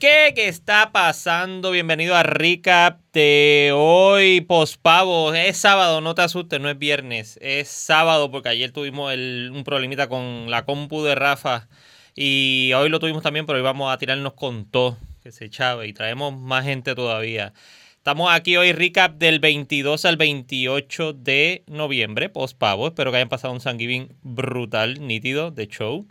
¿Qué, 0.00 0.32
¿Qué 0.32 0.46
está 0.46 0.92
pasando? 0.92 1.72
Bienvenido 1.72 2.14
a 2.14 2.22
Recap 2.22 3.00
de 3.12 3.72
hoy, 3.74 4.40
pospavo. 4.42 5.34
Es 5.34 5.56
sábado, 5.56 6.00
no 6.00 6.14
te 6.14 6.22
asustes, 6.22 6.60
no 6.60 6.70
es 6.70 6.78
viernes. 6.78 7.36
Es 7.42 7.66
sábado 7.66 8.30
porque 8.30 8.50
ayer 8.50 8.70
tuvimos 8.70 9.12
un 9.12 9.64
problemita 9.64 10.08
con 10.08 10.52
la 10.52 10.64
compu 10.64 11.02
de 11.02 11.16
Rafa. 11.16 11.68
Y 12.14 12.70
hoy 12.76 12.90
lo 12.90 13.00
tuvimos 13.00 13.24
también, 13.24 13.44
pero 13.44 13.56
hoy 13.56 13.64
vamos 13.64 13.92
a 13.92 13.98
tirarnos 13.98 14.34
con 14.34 14.70
todo, 14.70 14.98
que 15.20 15.32
se 15.32 15.50
chave. 15.50 15.88
Y 15.88 15.92
traemos 15.92 16.32
más 16.32 16.64
gente 16.64 16.94
todavía. 16.94 17.52
Estamos 17.96 18.30
aquí 18.30 18.56
hoy, 18.56 18.70
recap 18.70 19.16
del 19.18 19.40
22 19.40 20.04
al 20.04 20.16
28 20.16 21.12
de 21.12 21.64
noviembre, 21.66 22.28
pospavo. 22.28 22.86
Espero 22.86 23.10
que 23.10 23.16
hayan 23.16 23.28
pasado 23.28 23.52
un 23.52 23.58
Thanksgiving 23.58 24.14
brutal, 24.22 25.04
nítido, 25.04 25.50
de 25.50 25.66
show. 25.66 26.06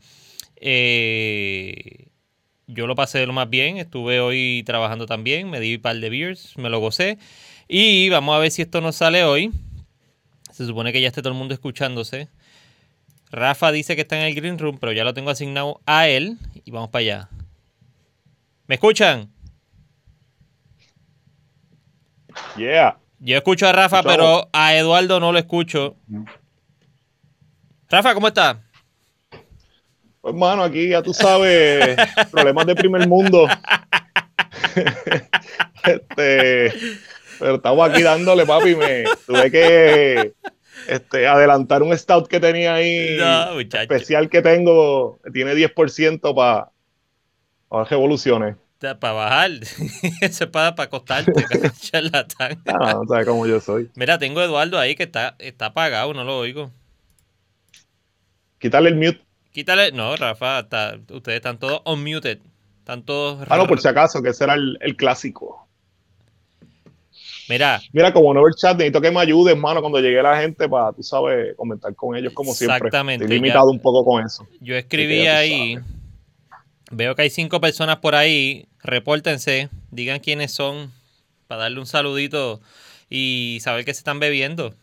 Eh, 0.57 2.06
yo 2.67 2.85
lo 2.87 2.95
pasé 2.95 3.25
lo 3.25 3.33
más 3.33 3.49
bien. 3.49 3.77
Estuve 3.77 4.19
hoy 4.19 4.63
trabajando 4.65 5.05
también. 5.05 5.49
Me 5.49 5.59
di 5.59 5.75
un 5.75 5.81
par 5.81 5.95
de 5.97 6.09
beers. 6.09 6.57
Me 6.57 6.69
lo 6.69 6.79
gocé. 6.79 7.17
Y 7.67 8.09
vamos 8.09 8.35
a 8.35 8.39
ver 8.39 8.51
si 8.51 8.61
esto 8.61 8.81
nos 8.81 8.95
sale 8.97 9.23
hoy. 9.23 9.51
Se 10.51 10.65
supone 10.65 10.91
que 10.93 11.01
ya 11.01 11.07
esté 11.07 11.21
todo 11.21 11.33
el 11.33 11.37
mundo 11.39 11.53
escuchándose. 11.53 12.29
Rafa 13.29 13.71
dice 13.71 13.95
que 13.95 14.01
está 14.03 14.17
en 14.17 14.23
el 14.25 14.35
green 14.35 14.57
room, 14.57 14.77
pero 14.79 14.91
ya 14.93 15.03
lo 15.03 15.13
tengo 15.13 15.29
asignado 15.29 15.81
a 15.85 16.07
él. 16.07 16.37
Y 16.65 16.71
vamos 16.71 16.89
para 16.89 17.01
allá. 17.01 17.29
¿Me 18.67 18.75
escuchan? 18.75 19.29
Yeah. 22.57 22.97
Yo 23.19 23.37
escucho 23.37 23.67
a 23.67 23.71
Rafa, 23.71 23.99
Escuchamos. 23.99 24.43
pero 24.43 24.49
a 24.53 24.75
Eduardo 24.75 25.19
no 25.19 25.31
lo 25.31 25.39
escucho. 25.39 25.95
Rafa, 27.89 28.13
¿cómo 28.13 28.27
está? 28.27 28.61
Pues, 30.27 30.35
mano, 30.35 30.61
aquí 30.61 30.89
ya 30.89 31.01
tú 31.01 31.13
sabes, 31.13 31.95
problemas 32.33 32.65
de 32.65 32.75
primer 32.75 33.07
mundo. 33.07 33.47
este, 35.85 36.73
pero 37.39 37.55
estamos 37.55 37.89
aquí 37.89 38.01
dándole, 38.01 38.45
papi. 38.45 38.75
Me 38.75 39.05
tuve 39.25 39.49
que 39.49 40.33
este, 40.89 41.27
adelantar 41.27 41.81
un 41.81 41.97
stout 41.97 42.27
que 42.27 42.41
tenía 42.41 42.73
ahí, 42.73 43.15
No, 43.17 43.57
especial 43.61 44.29
que 44.29 44.41
tengo, 44.41 45.17
tiene 45.31 45.53
10% 45.53 46.35
para 46.35 46.71
las 47.71 47.89
revoluciones. 47.89 48.57
Para 48.81 49.13
bajar. 49.13 49.51
Eso 50.21 50.43
es 50.43 50.49
para, 50.49 50.75
para 50.75 50.87
acostarte, 50.87 51.31
charlatán. 51.79 52.61
Ah, 52.65 52.95
no 52.95 53.07
sabes 53.07 53.25
cómo 53.25 53.47
yo 53.47 53.61
soy. 53.61 53.89
Mira, 53.95 54.19
tengo 54.19 54.41
a 54.41 54.43
Eduardo 54.43 54.77
ahí 54.77 54.93
que 54.93 55.03
está, 55.03 55.37
está 55.39 55.67
apagado, 55.67 56.13
no 56.13 56.25
lo 56.25 56.37
oigo. 56.37 56.69
Quitarle 58.59 58.89
el 58.89 58.95
mute. 58.95 59.26
Quítale. 59.57 59.91
No, 59.91 60.15
Rafa, 60.15 60.59
está- 60.59 60.99
ustedes 61.11 61.37
están 61.37 61.57
todos 61.57 61.81
unmuted. 61.83 62.37
Están 62.77 63.01
todos. 63.01 63.43
Ah, 63.49 63.57
no, 63.57 63.65
por 63.65 63.81
si 63.81 63.87
acaso, 63.87 64.21
que 64.21 64.29
ese 64.29 64.43
era 64.43 64.53
el, 64.53 64.77
el 64.81 64.95
clásico. 64.95 65.67
Mira, 67.49 67.81
Mira, 67.91 68.13
como 68.13 68.31
no 68.35 68.43
ver 68.43 68.53
chat, 68.53 68.77
necesito 68.77 69.01
que 69.01 69.09
me 69.09 69.19
ayudes, 69.19 69.55
hermano, 69.55 69.81
cuando 69.81 69.99
llegue 69.99 70.21
la 70.21 70.39
gente 70.39 70.69
para, 70.69 70.93
tú 70.93 71.01
sabes, 71.01 71.55
comentar 71.55 71.95
con 71.95 72.15
ellos 72.15 72.33
como 72.33 72.53
siempre. 72.53 72.75
Exactamente, 72.77 73.25
Estoy 73.25 73.37
limitado 73.39 73.71
ya. 73.71 73.71
un 73.71 73.79
poco 73.81 74.05
con 74.05 74.23
eso. 74.23 74.45
yo 74.59 74.75
escribí 74.75 75.25
ahí. 75.25 75.79
Veo 76.91 77.15
que 77.15 77.23
hay 77.23 77.31
cinco 77.31 77.59
personas 77.59 77.97
por 77.97 78.13
ahí. 78.13 78.67
Repórtense. 78.83 79.69
Digan 79.89 80.19
quiénes 80.19 80.51
son. 80.51 80.91
Para 81.47 81.61
darle 81.63 81.79
un 81.79 81.87
saludito 81.87 82.61
y 83.09 83.57
saber 83.61 83.85
que 83.85 83.93
se 83.95 84.01
están 84.01 84.19
bebiendo. 84.19 84.75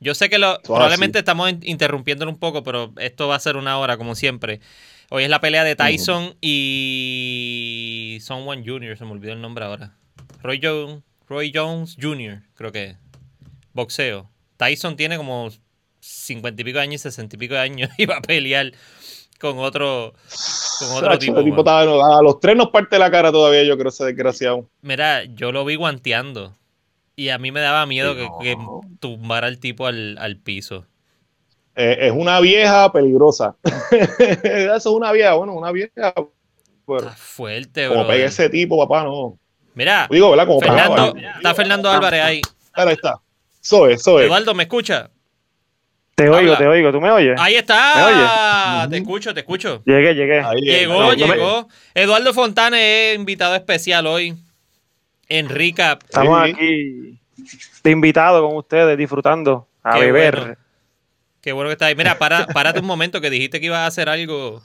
Yo 0.00 0.14
sé 0.14 0.30
que 0.30 0.38
lo, 0.38 0.60
probablemente 0.62 1.18
estamos 1.18 1.50
in- 1.50 1.60
interrumpiéndolo 1.62 2.30
un 2.30 2.38
poco, 2.38 2.62
pero 2.62 2.92
esto 2.96 3.28
va 3.28 3.36
a 3.36 3.40
ser 3.40 3.56
una 3.56 3.78
hora, 3.78 3.96
como 3.98 4.14
siempre. 4.14 4.60
Hoy 5.10 5.24
es 5.24 5.30
la 5.30 5.40
pelea 5.40 5.62
de 5.64 5.76
Tyson 5.76 6.36
y 6.40 8.18
Someone 8.22 8.62
Jr., 8.64 8.96
se 8.96 9.04
me 9.04 9.12
olvidó 9.12 9.32
el 9.32 9.40
nombre 9.40 9.64
ahora. 9.64 9.96
Roy 10.42 10.60
Jones, 10.62 11.02
Roy 11.28 11.52
Jones 11.54 11.96
Jr., 12.00 12.42
creo 12.54 12.72
que. 12.72 12.96
Boxeo. 13.72 14.30
Tyson 14.56 14.96
tiene 14.96 15.16
como 15.16 15.48
cincuenta 16.00 16.60
y 16.62 16.64
pico 16.64 16.78
de 16.78 16.84
años 16.84 16.94
y 16.94 16.98
sesenta 17.02 17.36
y 17.36 17.38
pico 17.38 17.54
de 17.54 17.60
años 17.60 17.90
y 17.98 18.06
va 18.06 18.16
a 18.18 18.22
pelear 18.22 18.72
con 19.38 19.58
otro, 19.58 20.12
con 20.78 20.88
otro 20.92 21.12
Sacho, 21.12 21.18
tipo. 21.18 21.38
este 21.40 21.50
tipo 21.50 21.70
a 21.70 22.22
los 22.22 22.40
tres 22.40 22.56
nos 22.56 22.68
parte 22.70 22.98
la 22.98 23.10
cara 23.10 23.32
todavía, 23.32 23.64
yo 23.64 23.76
creo, 23.76 23.88
ese 23.88 24.04
desgraciado. 24.04 24.68
Mira, 24.82 25.24
yo 25.24 25.50
lo 25.52 25.64
vi 25.64 25.76
guanteando. 25.76 26.56
Y 27.20 27.28
a 27.28 27.36
mí 27.36 27.52
me 27.52 27.60
daba 27.60 27.84
miedo 27.84 28.14
que, 28.16 28.22
No. 28.24 28.38
que 28.40 28.56
tumbara 28.98 29.46
al 29.46 29.58
tipo 29.58 29.86
al, 29.86 30.16
al 30.18 30.38
piso. 30.38 30.86
Eh, 31.76 31.98
es 32.00 32.12
una 32.12 32.40
vieja 32.40 32.90
peligrosa. 32.90 33.56
Eso 34.42 34.74
es 34.74 34.86
una 34.86 35.12
vieja, 35.12 35.34
bueno, 35.34 35.52
una 35.52 35.70
vieja. 35.70 35.90
Pero 36.86 36.98
Está 37.00 37.10
fuerte, 37.10 37.88
como 37.88 38.00
bro. 38.00 38.08
pegue 38.08 38.24
ese 38.24 38.48
tipo, 38.48 38.78
papá, 38.78 39.04
no. 39.04 39.38
Mira, 39.74 40.08
Digo, 40.10 40.30
¿verdad? 40.30 40.46
Como 40.46 40.60
Fernando, 40.60 41.14
está 41.36 41.54
Fernando 41.54 41.90
Álvarez 41.90 42.22
ahí. 42.22 42.40
Ahí 42.72 42.92
está. 42.94 43.20
Eso 43.60 43.86
es. 43.86 44.06
Eduardo, 44.06 44.54
¿me 44.54 44.62
escucha? 44.62 45.10
Te 46.14 46.26
oigo, 46.28 46.56
te 46.56 46.66
oigo. 46.66 46.90
¿Tú 46.90 47.02
me 47.02 47.10
oyes? 47.10 47.38
Ahí 47.38 47.52
¿Me 47.52 47.58
está. 47.58 48.80
oyes? 48.80 48.90
Te 48.90 48.96
escucho, 48.96 49.34
te 49.34 49.40
escucho. 49.40 49.82
Llegué, 49.84 50.14
llegué. 50.14 50.40
Ahí, 50.40 50.60
Llegó, 50.62 51.00
no 51.02 51.08
me- 51.10 51.16
llegó. 51.16 51.68
Eduardo 51.94 52.32
Fontana 52.32 52.80
es 52.80 53.14
invitado 53.16 53.54
especial 53.54 54.06
hoy. 54.06 54.36
En 55.30 55.48
Recap. 55.48 56.02
Estamos 56.04 56.44
Sí. 56.44 56.50
aquí 56.52 57.18
de 57.82 57.90
invitado 57.90 58.46
con 58.46 58.56
ustedes, 58.56 58.98
disfrutando, 58.98 59.66
a 59.82 59.94
Qué 59.94 60.00
beber. 60.00 60.36
bueno. 60.38 60.56
Qué 61.40 61.52
bueno 61.52 61.68
que 61.70 61.72
está 61.72 61.86
ahí. 61.86 61.94
Mira, 61.94 62.18
para, 62.18 62.46
párate 62.48 62.80
un 62.80 62.86
momento 62.86 63.20
que 63.22 63.30
dijiste 63.30 63.60
que 63.60 63.66
ibas 63.66 63.78
a 63.78 63.86
hacer 63.86 64.10
algo. 64.10 64.60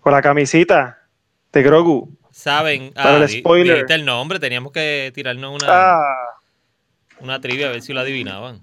Con 0.00 0.12
la 0.14 0.22
camisita 0.22 0.98
de 1.52 1.62
Grogu. 1.62 2.16
Saben. 2.30 2.92
Para 2.94 3.18
el 3.18 3.26
di- 3.26 3.40
spoiler. 3.40 3.74
dijiste 3.74 3.94
el 3.94 4.06
nombre. 4.06 4.38
Teníamos 4.38 4.72
que 4.72 5.12
tirarnos 5.14 5.62
una. 5.62 5.66
Ah, 5.68 6.00
Una 7.18 7.38
trivia 7.38 7.66
a 7.68 7.72
ver 7.72 7.82
si 7.82 7.92
lo 7.92 8.00
adivinaban. 8.00 8.62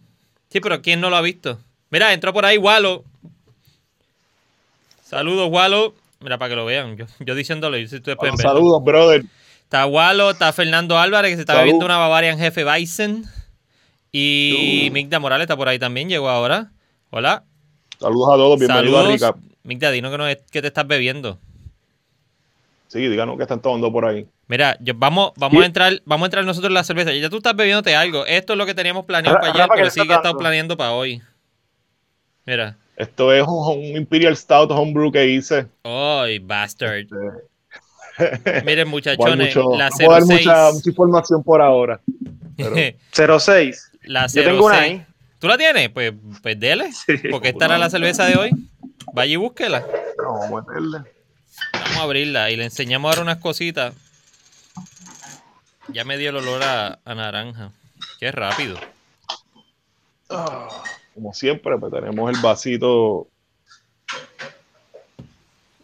Sí, 0.50 0.60
pero 0.62 0.82
¿quién 0.82 1.00
no 1.00 1.12
lo 1.12 1.16
ha 1.18 1.22
visto? 1.22 1.60
Mira, 1.92 2.12
entró 2.12 2.34
por 2.34 2.44
ahí 2.44 2.58
Walo. 2.58 3.04
Saludos, 5.04 5.50
Walo. 5.52 5.94
Mira, 6.22 6.40
para 6.40 6.50
que 6.50 6.56
lo 6.56 6.66
vean. 6.66 6.98
Yo, 6.98 7.06
yo 7.20 7.36
sé 7.36 7.44
si 7.44 7.54
ustedes 7.54 8.18
pueden 8.18 8.36
verlo. 8.36 8.52
saludos, 8.52 8.84
brother. 8.84 9.24
Está 9.68 9.86
Walo, 9.86 10.30
está 10.32 10.54
Fernando 10.54 10.98
Álvarez, 10.98 11.32
que 11.32 11.36
se 11.36 11.42
está 11.42 11.54
Salud. 11.54 11.64
bebiendo 11.66 11.86
una 11.86 11.98
Bavarian 11.98 12.40
Jefe 12.40 12.64
Bison. 12.64 13.26
Y 14.14 14.88
Uh. 14.90 14.94
Migda 14.94 15.20
Morales 15.20 15.44
está 15.44 15.58
por 15.58 15.68
ahí 15.68 15.78
también, 15.78 16.08
llegó 16.08 16.30
ahora. 16.30 16.72
Hola. 17.10 17.44
Saludos 18.00 18.30
a 18.30 18.36
todos, 18.38 18.60
bienvenidos 18.60 19.06
a. 19.06 19.12
Rica. 19.32 19.36
Migda, 19.64 19.92
dinos 19.92 20.10
que, 20.12 20.18
no 20.18 20.26
es, 20.28 20.38
que 20.50 20.62
te 20.62 20.68
estás 20.68 20.88
bebiendo. 20.88 21.38
Sí, 22.88 23.00
díganos 23.10 23.36
que 23.36 23.44
están 23.44 23.62
tomando 23.62 23.92
por 23.92 24.06
ahí. 24.06 24.26
Mira, 24.48 24.78
yo- 24.80 24.94
vamos, 24.96 25.34
vamos 25.36 25.58
Sí. 25.58 25.64
a 25.64 25.66
entrar, 25.66 26.02
vamos 26.06 26.24
a 26.24 26.28
entrar 26.28 26.46
nosotros 26.46 26.70
en 26.70 26.74
la 26.76 26.86
cerveza. 26.86 27.12
Ya 27.12 27.30
tú 27.30 27.38
estás 27.38 27.54
bebiéndote 27.54 27.94
algo. 27.94 28.26
Esto 28.26 28.54
es 28.54 28.58
lo 28.58 28.66
que 28.66 28.74
teníamos 28.74 29.04
planeado 29.04 29.36
Ra- 29.36 29.42
para 29.42 29.52
ayer, 29.52 29.62
Rafa, 29.64 29.74
¿qué 29.74 29.80
pero 29.82 29.90
sí 29.92 30.00
que 30.08 30.14
he 30.14 30.16
estado 30.16 30.38
planeando 30.38 30.78
para 30.78 30.94
hoy. 30.94 31.22
Mira. 32.46 32.78
Esto 32.96 33.34
es 33.34 33.44
un, 33.46 33.80
un 33.80 33.98
Imperial 33.98 34.38
Stout 34.38 34.72
Homebrew 34.72 35.12
que 35.12 35.28
hice. 35.28 35.68
Ay, 35.84 36.40
bastard. 36.40 37.00
Este, 37.00 37.16
Miren, 38.66 38.70
a 38.70 38.76
dar 38.76 38.88
muchachones, 38.88 39.56
mucho- 39.56 39.78
la 39.78 39.90
no 39.90 39.96
puedo 39.98 40.12
dar 40.12 40.24
06. 40.24 40.40
mucha, 40.46 40.72
mucha 40.72 40.90
información 40.90 41.44
por 41.44 41.62
ahora. 41.62 42.00
pero- 42.56 42.76
06. 43.40 43.92
la 44.04 44.28
Yo 44.28 44.44
tengo 44.44 44.66
una 44.66 44.80
06. 44.80 44.92
ahí. 44.92 45.06
¿Tú 45.40 45.48
la 45.48 45.58
tienes? 45.58 45.90
Pues, 45.90 46.14
pues 46.42 46.60
dele. 46.60 46.92
Sí. 46.94 47.14
Porque 47.30 47.50
esta 47.50 47.66
era 47.66 47.78
la 47.78 47.90
cerveza 47.90 48.26
de 48.26 48.36
hoy. 48.38 48.50
Vaya 49.14 49.34
y 49.34 49.36
búsquela. 49.36 49.86
Vamos 50.18 50.46
a 50.46 50.56
meterle. 50.68 51.12
Vamos 51.74 51.98
a 51.98 52.02
abrirla 52.02 52.50
y 52.52 52.56
le 52.58 52.64
enseñamos 52.66 53.10
ahora 53.10 53.22
unas 53.22 53.38
cositas. 53.38 53.94
Ya 55.90 56.04
me 56.04 56.18
dio 56.18 56.32
el 56.32 56.38
olor 56.38 56.64
a, 56.64 57.00
a 57.06 57.16
naranja. 57.16 57.72
Qué 58.20 58.32
rápido. 58.32 58.78
Ah, 60.30 60.68
como 61.14 61.34
siempre, 61.34 61.78
pues 61.78 61.94
tenemos 61.94 62.30
el 62.36 62.42
vasito. 62.42 63.28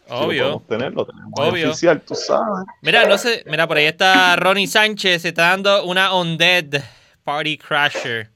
Si 0.06 0.12
Obvio. 0.12 0.42
podemos 0.44 0.66
tener, 0.66 0.92
lo 0.92 1.06
tenemos 1.06 1.32
ahí 1.40 1.48
Obvio. 1.48 1.68
oficial, 1.70 2.00
tú 2.02 2.14
sabes. 2.14 2.64
Mira, 2.82 3.06
no 3.06 3.16
sé. 3.16 3.42
Mira, 3.46 3.66
por 3.66 3.76
ahí 3.78 3.86
está 3.86 4.36
Ronnie 4.36 4.66
Sánchez. 4.66 5.22
Se 5.22 5.28
está 5.28 5.50
dando 5.50 5.84
una 5.84 6.14
Undead 6.14 6.82
Party 7.24 7.56
Crasher. 7.56 8.30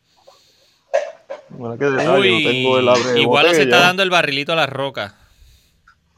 Mira 1.51 1.77
qué 1.79 1.85
detalle, 1.87 2.09
no 2.43 2.51
tengo 2.51 2.79
el 2.79 2.89
abre 2.89 3.21
igual 3.21 3.47
se 3.47 3.51
está 3.63 3.65
botella. 3.65 3.81
dando 3.87 4.03
el 4.03 4.11
barrilito 4.11 4.53
a 4.53 4.57
la 4.57 4.67
roca. 4.67 5.15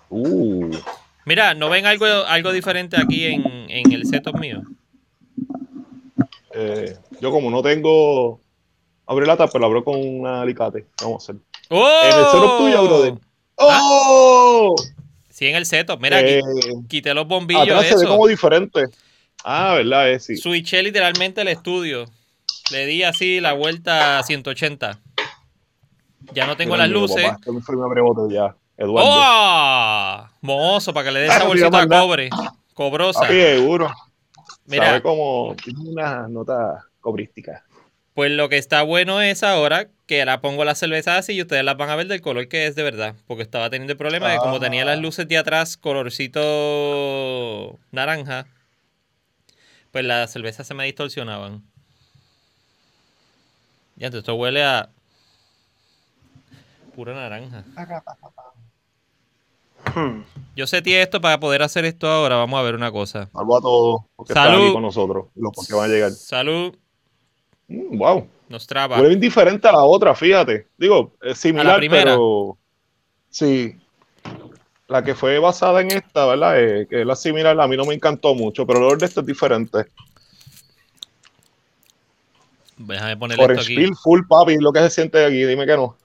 Uh, 0.08 0.70
Mira, 1.24 1.54
¿no 1.54 1.68
ven 1.68 1.86
algo, 1.86 2.04
algo 2.06 2.50
diferente 2.52 2.96
aquí 3.00 3.26
en, 3.26 3.44
en 3.70 3.92
el 3.92 4.06
setup 4.06 4.36
mío? 4.38 4.62
eh, 6.52 6.96
yo 7.20 7.30
como 7.30 7.50
no 7.50 7.62
tengo 7.62 8.40
abre 9.06 9.26
lata, 9.26 9.46
pero 9.46 9.60
lo 9.60 9.66
abro 9.66 9.84
con 9.84 9.96
un 10.00 10.26
alicate. 10.26 10.86
Vamos 11.00 11.22
a 11.28 11.32
hacer. 11.32 11.42
¡Oh! 11.70 12.00
En 12.02 12.18
el 12.18 12.24
setup 12.26 12.58
tuyo, 12.58 12.84
brother. 12.84 13.14
¡Oh! 13.56 14.74
Sí, 15.40 15.46
en 15.46 15.56
el 15.56 15.64
setup. 15.64 15.98
Mira, 16.02 16.20
Eh, 16.20 16.38
qui- 16.42 16.86
quité 16.86 17.14
los 17.14 17.26
bombillos. 17.26 17.62
atrás 17.62 17.86
se 17.86 17.96
ve 17.96 18.04
como 18.06 18.26
diferente. 18.26 18.84
Ah, 19.42 19.72
¿verdad? 19.76 20.10
Eh, 20.10 20.20
sí. 20.20 20.36
Switché 20.36 20.82
literalmente 20.82 21.40
el 21.40 21.48
estudio. 21.48 22.04
Le 22.70 22.84
di 22.84 23.02
así 23.04 23.40
la 23.40 23.54
vuelta 23.54 24.18
a 24.18 24.22
180. 24.22 24.98
Ya 26.34 26.46
no 26.46 26.58
tengo 26.58 26.74
Mira, 26.74 26.86
las 26.86 26.92
luces. 26.92 27.24
papá, 27.24 27.52
me 27.52 27.62
fue 27.62 27.74
mi 27.74 27.80
abre 27.82 28.02
botella. 28.02 28.54
Eduardo. 28.76 29.10
¡Oh! 29.10 30.28
Mozo, 30.42 30.92
para 30.92 31.06
que 31.06 31.12
le 31.12 31.20
dé 31.20 31.26
esa 31.28 31.44
bolsita 31.46 31.70
manda. 31.70 32.00
cobre. 32.02 32.28
Cobrosa. 32.74 33.20
Papi, 33.20 33.32
seguro. 33.40 33.90
Mira, 34.66 34.86
Sabe 34.88 35.00
como. 35.02 35.56
Tiene 35.64 35.80
una 35.88 36.28
nota 36.28 36.84
cobrística. 37.00 37.64
Pues 38.14 38.30
lo 38.32 38.48
que 38.48 38.58
está 38.58 38.82
bueno 38.82 39.20
es 39.22 39.42
ahora 39.42 39.88
que 40.06 40.20
ahora 40.20 40.40
pongo 40.40 40.64
las 40.64 40.78
cervezas 40.78 41.18
así 41.18 41.34
y 41.34 41.42
ustedes 41.42 41.64
las 41.64 41.76
van 41.76 41.90
a 41.90 41.96
ver 41.96 42.08
del 42.08 42.20
color 42.20 42.48
que 42.48 42.66
es 42.66 42.74
de 42.74 42.82
verdad. 42.82 43.14
Porque 43.26 43.42
estaba 43.42 43.70
teniendo 43.70 43.92
el 43.92 43.98
problema 43.98 44.28
de 44.30 44.38
como 44.38 44.58
tenía 44.60 44.84
las 44.84 44.98
Ah. 44.98 45.00
luces 45.00 45.28
de 45.28 45.38
atrás 45.38 45.76
colorcito 45.76 47.78
naranja, 47.92 48.46
pues 49.92 50.04
las 50.04 50.32
cervezas 50.32 50.66
se 50.66 50.74
me 50.74 50.84
distorsionaban. 50.84 51.62
Ya, 53.96 54.06
entonces 54.06 54.24
esto 54.24 54.34
huele 54.34 54.64
a 54.64 54.88
pura 56.96 57.14
naranja. 57.14 57.64
Hmm. 59.94 60.22
Yo 60.56 60.66
seteé 60.66 61.02
esto 61.02 61.20
para 61.20 61.40
poder 61.40 61.62
hacer 61.62 61.84
esto 61.84 62.06
ahora. 62.08 62.36
Vamos 62.36 62.58
a 62.58 62.62
ver 62.62 62.74
una 62.74 62.90
cosa. 62.92 63.28
Salvo 63.32 63.56
a 63.56 63.60
todos 63.60 64.00
Salud. 64.26 64.28
están 64.28 64.54
aquí 64.62 64.72
con 64.72 64.82
nosotros. 64.82 65.26
Los 65.34 65.66
que 65.66 65.74
van 65.74 65.90
a 65.90 65.92
llegar. 65.92 66.10
Salud, 66.12 66.76
Mm, 67.70 67.98
wow. 67.98 68.28
nos 68.48 68.66
traba. 68.66 68.96
Huele 68.96 69.10
bien 69.10 69.20
diferente 69.20 69.68
a 69.68 69.72
la 69.72 69.84
otra, 69.84 70.14
fíjate. 70.14 70.66
Digo, 70.76 71.12
es 71.22 71.38
similar, 71.38 71.78
primera. 71.78 72.12
pero. 72.12 72.58
Sí. 73.30 73.76
La 74.88 75.04
que 75.04 75.14
fue 75.14 75.38
basada 75.38 75.80
en 75.80 75.92
esta, 75.92 76.26
¿verdad? 76.26 76.60
Eh, 76.60 76.86
que 76.90 77.02
es 77.02 77.06
la 77.06 77.14
similar, 77.14 77.58
a 77.58 77.68
mí 77.68 77.76
no 77.76 77.84
me 77.84 77.94
encantó 77.94 78.34
mucho, 78.34 78.66
pero 78.66 78.80
el 78.80 78.86
olor 78.86 78.98
de 78.98 79.06
esta 79.06 79.20
es 79.20 79.26
diferente. 79.26 79.86
Déjame 82.76 83.16
ponerle 83.16 83.42
esto 83.42 83.52
Orange 83.52 83.72
aquí. 83.72 83.76
Peel, 83.76 83.94
full 83.94 84.20
papi, 84.28 84.56
lo 84.58 84.72
que 84.72 84.80
se 84.80 84.90
siente 84.90 85.24
aquí, 85.24 85.44
dime 85.44 85.64
que 85.64 85.76
no. 85.76 85.96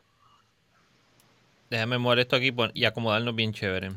Déjame 1.71 1.97
mover 1.97 2.19
esto 2.19 2.35
aquí 2.35 2.53
y 2.75 2.85
acomodarnos 2.85 3.35
bien 3.35 3.53
chévere. 3.53 3.93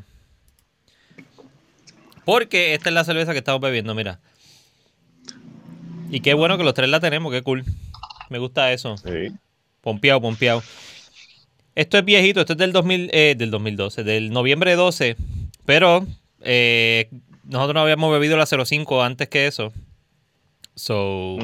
Porque 2.25 2.73
esta 2.73 2.89
es 2.89 2.95
la 2.95 3.03
cerveza 3.03 3.33
que 3.33 3.39
estamos 3.39 3.61
bebiendo, 3.61 3.93
mira. 3.93 4.19
Y 6.09 6.21
qué 6.21 6.33
bueno 6.33 6.57
que 6.57 6.63
los 6.63 6.73
tres 6.73 6.89
la 6.89 6.99
tenemos, 6.99 7.31
qué 7.31 7.41
cool. 7.41 7.63
Me 8.29 8.39
gusta 8.39 8.71
eso. 8.73 8.97
Sí. 8.97 9.31
Pompeado, 9.81 10.21
pompeado. 10.21 10.63
Esto 11.75 11.97
es 11.97 12.05
viejito, 12.05 12.41
esto 12.41 12.53
es 12.53 12.59
del, 12.59 12.73
2000, 12.73 13.09
eh, 13.13 13.35
del 13.37 13.51
2012, 13.51 14.03
del 14.03 14.31
noviembre 14.31 14.75
12. 14.75 15.15
Pero 15.65 16.05
eh, 16.41 17.09
nosotros 17.43 17.73
no 17.73 17.81
habíamos 17.81 18.11
bebido 18.11 18.37
la 18.37 18.45
05 18.45 19.03
antes 19.03 19.29
que 19.29 19.47
eso. 19.47 19.71
So. 20.75 21.37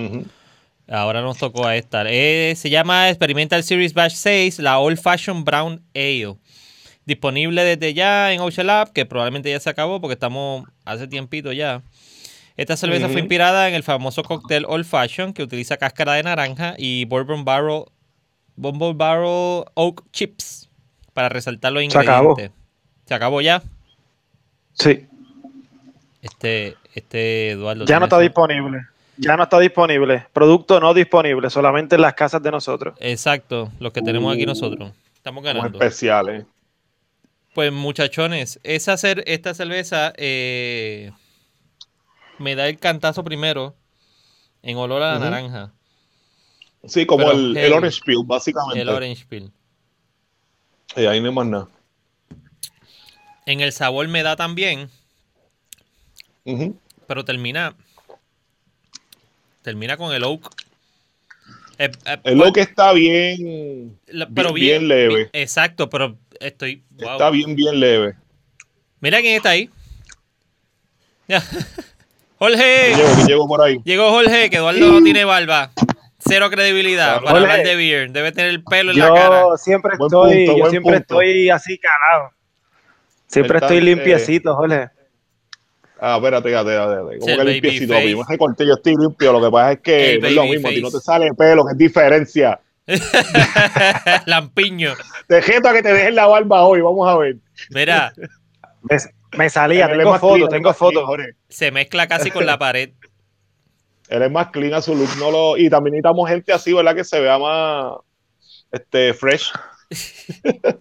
Ahora 0.88 1.22
nos 1.22 1.38
tocó 1.38 1.66
a 1.66 1.76
esta. 1.76 2.04
Eh, 2.08 2.54
se 2.56 2.70
llama 2.70 3.10
Experimental 3.10 3.64
Series 3.64 3.94
Batch 3.94 4.14
6, 4.14 4.60
la 4.60 4.78
Old 4.80 5.00
Fashioned 5.00 5.44
Brown 5.44 5.82
Ale. 5.96 6.36
Disponible 7.06 7.64
desde 7.64 7.94
ya 7.94 8.34
en 8.34 8.42
Ocean 8.42 8.68
Lab, 8.68 8.94
que 8.94 9.06
probablemente 9.06 9.50
ya 9.50 9.60
se 9.60 9.70
acabó 9.70 10.00
porque 10.00 10.14
estamos 10.14 10.68
hace 10.86 11.08
tiempito 11.08 11.52
ya. 11.52 11.82
Esta 12.58 12.78
cerveza 12.78 13.10
fue 13.10 13.20
inspirada 13.20 13.68
en 13.68 13.74
el 13.76 13.84
famoso 13.84 14.24
cóctel 14.24 14.66
Old 14.68 14.86
Fashion 14.86 15.34
que 15.34 15.44
utiliza 15.44 15.76
cáscara 15.78 16.14
de 16.14 16.24
naranja 16.24 16.74
y 16.78 17.04
Bourbon 17.06 17.44
Barrel, 17.44 17.84
Bourbon 18.56 18.98
Barrel 18.98 19.66
Oak 19.74 20.04
Chips 20.12 20.70
para 21.14 21.28
resaltar 21.30 21.74
los 21.74 21.84
Se 21.92 21.98
acabó. 21.98 22.30
ingredientes. 22.32 22.62
Se 23.06 23.14
acabó 23.14 23.42
ya. 23.42 23.62
Sí, 24.74 25.06
Este, 26.22 26.76
este 26.94 27.52
Eduardo. 27.52 27.86
ya 27.86 28.00
no 28.00 28.06
está 28.06 28.20
disponible. 28.20 28.80
Ya 29.18 29.38
no 29.38 29.44
está 29.44 29.60
disponible. 29.60 30.26
Producto 30.34 30.80
no 30.80 30.94
disponible, 30.94 31.50
solamente 31.50 31.96
en 31.96 32.02
las 32.02 32.14
casas 32.16 32.42
de 32.42 32.52
nosotros. 32.52 32.96
Exacto, 33.00 33.72
los 33.80 33.94
que 33.94 34.02
tenemos 34.02 34.34
aquí 34.34 34.44
Uh, 34.44 34.48
nosotros. 34.48 34.92
Estamos 35.16 35.44
ganando. 35.44 35.78
especiales. 35.80 36.46
Pues 37.54 37.72
muchachones, 37.72 38.60
esa 38.64 38.94
cer- 38.96 39.24
esta 39.28 39.54
cerveza 39.54 40.12
eh, 40.18 41.12
me 42.40 42.56
da 42.56 42.68
el 42.68 42.78
cantazo 42.80 43.24
primero 43.24 43.76
en 44.64 44.78
olor 44.78 45.02
a 45.02 45.14
la 45.14 45.20
naranja, 45.20 45.72
Sí, 46.88 47.06
como 47.08 47.32
el, 47.32 47.58
el 47.58 47.74
Orange 47.74 48.00
Peel, 48.06 48.20
básicamente. 48.26 48.80
el 48.82 48.90
orange 48.90 49.26
peel. 49.26 49.52
Y 50.96 51.06
ahí 51.08 51.20
no 51.20 51.30
hay 51.30 51.34
más 51.34 51.48
nada. 51.48 51.68
En 53.48 53.60
el 53.62 53.72
sabor 53.72 54.08
me 54.08 54.22
da 54.24 54.36
también, 54.36 54.90
pero 57.08 57.26
termina 57.26 57.76
termina 59.64 59.98
con 59.98 60.14
el 60.14 60.24
oak. 60.24 60.48
Eh, 61.78 61.86
eh, 61.86 61.92
El 62.06 62.20
pues, 62.22 62.36
lo 62.36 62.54
que 62.54 62.62
está 62.62 62.94
bien, 62.94 64.00
la- 64.08 64.26
bien- 64.26 64.36
pero 64.36 64.54
bien 64.54 64.88
leve. 64.88 65.30
exacto, 65.34 65.90
pero 65.90 66.18
estoy 66.40 66.84
wow. 66.92 67.12
está 67.14 67.30
bien, 67.32 67.56
bien 67.56 67.80
leve. 67.80 68.16
Mira 69.00 69.22
quién 69.22 69.36
está 69.38 69.50
ahí. 69.50 69.70
Jorge. 72.38 72.92
¿Quién 72.94 72.98
llegó, 72.98 73.16
quién 73.16 73.28
llegó 73.28 73.48
por 73.48 73.62
ahí? 73.62 73.80
Llegó 73.84 74.10
Jorge, 74.10 74.50
que 74.50 74.58
Eduardo 74.58 74.92
no 74.92 75.02
tiene 75.04 75.24
barba. 75.26 75.72
Cero 76.20 76.50
credibilidad 76.50 77.20
Claro. 77.20 77.26
para 77.26 77.40
Jorge. 77.40 77.52
hablar 77.52 77.66
de 77.68 77.76
beer. 77.76 78.12
Debe 78.12 78.32
tener 78.32 78.50
el 78.52 78.64
pelo 78.64 78.92
en 78.92 79.00
la 79.00 79.14
cara. 79.14 79.42
Yo 79.42 79.58
siempre 79.58 79.92
estoy, 79.94 80.46
punto, 80.48 80.58
yo 80.58 80.70
siempre 80.70 80.98
punto. 81.00 81.22
estoy 81.22 81.50
así 81.50 81.78
calado. 81.78 82.32
Siempre 83.28 83.58
está, 83.58 83.68
estoy 83.68 83.78
eh, 83.78 83.82
limpiecito, 83.82 84.56
Jorge. 84.56 84.90
Ah, 86.00 86.16
espérate, 86.18 86.50
espérate, 86.50 86.72
espérate. 86.72 87.22
Sí, 87.22 87.32
el 87.32 87.38
que 87.38 87.44
limpiecito, 87.46 87.94
face. 87.94 88.10
Yo 88.12 88.18
me 88.18 88.24
recorté, 88.28 88.66
yo 88.68 88.74
estoy 88.74 88.96
limpio. 88.96 89.32
Lo 89.34 89.42
que 89.42 89.52
pasa 89.52 89.72
es 89.74 89.80
que 89.80 90.14
El 90.16 90.22
no 90.22 90.28
es 90.28 90.34
lo 90.34 90.44
mismo. 90.46 90.68
A 90.68 90.72
ti 90.72 90.82
no 90.82 90.88
face. 90.88 90.98
te 90.98 91.04
sale 91.04 91.34
pelo, 91.38 91.66
que 91.66 91.72
es 91.72 91.78
diferencia. 91.78 92.60
Lampiño. 94.26 94.94
Te 95.28 95.42
jeto 95.42 95.70
a 95.70 95.74
que 95.74 95.82
te 95.84 95.94
dejen 95.94 96.16
la 96.16 96.28
barba 96.28 96.64
hoy. 96.64 96.82
Vamos 96.82 97.08
a 97.08 97.18
ver. 97.18 97.38
Mira, 97.70 98.14
Me, 99.38 99.50
salía, 99.50 99.88
tengo 99.88 100.18
fotos, 100.20 100.50
tengo 100.50 100.74
fotos. 100.74 101.04
Jorge. 101.06 101.34
se 101.50 101.72
mezcla 101.72 102.08
casi 102.08 102.32
con 102.32 102.46
la 102.46 102.58
pared. 102.58 102.92
Él 104.10 104.22
es 104.22 104.32
más 104.32 104.52
clean 104.52 104.74
a 104.74 104.82
su 104.82 104.96
look. 104.96 105.10
No 105.18 105.32
lo... 105.32 105.58
Y 105.58 105.70
también 105.70 105.94
necesitamos 105.94 106.30
gente 106.30 106.54
así, 106.54 106.74
¿verdad? 106.74 106.96
Que 106.96 107.04
se 107.04 107.20
vea 107.20 107.40
más 107.40 107.94
este, 108.72 109.14
fresh. 109.14 109.52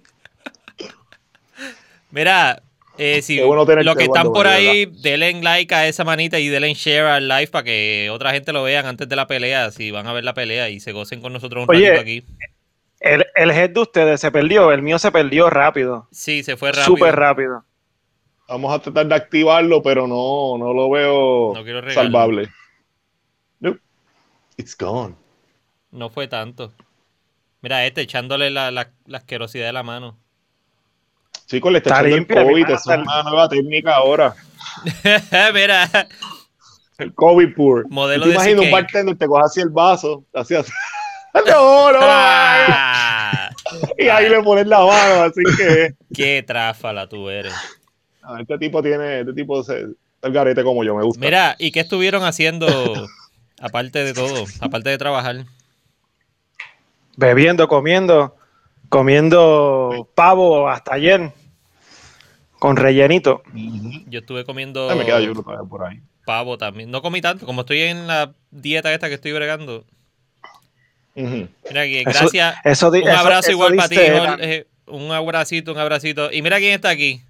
Mira, 2.11 2.63
eh, 2.97 3.23
si 3.23 3.41
bueno 3.41 3.65
los 3.65 3.97
que 3.97 4.05
están 4.05 4.33
por 4.33 4.47
ahí, 4.47 4.87
denle 4.87 5.43
like 5.43 5.75
a 5.75 5.89
esa 5.89 6.05
manita 6.05 6.39
y 6.39 6.47
denle 6.49 6.75
share 6.75 7.07
al 7.07 7.27
live 7.27 7.49
para 7.49 7.65
que 7.65 8.09
otra 8.13 8.31
gente 8.33 8.53
lo 8.53 8.63
vean 8.63 8.87
antes 8.87 9.09
de 9.09 9.17
la 9.17 9.27
pelea, 9.27 9.73
si 9.73 9.91
van 9.91 10.07
a 10.07 10.13
ver 10.13 10.23
la 10.23 10.33
pelea 10.35 10.69
y 10.69 10.79
se 10.79 10.93
gocen 10.93 11.21
con 11.21 11.33
nosotros 11.33 11.65
un 11.65 11.75
Oye. 11.75 11.91
ratito 11.91 12.03
aquí. 12.03 12.25
El, 13.01 13.27
el 13.35 13.51
head 13.51 13.71
de 13.71 13.81
ustedes 13.81 14.21
se 14.21 14.31
perdió, 14.31 14.71
el 14.71 14.83
mío 14.83 14.99
se 14.99 15.11
perdió 15.11 15.51
rápido. 15.51 16.07
Sí, 16.13 16.45
se 16.45 16.57
fue 16.57 16.71
rápido. 16.71 16.87
Súper 16.87 17.17
rápido. 17.17 17.65
Vamos 18.49 18.75
a 18.75 18.79
tratar 18.79 19.07
de 19.07 19.15
activarlo, 19.15 19.83
pero 19.83 20.07
no, 20.07 20.59
no 20.59 20.73
lo 20.75 20.91
veo 20.91 21.53
No 21.55 21.63
quiero 21.65 21.81
regarlo. 21.81 22.03
salvable. 22.03 22.49
Nope. 23.61 23.81
It's 24.57 24.77
gone. 24.77 25.15
No 25.91 26.11
fue 26.11 26.29
tanto. 26.29 26.73
Mira, 27.63 27.87
este 27.87 28.03
echándole 28.03 28.51
la, 28.51 28.71
la, 28.71 28.91
la 29.07 29.19
asquerosidad 29.19 29.67
de 29.67 29.73
la 29.73 29.83
mano. 29.83 30.19
Chicos, 31.47 31.73
le 31.73 31.79
está, 31.79 31.91
Está 31.91 32.01
echando 32.03 32.17
limpia, 32.17 32.41
el 32.43 32.47
COVID. 32.49 32.71
es 32.71 32.87
una 32.87 33.23
nueva 33.23 33.49
técnica 33.49 33.95
ahora. 33.97 34.35
Mira, 35.55 35.89
El 36.99 37.15
COVID 37.15 37.55
pour. 37.55 37.89
Modelo 37.91 38.25
¿Tú 38.25 38.31
te 38.31 38.39
de 38.39 38.51
imaginas 38.51 38.65
un 38.67 38.71
bartender 38.71 39.17
te 39.17 39.27
coge 39.27 39.43
así 39.45 39.61
el 39.61 39.71
vaso, 39.71 40.25
así 40.35 40.55
así. 40.55 40.71
no, 41.35 41.93
no, 41.93 41.99
¡Ah! 42.03 43.51
y 43.99 44.09
ahí 44.09 44.29
le 44.29 44.43
pones 44.43 44.67
la 44.67 44.81
mano, 44.85 45.23
así 45.23 45.43
que 45.57 45.95
qué 46.15 46.43
tráfala 46.47 47.09
tú 47.09 47.29
eres. 47.31 47.55
A 48.27 48.41
este 48.41 48.59
tipo 48.59 48.83
tiene, 48.83 49.21
este 49.21 49.33
tipo 49.33 49.63
se, 49.63 49.81
el 50.23 50.33
garete 50.33 50.63
como 50.65 50.83
yo, 50.85 50.95
me 50.97 51.05
gusta. 51.05 51.25
Mira, 51.25 51.57
¿y 51.59 51.71
qué 51.71 51.81
estuvieron 51.81 52.25
haciendo 52.25 52.67
aparte 53.61 54.05
de 54.05 54.15
todo? 54.15 54.45
Aparte 54.61 54.91
de 54.91 54.99
trabajar. 54.99 55.45
Bebiendo, 57.17 57.69
comiendo, 57.69 58.37
comiendo 58.89 60.09
pavo 60.15 60.69
hasta 60.69 60.95
ayer. 60.95 61.33
Con 62.59 62.77
rellenito. 62.77 63.43
Yo 64.07 64.21
estuve 64.21 64.45
comiendo 64.47 64.89
Ay, 64.91 64.97
me 64.99 65.05
queda 65.05 65.21
yo 65.21 65.33
creo 65.33 65.43
todavía 65.43 65.69
por 65.69 65.85
ahí. 65.85 66.01
pavo 66.25 66.57
también. 66.57 66.91
No 66.91 67.03
comí 67.03 67.21
tanto, 67.21 67.45
como 67.45 67.61
estoy 67.61 67.81
en 67.81 68.07
la 68.07 68.33
dieta 68.51 68.91
esta 68.93 69.09
que 69.09 69.15
estoy 69.17 69.33
bregando. 69.33 69.85
Mira 71.15 71.83
aquí, 71.83 71.99
Eso- 71.99 72.11
gracias. 72.11 72.57
Eso, 72.65 72.91
di- 72.91 73.03
un 73.03 73.09
eso- 73.09 73.19
abrazo 73.19 73.41
eso 73.41 73.51
igual 73.53 73.77
para 73.77 73.89
ti, 73.91 73.97
Jorge. 73.97 74.67
Un 74.87 75.13
abracito, 75.13 75.73
un 75.73 75.79
abracito. 75.79 76.33
Y 76.33 76.41
mira 76.43 76.57
quién 76.59 76.73
está 76.73 76.89
aquí. 76.89 77.21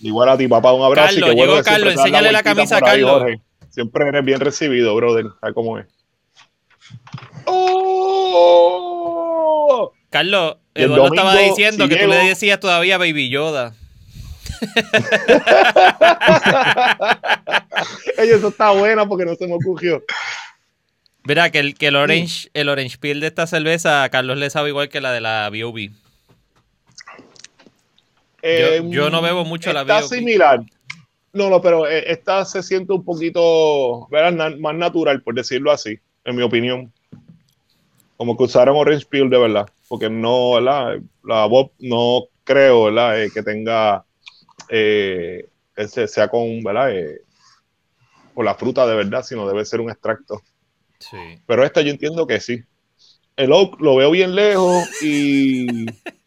Igual 0.00 0.28
a 0.28 0.36
ti, 0.38 0.48
papá, 0.48 0.72
un 0.72 0.82
abrazo. 0.82 1.16
y 1.16 1.20
Carlos, 1.20 1.36
llegó 1.36 1.56
que 1.56 1.62
siempre 1.62 1.72
Carlos, 1.72 1.92
enséñale 1.94 2.32
la 2.32 2.42
camisa 2.42 2.78
a 2.78 2.80
Carlos. 2.80 3.10
Jorge. 3.10 3.40
Siempre 3.70 4.08
eres 4.08 4.24
bien 4.24 4.40
recibido, 4.40 4.94
brother. 4.96 5.26
¿Sabes 5.40 5.54
cómo 5.54 5.78
es? 5.78 5.86
¡Oh! 7.44 8.80
Carlos, 10.10 10.56
Y 10.74 10.82
el 10.82 10.90
Eduardo 10.92 11.14
estaba 11.14 11.36
diciendo 11.36 11.84
si 11.84 11.90
que 11.90 11.96
tú 12.02 12.08
le 12.08 12.16
decías 12.16 12.58
todavía 12.58 12.98
Baby 12.98 13.30
Yoda. 13.30 13.74
Oye, 18.18 18.34
eso 18.34 18.48
está 18.48 18.70
bueno 18.72 19.08
porque 19.08 19.24
no 19.24 19.34
se 19.36 19.46
me 19.46 19.54
ocurrió. 19.54 20.02
Mira 21.24 21.50
que 21.50 21.60
el, 21.60 21.74
que 21.74 21.88
el 21.88 21.96
orange, 21.96 22.50
el 22.54 22.68
orange 22.68 22.98
peel 22.98 23.20
de 23.20 23.28
esta 23.28 23.46
cerveza 23.46 24.02
a 24.02 24.08
Carlos 24.08 24.38
le 24.38 24.50
sabe 24.50 24.70
igual 24.70 24.88
que 24.88 25.00
la 25.00 25.12
de 25.12 25.20
la 25.20 25.48
B.O.B. 25.50 25.90
Eh, 28.42 28.82
yo 28.86 29.10
no 29.10 29.20
bebo 29.22 29.44
mucho 29.44 29.72
la 29.72 29.82
Está 29.82 30.02
similar. 30.02 30.60
No, 31.32 31.48
no, 31.48 31.60
pero 31.60 31.86
eh, 31.88 32.10
esta 32.10 32.44
se 32.44 32.62
siente 32.62 32.92
un 32.92 33.04
poquito 33.04 34.08
¿verdad? 34.10 34.56
Más 34.58 34.74
natural, 34.74 35.22
por 35.22 35.34
decirlo 35.34 35.70
así, 35.70 35.98
en 36.24 36.36
mi 36.36 36.42
opinión. 36.42 36.92
Como 38.16 38.36
que 38.36 38.44
usaron 38.44 38.76
Orange 38.76 39.06
Peel 39.06 39.30
de 39.30 39.38
verdad. 39.38 39.66
Porque 39.88 40.10
no, 40.10 40.52
¿verdad? 40.54 40.98
La 41.24 41.46
Bob 41.46 41.72
no 41.78 42.24
creo, 42.44 42.84
¿verdad? 42.84 43.22
Eh, 43.22 43.30
que 43.32 43.42
tenga, 43.42 44.04
eh, 44.68 45.48
que 45.74 45.88
se- 45.88 46.08
sea 46.08 46.28
con, 46.28 46.62
¿verdad? 46.62 46.94
Eh, 46.96 47.22
con 48.34 48.44
la 48.44 48.54
fruta 48.54 48.86
de 48.86 48.96
verdad, 48.96 49.22
sino 49.22 49.46
debe 49.48 49.64
ser 49.64 49.80
un 49.80 49.90
extracto. 49.90 50.42
Sí. 50.98 51.16
Pero 51.46 51.64
esta 51.64 51.80
yo 51.80 51.90
entiendo 51.90 52.26
que 52.26 52.40
sí. 52.40 52.62
El 53.36 53.52
Oak 53.52 53.80
lo 53.80 53.96
veo 53.96 54.10
bien 54.10 54.34
lejos 54.34 54.88
y... 55.02 55.86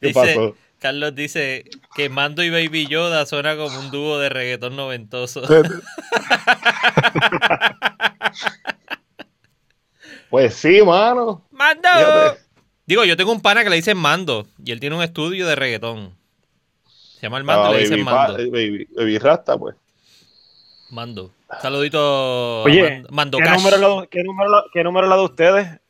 ¿Qué 0.00 0.08
Dice- 0.08 0.20
pasó? 0.20 0.56
Carlos 0.78 1.14
dice 1.14 1.64
que 1.94 2.08
Mando 2.08 2.42
y 2.42 2.48
Baby 2.48 2.86
Yoda 2.86 3.26
suena 3.26 3.54
como 3.56 3.78
un 3.78 3.90
dúo 3.90 4.18
de 4.18 4.30
reggaetón 4.30 4.76
noventoso. 4.76 5.42
Pues 10.28 10.54
sí, 10.54 10.80
mano. 10.82 11.42
¡Mando! 11.50 11.88
Fíjate. 11.88 12.40
Digo, 12.86 13.04
yo 13.04 13.16
tengo 13.16 13.32
un 13.32 13.40
pana 13.40 13.62
que 13.64 13.70
le 13.70 13.76
dicen 13.76 13.96
Mando 13.96 14.46
y 14.64 14.70
él 14.72 14.80
tiene 14.80 14.96
un 14.96 15.02
estudio 15.02 15.46
de 15.46 15.56
reggaetón. 15.56 16.14
Se 17.14 17.22
llama 17.22 17.38
el 17.38 17.44
Mando 17.44 17.64
Ah, 17.66 17.70
y 17.70 17.74
le 17.74 17.80
dicen 17.80 18.04
Mando. 18.04 18.34
baby, 18.34 18.86
baby 18.94 19.18
Rasta, 19.18 19.58
pues. 19.58 19.76
Mando. 20.90 21.32
Saludito 21.60 22.62
Oye, 22.62 23.04
Mando 23.10 23.38
¿Qué 23.38 23.44
Cash. 23.44 23.56
número, 23.62 23.76
la- 24.00 24.06
qué, 24.06 24.22
número, 24.22 24.50
la- 24.50 24.64
qué 24.72 24.84
número 24.84 25.06
es 25.06 25.10
la 25.10 25.16
de 25.16 25.22
ustedes? 25.24 25.80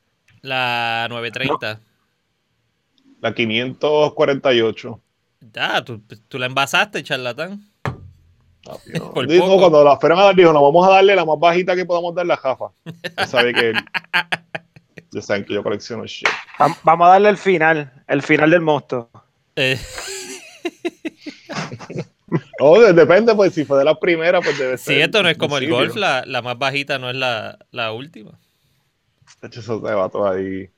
La 0.42 1.06
930. 1.10 1.80
La 3.20 3.34
548. 3.34 5.00
Ah, 5.56 5.82
tú, 5.84 6.02
tú 6.28 6.38
la 6.38 6.46
envasaste, 6.46 7.02
charlatán. 7.02 7.66
Papi, 8.64 8.90
no. 8.98 9.12
Por 9.12 9.26
Dijo, 9.26 9.46
poco. 9.46 9.58
cuando 9.60 9.84
la 9.84 9.96
fueron 9.98 10.18
a 10.18 10.24
dar, 10.24 10.34
dijo, 10.36 10.52
no, 10.52 10.62
vamos 10.62 10.86
a 10.86 10.90
darle 10.92 11.16
la 11.16 11.24
más 11.24 11.38
bajita 11.38 11.74
que 11.74 11.84
podamos 11.86 12.14
dar 12.14 12.26
la 12.26 12.36
jafa. 12.36 12.66
Ya 13.16 13.26
sabe 13.26 13.54
que... 13.54 13.72
ya 15.12 15.22
saben 15.22 15.44
que 15.44 15.54
yo 15.54 15.62
colecciono 15.62 16.04
shit. 16.06 16.28
Va- 16.60 16.76
Vamos 16.84 17.06
a 17.08 17.10
darle 17.12 17.30
el 17.30 17.36
final, 17.38 18.04
el 18.06 18.22
final 18.22 18.50
del 18.50 18.60
monstruo. 18.60 19.10
Eh, 19.56 19.78
No, 22.60 22.78
depende, 22.92 23.34
pues 23.34 23.52
si 23.54 23.64
fue 23.64 23.78
de 23.78 23.84
la 23.84 23.98
primera, 23.98 24.40
pues 24.40 24.56
debe 24.56 24.78
ser. 24.78 24.94
sí, 24.94 25.00
esto 25.00 25.22
no 25.22 25.28
es 25.28 25.36
como 25.36 25.58
el 25.58 25.68
golf, 25.68 25.96
la, 25.96 26.24
la 26.26 26.42
más 26.42 26.56
bajita 26.58 26.98
no 26.98 27.10
es 27.10 27.16
la, 27.16 27.58
la 27.72 27.92
última. 27.92 28.38
De 29.40 29.48
hecho, 29.48 29.60
eso 29.60 29.80
se 29.84 29.94
va 29.94 30.08
todo 30.08 30.28
ahí. 30.28 30.70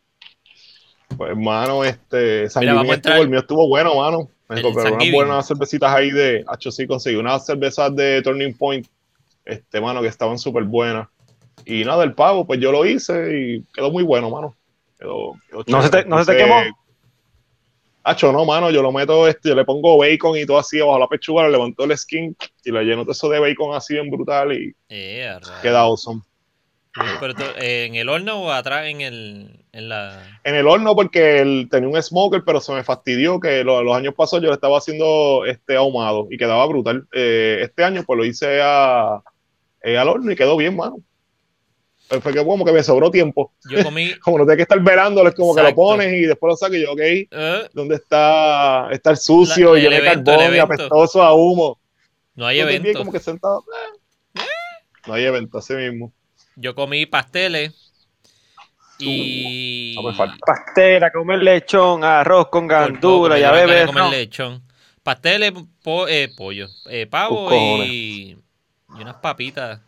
Pues, 1.17 1.31
hermano, 1.31 1.85
este. 1.85 2.49
San 2.51 2.61
Mira, 2.63 2.75
vamos 2.75 2.97
estuvo, 2.97 3.15
el 3.23 3.29
mío 3.29 3.41
estuvo 3.41 3.69
bueno, 3.69 3.97
mano. 3.97 4.29
Me 4.49 4.61
compré 4.61 5.11
buenas 5.13 5.47
cervecitas 5.49 5.95
ahí 5.95 6.11
de. 6.11 6.45
Hacho, 6.47 6.71
sí, 6.71 6.87
conseguí 6.87 7.17
unas 7.17 7.47
cervezas 7.47 7.95
de 7.97 8.21
Turning 8.23 8.55
Point. 8.57 8.87
Este, 9.45 9.81
mano, 9.81 10.01
que 10.03 10.09
estaban 10.09 10.39
súper 10.39 10.65
buenas. 10.65 11.09
Y 11.65 11.85
nada, 11.85 12.05
el 12.05 12.15
pavo, 12.15 12.47
pues 12.47 12.61
yo 12.61 12.71
lo 12.73 12.85
hice 12.85 13.37
y 13.39 13.63
quedó 13.75 13.91
muy 13.91 14.03
bueno, 14.03 14.31
mano. 14.31 14.57
Quedó, 14.99 15.35
quedó 15.49 15.65
¿No 15.67 15.83
se 15.83 15.91
te- 15.91 16.05
no 16.05 16.19
se 16.19 16.33
te 16.33 16.43
Entonces, 16.43 16.65
quemó? 16.65 16.77
Hacho, 18.05 18.33
no, 18.33 18.45
mano, 18.45 18.71
yo 18.71 18.83
lo 18.83 18.91
meto, 18.91 19.29
este, 19.29 19.51
yo 19.51 19.55
le 19.55 19.65
pongo 19.65 19.97
bacon 19.97 20.37
y 20.37 20.45
todo 20.45 20.59
así 20.59 20.81
abajo 20.81 20.99
la 20.99 21.07
pechuga, 21.07 21.45
le 21.45 21.53
levanto 21.53 21.85
el 21.85 21.97
skin 21.97 22.37
y 22.65 22.73
le 22.73 22.83
lleno 22.83 23.03
todo 23.03 23.13
eso 23.13 23.29
de 23.29 23.39
bacon 23.39 23.75
así 23.77 23.97
en 23.97 24.11
brutal 24.11 24.53
y 24.53 24.75
Eh, 24.89 25.29
rayos. 25.41 25.53
queda 25.63 25.81
awesome. 25.83 26.21
Pero 27.21 27.35
tú, 27.35 27.45
eh, 27.61 27.85
¿En 27.87 27.95
el 27.95 28.09
horno 28.09 28.43
o 28.43 28.51
atrás 28.51 28.87
en, 28.87 29.03
el, 29.03 29.62
en 29.73 29.89
la...? 29.89 30.41
En 30.45 30.55
el 30.55 30.67
horno 30.69 30.95
porque 30.95 31.41
él 31.41 31.69
tenía 31.71 31.89
un 31.89 32.01
smoker, 32.03 32.43
pero 32.45 32.61
se 32.61 32.73
me 32.73 32.85
fastidió 32.85 33.41
que 33.41 33.65
lo- 33.65 33.83
los 33.83 33.97
años 33.97 34.15
pasados 34.15 34.43
yo 34.43 34.49
le 34.51 34.55
estaba 34.55 34.79
haciendo 34.79 35.45
este 35.47 35.77
ahumado 35.77 36.27
y 36.31 36.37
quedaba 36.37 36.67
brutal. 36.67 37.07
Eh, 37.13 37.61
este 37.63 37.83
año 37.85 38.05
pues 38.07 38.17
lo 38.19 38.25
hice 38.25 38.61
a, 38.63 39.21
eh, 39.83 39.97
al 39.99 40.09
horno 40.09 40.31
y 40.31 40.37
quedó 40.37 40.57
bien, 40.57 40.77
mano. 40.77 40.97
Fue 42.21 42.35
que 42.35 42.45
como 42.45 42.63
que 42.65 42.73
me 42.73 42.83
sobró 42.83 43.11
tiempo. 43.11 43.55
Yo 43.71 43.83
comí... 43.85 44.13
Como 44.21 44.37
no 44.39 44.45
tengo 44.45 44.57
que 44.57 44.63
estar 44.63 44.79
verándolo, 44.81 45.31
es 45.31 45.35
como 45.35 45.55
que 45.55 45.63
lo 45.63 45.75
pones 45.75 46.13
y 46.13 46.27
después 46.27 46.51
lo 46.51 46.57
sacas 46.57 46.77
y 46.77 46.83
yo, 46.83 46.93
ok, 46.93 47.01
eh, 47.01 47.69
¿dónde 47.73 47.95
está? 47.97 48.89
Está 48.91 49.11
el 49.13 49.17
sucio 49.17 49.73
La- 49.75 49.81
y 49.81 49.85
el 49.87 49.91
de 49.93 49.97
evento, 49.99 50.31
carbón 50.31 50.47
el 50.49 50.57
y 50.57 50.59
apestoso 50.59 51.23
a 51.23 51.33
humo. 51.35 51.81
no 52.35 52.47
hay 52.47 52.61
evento. 52.61 52.99
como 52.99 53.11
que 53.13 53.19
sentado. 53.21 53.65
eh. 54.35 54.41
No 55.07 55.15
hay 55.15 55.25
evento, 55.25 55.59
así 55.59 55.73
mismo. 55.75 56.13
Yo 56.55 56.75
comí 56.75 57.07
pasteles 57.07 57.82
y... 59.11 59.95
No 59.97 60.03
me 60.03 60.15
falta. 60.15 60.37
Pastel, 60.47 61.03
a 61.05 61.11
comer 61.11 61.43
lechón, 61.43 62.05
arroz 62.05 62.49
con 62.49 62.69
dieron 63.35 63.53
ganas 63.53 63.61
de 63.61 63.67
bebes. 63.67 63.87
comer 63.87 64.05
¿no? 64.05 64.11
lechón. 64.11 64.63
Pasteles, 65.03 65.53
po- 65.83 66.07
eh, 66.09 66.31
pollo, 66.37 66.69
eh, 66.89 67.07
pavo 67.07 67.53
y, 67.53 68.39
y 68.97 69.03
unas 69.03 69.17
papitas. 69.17 69.81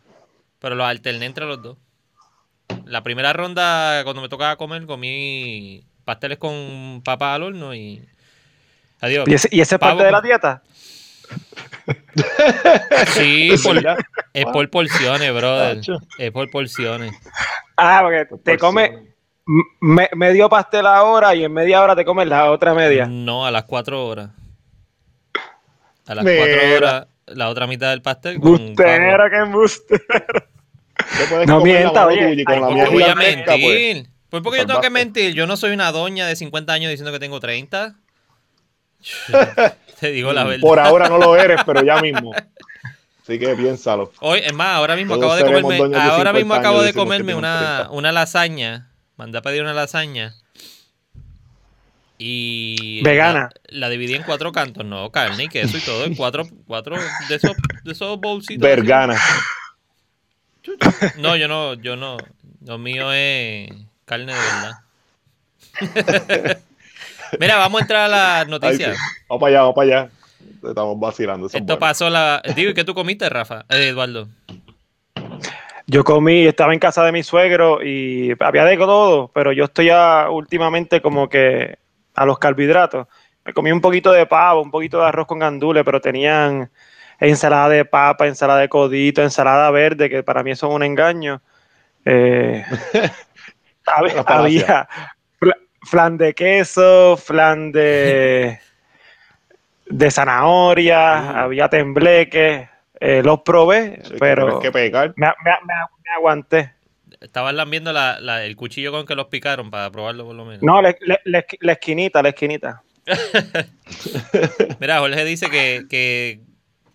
Pero 0.59 0.75
los 0.75 0.85
alterné 0.87 1.25
entre 1.25 1.45
los 1.45 1.61
dos. 1.61 1.77
La 2.85 3.03
primera 3.03 3.31
ronda, 3.33 4.03
cuando 4.03 4.21
me 4.21 4.29
tocaba 4.29 4.55
comer, 4.57 4.85
comí 4.85 5.83
pasteles 6.03 6.37
con 6.37 7.01
papas 7.03 7.35
al 7.35 7.43
horno 7.43 7.73
y... 7.73 8.03
Adiós. 9.01 9.27
¿Y 9.27 9.33
ese, 9.33 9.49
y 9.51 9.61
ese 9.61 9.75
es 9.75 9.79
Pavo 9.79 9.97
parte 9.97 10.05
de 10.05 10.11
la 10.11 10.21
dieta? 10.21 10.63
Sí, 13.13 13.51
es 14.33 14.45
por 14.45 14.69
porciones, 14.69 15.33
brother. 15.33 15.81
Es 16.17 16.31
por 16.31 16.49
porciones. 16.49 17.13
Ah, 17.77 17.99
porque 18.03 18.25
te 18.25 18.37
Pues, 18.37 18.57
comes 18.59 18.91
me- 19.79 20.09
medio 20.15 20.49
pastel 20.49 20.85
ahora 20.87 21.35
y 21.35 21.43
en 21.43 21.53
media 21.53 21.81
hora 21.83 21.95
te 21.95 22.03
comes 22.05 22.27
la 22.27 22.49
otra 22.51 22.73
media. 22.73 23.05
No, 23.05 23.45
a 23.45 23.51
las 23.51 23.63
cuatro 23.65 24.05
horas. 24.07 24.29
A 26.07 26.15
las 26.15 26.23
Mira. 26.25 26.37
cuatro 26.37 26.75
horas, 26.75 27.07
la 27.27 27.49
otra 27.49 27.67
mitad 27.67 27.89
del 27.91 28.01
pastel. 28.01 28.39
Bustera, 28.39 29.29
que 29.29 29.37
embuste. 29.37 29.99
Te 29.99 31.25
puedes 31.29 31.47
No 31.47 31.61
mienta, 31.61 32.07
oye, 32.07 32.21
ay, 32.25 32.35
la 32.37 32.43
¿Por 32.59 32.73
mía 32.73 32.83
qué 32.85 32.89
voy 32.89 33.03
a 33.03 33.13
pues. 33.15 33.35
mentir? 33.35 34.09
¿Por 34.29 34.51
qué 34.51 34.57
yo 34.59 34.65
tengo 34.67 34.81
que 34.81 34.89
mentir? 34.89 35.33
Yo 35.33 35.47
no 35.47 35.57
soy 35.57 35.71
una 35.71 35.91
doña 35.91 36.27
de 36.27 36.35
50 36.35 36.73
años 36.73 36.89
diciendo 36.89 37.11
que 37.11 37.19
tengo 37.19 37.39
30. 37.39 37.95
Te 39.99 40.11
digo 40.11 40.33
la 40.33 40.43
verdad. 40.43 40.61
Por 40.61 40.79
ahora 40.79 41.07
no 41.09 41.17
lo 41.17 41.35
eres, 41.35 41.61
pero 41.65 41.83
ya 41.83 42.01
mismo. 42.01 42.31
Así 43.25 43.39
que 43.39 43.55
piénsalo. 43.55 44.11
Hoy, 44.19 44.41
es 44.43 44.53
más, 44.53 44.75
ahora 44.75 44.95
mismo 44.95 45.17
Todos 45.17 45.41
acabo 45.41 45.55
de 45.55 45.61
comerme, 45.63 45.97
ahora 45.97 46.29
50 46.29 46.33
mismo 46.33 46.53
acabo 46.53 46.83
de 46.83 46.93
comerme 46.93 47.33
una, 47.33 47.77
30. 47.77 47.91
una 47.91 48.11
lasaña. 48.11 48.91
Mandé 49.17 49.39
a 49.39 49.41
pedir 49.41 49.63
una 49.63 49.73
lasaña. 49.73 50.35
Y 52.19 53.01
Vegana. 53.01 53.49
La, 53.65 53.79
la 53.79 53.89
dividí 53.89 54.13
en 54.13 54.21
cuatro 54.21 54.51
cantos, 54.51 54.85
no, 54.85 55.11
carne 55.11 55.45
y 55.45 55.47
queso 55.47 55.75
y 55.75 55.81
todo, 55.81 56.05
en 56.05 56.13
cuatro, 56.13 56.45
cuatro 56.67 56.97
de 57.27 57.35
esos, 57.35 57.53
de 57.83 57.93
esos 57.93 58.19
bolsitos. 58.19 58.61
Vergana. 58.61 59.19
No, 61.17 61.35
yo 61.35 61.47
no, 61.47 61.73
yo 61.73 61.95
no. 61.95 62.17
Lo 62.63 62.77
mío 62.77 63.11
es 63.11 63.71
carne 64.05 64.33
de 64.33 64.39
verdad. 64.39 64.73
Mira, 67.39 67.57
vamos 67.57 67.81
a 67.81 67.83
entrar 67.83 68.05
a 68.05 68.07
las 68.07 68.45
Ay, 68.45 68.51
noticias. 68.51 68.95
sí. 68.95 69.03
Vamos 69.27 69.41
para 69.41 69.49
allá, 69.49 69.59
vamos 69.61 69.75
para 69.75 69.87
allá. 70.01 70.09
Estamos 70.69 70.99
vacilando. 70.99 71.47
Esto 71.51 71.79
pasó 71.79 72.09
la. 72.09 72.41
Digo, 72.55 72.71
¿y 72.71 72.73
qué 72.73 72.83
tú 72.83 72.93
comiste, 72.93 73.27
Rafa? 73.29 73.65
Eh, 73.69 73.89
Eduardo. 73.89 74.27
Yo 75.87 76.03
comí, 76.03 76.45
estaba 76.47 76.73
en 76.73 76.79
casa 76.79 77.03
de 77.03 77.11
mi 77.11 77.21
suegro 77.21 77.83
y 77.83 78.33
había 78.39 78.65
de 78.65 78.75
todo, 78.77 79.29
pero 79.33 79.51
yo 79.51 79.65
estoy 79.65 79.85
ya 79.87 80.29
últimamente 80.31 80.99
como 81.01 81.29
que 81.29 81.77
a 82.15 82.25
los 82.25 82.39
carbohidratos. 82.39 83.07
Me 83.43 83.53
comí 83.53 83.71
un 83.71 83.81
poquito 83.81 84.11
de 84.11 84.25
pavo, 84.25 84.63
un 84.63 84.71
poquito 84.71 84.99
de 84.99 85.05
arroz 85.05 85.27
con 85.27 85.37
gandules, 85.37 85.83
pero 85.83 86.01
tenían 86.01 86.71
ensalada 87.19 87.69
de 87.69 87.85
papa, 87.85 88.25
ensalada 88.25 88.61
de 88.61 88.69
codito, 88.69 89.21
ensalada 89.21 89.69
verde, 89.69 90.09
que 90.09 90.23
para 90.23 90.41
mí 90.41 90.51
eso 90.51 90.67
es 90.67 90.73
un 90.75 90.83
engaño. 90.83 91.41
Eh, 92.07 92.63
había 94.27 94.87
fla- 95.39 95.57
flan 95.81 96.17
de 96.17 96.33
queso, 96.35 97.17
flan 97.17 97.71
de, 97.71 98.59
de 99.87 100.11
zanahoria, 100.11 101.15
Mm. 101.21 101.35
había 101.37 101.69
tembleque. 101.69 102.69
eh, 103.01 103.21
los 103.23 103.41
probé, 103.41 103.99
Sí, 104.05 104.13
pero 104.19 104.45
tienes 104.45 104.61
que 104.63 104.71
pegar. 104.71 105.13
me, 105.17 105.27
me- 105.27 105.51
me- 105.65 105.73
me 106.03 106.11
aguanté. 106.15 106.71
Estaban 107.19 107.57
lambiendo 107.57 107.91
la, 107.91 108.19
la- 108.21 108.45
el 108.45 108.55
cuchillo 108.55 108.91
con 108.93 109.05
que 109.05 109.15
los 109.15 109.25
picaron 109.27 109.69
para 109.69 109.91
probarlo 109.91 110.25
por 110.25 110.33
lo 110.35 110.45
menos. 110.45 110.63
No, 110.63 110.81
la, 110.81 110.95
la- 111.01 111.19
la 111.25 111.45
esqui- 111.45 111.57
la 111.59 111.73
esquinita, 111.73 112.23
la 112.23 112.29
esquinita. 112.29 112.83
Mira, 114.79 114.99
Jorge 114.99 115.25
dice 115.25 115.49
que, 115.49 115.85
que 115.89 116.39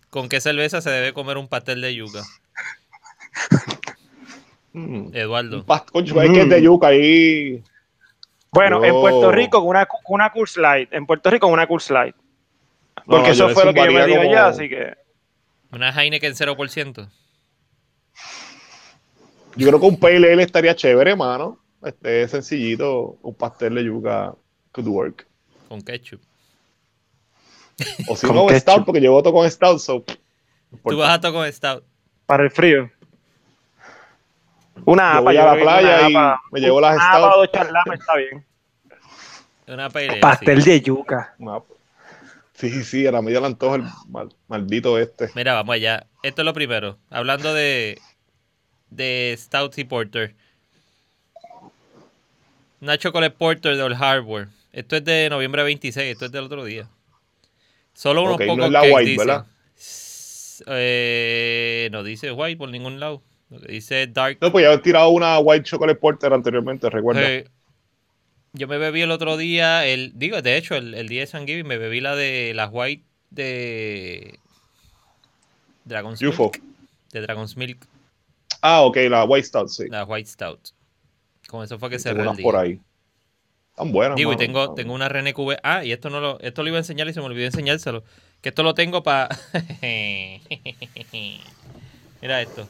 con 0.09 0.27
qué 0.27 0.41
cerveza 0.41 0.81
se 0.81 0.89
debe 0.89 1.13
comer 1.13 1.37
un 1.37 1.47
pastel 1.47 1.81
de 1.81 1.93
yuca. 1.93 2.21
Mm. 4.73 5.09
Eduardo. 5.13 5.65
Que 5.93 6.41
es 6.41 6.49
de 6.49 6.61
yuca 6.61 6.87
ahí. 6.87 7.63
Bueno, 8.51 8.83
en 8.83 8.91
Puerto 8.93 9.31
Rico 9.31 9.59
con 9.59 9.69
una, 9.69 9.85
con 9.85 9.99
una 10.07 10.29
Coors 10.31 10.57
Light. 10.57 10.91
En 10.93 11.05
Puerto 11.05 11.29
Rico 11.29 11.47
con 11.47 11.53
una 11.53 11.67
Coors 11.67 11.89
Light. 11.91 12.15
Porque 13.05 13.27
no, 13.29 13.33
eso 13.33 13.49
fue 13.49 13.65
lo 13.65 13.73
que 13.73 13.85
yo 13.85 13.91
me 13.91 14.05
di 14.05 14.15
como- 14.15 14.29
allá, 14.29 14.47
así 14.47 14.69
que... 14.69 14.93
Una 15.71 15.89
Heineken 15.91 16.33
0%. 16.33 17.09
Yo 19.55 19.67
creo 19.67 19.79
que 19.79 19.85
un 19.85 19.99
pale 19.99 20.31
ale 20.33 20.43
estaría 20.43 20.75
chévere, 20.75 21.15
mano. 21.15 21.59
Este 21.83 22.27
sencillito, 22.27 23.17
un 23.21 23.33
pastel 23.35 23.75
de 23.75 23.83
yuca 23.85 24.33
could 24.71 24.87
work. 24.87 25.27
Con 25.67 25.81
ketchup. 25.81 26.21
O 28.07 28.15
si 28.15 28.27
Con 28.27 28.35
no, 28.35 28.45
ketchup. 28.47 28.61
Stout, 28.61 28.85
porque 28.85 29.01
yo 29.01 29.11
voto 29.11 29.31
con 29.33 29.49
Stout. 29.49 29.79
So, 29.79 30.03
Tú 30.83 30.97
vas 30.97 31.09
a 31.11 31.21
tocar 31.21 31.33
con 31.33 31.51
Stout. 31.51 31.83
Para 32.25 32.43
el 32.43 32.51
frío. 32.51 32.89
Una 34.85 35.13
Yo 35.13 35.19
APA. 35.19 35.21
voy 35.21 35.37
a 35.37 35.41
yo 35.41 35.45
la 35.55 35.61
playa 35.61 35.99
una 35.99 36.09
y 36.09 36.13
APA- 36.13 36.39
me 36.51 36.59
llevo 36.59 36.81
las 36.81 36.95
una 36.95 37.03
Stout. 37.05 37.15
APA 37.23 37.35
o 37.35 37.37
dos 37.39 37.51
charlames 37.51 37.99
está 37.99 38.15
bien. 38.17 38.45
Una. 39.67 39.89
Pastel 40.21 40.63
de 40.63 40.81
yuca. 40.81 41.35
Una- 41.39 41.61
Sí, 42.61 42.83
sí, 42.83 43.07
a 43.07 43.11
la 43.11 43.21
media 43.21 43.39
le 43.41 43.47
antoja 43.47 43.75
el 43.77 43.83
mal- 44.07 44.33
maldito 44.47 44.97
este. 44.99 45.29
Mira, 45.35 45.53
vamos 45.55 45.73
allá. 45.75 46.05
Esto 46.23 46.43
es 46.43 46.45
lo 46.45 46.53
primero. 46.53 46.97
Hablando 47.09 47.53
de, 47.53 47.99
de 48.91 49.35
Stouts 49.37 49.77
y 49.79 49.83
Porter. 49.83 50.35
Una 52.81 52.97
Chocolate 52.97 53.35
Porter 53.35 53.75
de 53.75 53.83
Old 53.83 53.95
Harbor. 54.01 54.47
Esto 54.73 54.95
es 54.95 55.03
de 55.05 55.27
noviembre 55.29 55.63
26. 55.63 56.11
Esto 56.13 56.25
es 56.25 56.31
del 56.31 56.43
otro 56.45 56.63
día. 56.63 56.87
Solo 57.93 58.21
unos 58.23 58.35
Ok, 58.35 58.41
no 58.41 58.47
pocos 58.47 58.65
es 58.65 58.71
la 58.71 58.79
cakes 58.81 58.93
white, 58.93 59.09
dice. 59.11 59.25
¿verdad? 59.25 59.45
Eh, 60.67 61.89
no 61.91 62.03
dice 62.03 62.31
white 62.31 62.57
por 62.57 62.69
ningún 62.69 62.99
lado. 62.99 63.21
Dice 63.67 64.07
dark. 64.07 64.37
No, 64.39 64.51
pues 64.51 64.63
ya 64.63 64.71
he 64.73 64.77
tirado 64.77 65.09
una 65.09 65.39
White 65.39 65.65
Chocolate 65.65 65.99
Porter 65.99 66.31
anteriormente, 66.31 66.89
recuerda. 66.89 67.21
Eh, 67.29 67.47
yo 68.53 68.67
me 68.67 68.77
bebí 68.77 69.01
el 69.01 69.11
otro 69.11 69.37
día, 69.37 69.85
el 69.85 70.11
digo, 70.15 70.41
de 70.41 70.57
hecho, 70.57 70.75
el, 70.75 70.93
el 70.93 71.07
día 71.07 71.21
de 71.21 71.27
San 71.27 71.47
Giving 71.47 71.67
me 71.67 71.77
bebí 71.77 72.01
la 72.01 72.15
de 72.15 72.53
las 72.53 72.69
white 72.71 73.03
de 73.29 74.39
Dragon's 75.85 76.21
UFO. 76.21 76.51
Milk. 76.53 76.63
De 77.11 77.21
Dragon's 77.21 77.57
Milk. 77.57 77.87
Ah, 78.61 78.81
ok, 78.81 78.97
la 79.09 79.23
White 79.23 79.47
Stout, 79.47 79.69
sí. 79.69 79.87
La 79.89 80.03
White 80.03 80.29
Stout. 80.29 80.69
Con 81.47 81.63
eso 81.63 81.79
fue 81.79 81.89
que 81.89 81.95
el 81.95 82.19
unas 82.19 82.39
por 82.39 82.55
ahí. 82.55 82.79
Están 83.71 83.91
buenas. 83.91 84.15
Digo, 84.15 84.31
y 84.33 84.37
tengo, 84.37 84.73
tengo 84.73 84.93
una 84.93 85.09
René 85.09 85.33
QV. 85.33 85.57
Ah, 85.63 85.83
y 85.83 85.91
esto 85.91 86.09
no 86.09 86.19
lo, 86.19 86.39
esto 86.41 86.61
lo 86.61 86.69
iba 86.69 86.77
a 86.77 86.81
enseñar 86.81 87.07
y 87.07 87.13
se 87.13 87.19
me 87.19 87.25
olvidó 87.25 87.45
enseñárselo. 87.45 88.03
Que 88.41 88.49
esto 88.49 88.63
lo 88.63 88.73
tengo 88.73 89.01
para. 89.03 89.29
Mira 92.21 92.41
esto. 92.41 92.67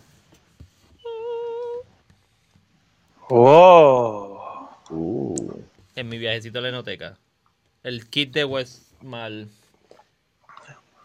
Oh. 3.30 4.70
Uh, 4.90 5.64
En 6.02 6.10
mi 6.10 6.18
viajecito 6.18 6.58
a 6.58 6.64
la 6.64 6.70
enoteca. 6.70 7.20
El 7.84 8.10
kit 8.10 8.34
de 8.34 8.44
Westmal. 8.44 9.48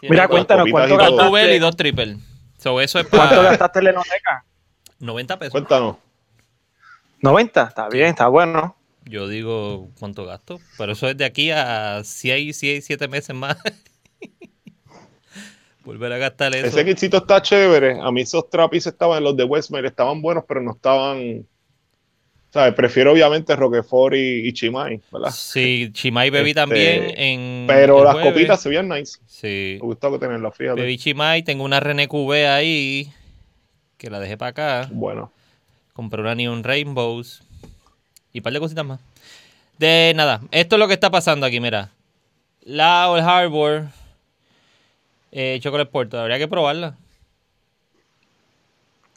Mira, 0.00 0.26
cuéntanos 0.26 0.66
cuánto 0.70 0.94
y 0.94 0.96
todo. 0.96 1.10
Dos 1.10 1.24
double 1.26 1.42
y 1.42 1.58
gastaste, 1.58 1.60
dos 1.60 1.76
triple. 1.76 2.16
So, 2.56 2.80
eso 2.80 3.00
es 3.00 3.06
cuánto 3.08 3.36
para 3.36 3.50
gastaste 3.50 3.80
en 3.80 3.84
la 3.84 3.90
enoteca. 3.90 4.46
90 4.98 5.38
pesos. 5.38 5.52
cuéntanos. 5.52 5.96
90, 7.20 7.62
está 7.64 7.90
bien, 7.90 8.06
está 8.06 8.28
bueno. 8.28 8.74
Yo 9.04 9.28
digo, 9.28 9.90
¿cuánto 9.98 10.24
gasto? 10.24 10.60
Pero 10.78 10.92
eso 10.92 11.10
es 11.10 11.16
de 11.18 11.26
aquí 11.26 11.50
a 11.50 12.00
6, 12.02 12.56
6 12.56 12.86
7 12.86 13.08
meses 13.08 13.36
más. 13.36 13.58
Volver 15.84 16.10
a 16.10 16.16
gastar 16.16 16.54
eso. 16.54 16.68
Ese 16.68 16.86
kitcito 16.86 17.18
está 17.18 17.42
chévere. 17.42 18.00
A 18.00 18.10
mí 18.10 18.22
esos 18.22 18.48
trapis 18.48 18.86
estaban, 18.86 19.22
los 19.22 19.36
de 19.36 19.44
Westmere 19.44 19.88
estaban 19.88 20.22
buenos, 20.22 20.44
pero 20.48 20.62
no 20.62 20.70
estaban. 20.70 21.46
¿Sabes? 22.52 22.74
Prefiero 22.74 23.12
obviamente 23.12 23.54
Roquefort 23.54 24.14
y, 24.14 24.48
y 24.48 24.52
Chimay, 24.52 25.00
¿verdad? 25.12 25.30
Sí, 25.30 25.90
Chimay 25.92 26.30
bebí 26.30 26.50
Este, 26.50 26.60
también 26.60 27.12
en. 27.16 27.64
Pero 27.66 28.02
las 28.02 28.14
jueves. 28.14 28.32
copitas 28.32 28.62
se 28.62 28.68
veían 28.70 28.88
nice. 28.88 29.18
Sí. 29.26 29.78
Me 29.80 29.86
gustó 29.86 30.10
que 30.12 30.18
tenerlas, 30.18 30.56
fíjate. 30.56 30.80
Bebí 30.80 30.96
Chimay, 30.96 31.42
tengo 31.42 31.64
una 31.64 31.80
René 31.80 32.08
QV 32.08 32.32
ahí. 32.48 33.12
Que 33.98 34.08
la 34.10 34.20
dejé 34.20 34.36
para 34.38 34.50
acá. 34.50 34.88
Bueno. 34.92 35.32
Compré 35.92 36.20
una 36.22 36.34
Neon 36.34 36.62
Rainbows. 36.64 37.42
Y 38.32 38.38
un 38.38 38.42
par 38.42 38.52
de 38.52 38.60
cositas 38.60 38.84
más. 38.86 39.00
De 39.78 40.12
nada, 40.16 40.40
esto 40.50 40.76
es 40.76 40.80
lo 40.80 40.88
que 40.88 40.94
está 40.94 41.10
pasando 41.10 41.44
aquí, 41.46 41.60
mira. 41.60 41.90
La 42.62 43.10
Old 43.10 43.22
Harbor. 43.22 43.84
Eh, 45.32 45.58
Chocolate 45.60 45.90
Porter, 45.90 46.20
habría 46.20 46.38
que 46.38 46.48
probarla. 46.48 46.96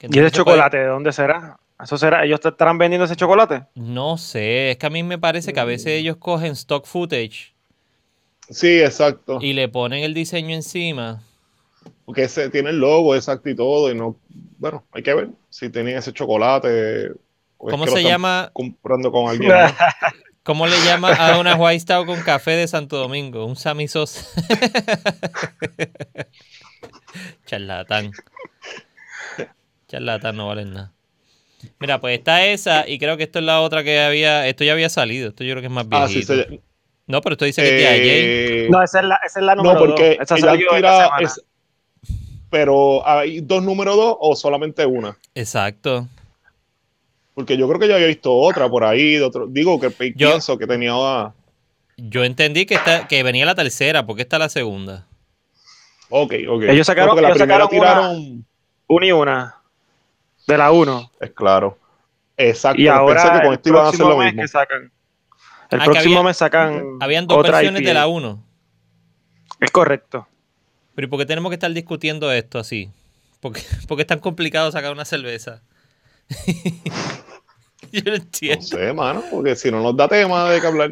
¿Y 0.01 0.05
ese 0.05 0.11
puede- 0.19 0.31
chocolate 0.31 0.77
de 0.77 0.85
dónde 0.85 1.11
será? 1.13 1.57
¿Eso 1.81 1.97
será? 1.97 2.25
¿Ellos 2.25 2.39
te 2.39 2.49
estarán 2.49 2.77
vendiendo 2.77 3.05
ese 3.05 3.15
chocolate? 3.15 3.65
No 3.75 4.17
sé, 4.17 4.71
es 4.71 4.77
que 4.77 4.85
a 4.85 4.89
mí 4.89 5.01
me 5.03 5.17
parece 5.17 5.53
que 5.53 5.59
a 5.59 5.65
veces 5.65 5.87
ellos 5.93 6.17
cogen 6.17 6.51
stock 6.51 6.85
footage 6.85 7.53
Sí, 8.49 8.81
exacto. 8.81 9.39
y 9.41 9.53
le 9.53 9.69
ponen 9.69 10.03
el 10.03 10.13
diseño 10.13 10.55
encima. 10.55 11.21
Porque 12.05 12.23
ese 12.23 12.49
tiene 12.49 12.71
el 12.71 12.79
logo 12.79 13.15
exacto 13.15 13.49
y 13.49 13.55
todo. 13.55 13.91
Y 13.91 13.95
no. 13.95 14.17
Bueno, 14.57 14.83
hay 14.91 15.03
que 15.03 15.13
ver 15.13 15.29
si 15.49 15.69
tenía 15.69 15.99
ese 15.99 16.11
chocolate. 16.11 17.05
es 17.05 17.11
¿Cómo 17.57 17.85
que 17.85 17.91
se 17.91 18.03
llama? 18.03 18.49
Comprando 18.51 19.11
con 19.11 19.29
alguien. 19.29 19.51
¿Cómo 20.43 20.65
le 20.65 20.83
llama 20.83 21.13
a 21.13 21.39
una 21.39 21.55
White 21.55 21.81
Stout 21.81 22.07
con 22.07 22.19
café 22.21 22.51
de 22.51 22.67
Santo 22.67 22.97
Domingo? 22.97 23.45
Un 23.45 23.55
Sammy 23.55 23.87
Sosa. 23.87 24.25
Charlatán. 27.45 28.11
Charlatán 29.87 30.35
no 30.35 30.47
vale 30.47 30.65
nada. 30.65 30.93
Mira, 31.79 31.99
pues 31.99 32.17
está 32.17 32.45
esa 32.45 32.87
y 32.87 32.99
creo 32.99 33.17
que 33.17 33.23
esto 33.23 33.39
es 33.39 33.45
la 33.45 33.61
otra 33.61 33.83
que 33.83 33.99
había. 33.99 34.47
Esto 34.47 34.63
ya 34.63 34.73
había 34.73 34.89
salido. 34.89 35.29
Esto 35.29 35.43
yo 35.43 35.53
creo 35.53 35.61
que 35.61 35.67
es 35.67 35.73
más 35.73 35.85
Ah, 35.91 36.07
sí, 36.07 36.15
viejito. 36.25 36.61
No, 37.07 37.21
pero 37.21 37.33
esto 37.33 37.45
dice 37.45 37.61
que 37.61 37.67
es 37.75 37.81
de 37.81 37.87
ayer. 37.87 38.23
eh, 38.25 38.67
No, 38.69 38.81
esa 38.83 38.99
es 38.99 39.05
la, 39.05 39.19
esa 39.25 39.39
es 39.39 39.45
la 39.45 39.55
número 39.55 39.73
No, 39.73 39.79
porque 39.79 40.09
dos. 40.09 40.17
Esa 40.21 40.37
salió 40.37 40.69
tira. 40.75 41.05
semana. 41.05 41.17
es- 41.27 41.43
pero 42.49 43.07
hay 43.07 43.41
dos 43.41 43.61
número 43.63 43.95
dos 43.95 44.15
o 44.19 44.35
solamente 44.35 44.85
una. 44.85 45.17
Exacto. 45.35 46.07
Porque 47.35 47.57
yo 47.57 47.67
creo 47.67 47.79
que 47.79 47.87
ya 47.87 47.95
había 47.95 48.07
visto 48.07 48.33
otra 48.33 48.67
por 48.69 48.83
ahí. 48.83 49.13
De 49.15 49.23
otro, 49.23 49.45
digo 49.47 49.79
que 49.79 49.89
Yo- 50.15 50.29
pienso 50.29 50.57
que 50.57 50.65
tenía. 50.67 50.91
ah, 50.93 51.33
Yo 51.97 52.23
entendí 52.23 52.65
que, 52.65 52.75
esta, 52.75 53.07
que 53.07 53.23
venía 53.23 53.45
la 53.45 53.55
tercera, 53.55 54.05
porque 54.05 54.21
esta 54.23 54.37
es 54.37 54.39
la 54.39 54.49
segunda. 54.49 55.05
Ok, 56.09 56.33
ok. 56.47 56.63
Ellos 56.69 56.87
sacaron- 56.87 57.09
No, 57.09 57.11
porque 57.13 57.21
la 57.21 57.27
ellos 57.29 57.37
primera 57.37 57.63
sacaron 57.65 57.77
una- 57.79 58.09
tiraron. 58.09 58.45
Una 58.87 59.05
y 59.05 59.11
una. 59.11 59.55
De 60.47 60.57
la 60.57 60.71
uno. 60.71 61.11
Es 61.19 61.31
claro. 61.31 61.77
Exacto. 62.37 62.81
Y 62.81 62.85
pensé 62.85 62.97
ahora 62.99 63.23
que 63.23 63.29
con 63.39 63.47
el 63.47 63.53
esto 63.53 63.69
iban 63.69 63.85
a 63.85 63.87
hacer 63.89 63.97
próximo 63.99 64.09
lo 64.09 64.17
mes 64.17 64.25
mismo. 64.33 64.41
que 64.41 64.47
sacan. 64.47 64.81
El 65.71 65.79
Ah, 65.79 65.83
que 65.83 65.91
próximo 65.91 66.15
había- 66.19 66.23
mes 66.29 66.37
sacan. 66.37 66.83
Habían 67.01 67.27
dos 67.27 67.37
otra 67.37 67.51
versiones 67.57 67.83
de 67.83 67.93
la 67.93 68.07
1. 68.07 68.43
Es 69.59 69.71
correcto. 69.71 70.27
Pero 70.95 71.07
¿y 71.07 71.09
por 71.09 71.19
qué 71.19 71.25
tenemos 71.25 71.49
que 71.49 71.55
estar 71.55 71.71
discutiendo 71.71 72.31
esto 72.31 72.59
así? 72.59 72.89
¿Por 73.39 73.53
qué, 73.53 73.61
por 73.87 73.97
qué 73.97 74.01
es 74.01 74.07
tan 74.07 74.19
complicado 74.19 74.71
sacar 74.71 74.91
una 74.91 75.05
cerveza? 75.05 75.61
Yo 77.91 78.01
no 78.05 78.11
No 78.11 78.15
entiendo. 78.17 78.61
sé, 78.65 78.93
mano, 78.93 79.23
porque 79.31 79.55
si 79.55 79.71
no 79.71 79.81
nos 79.81 79.95
da 79.95 80.07
tema 80.07 80.49
de 80.49 80.61
que 80.61 80.67
hablar. 80.67 80.91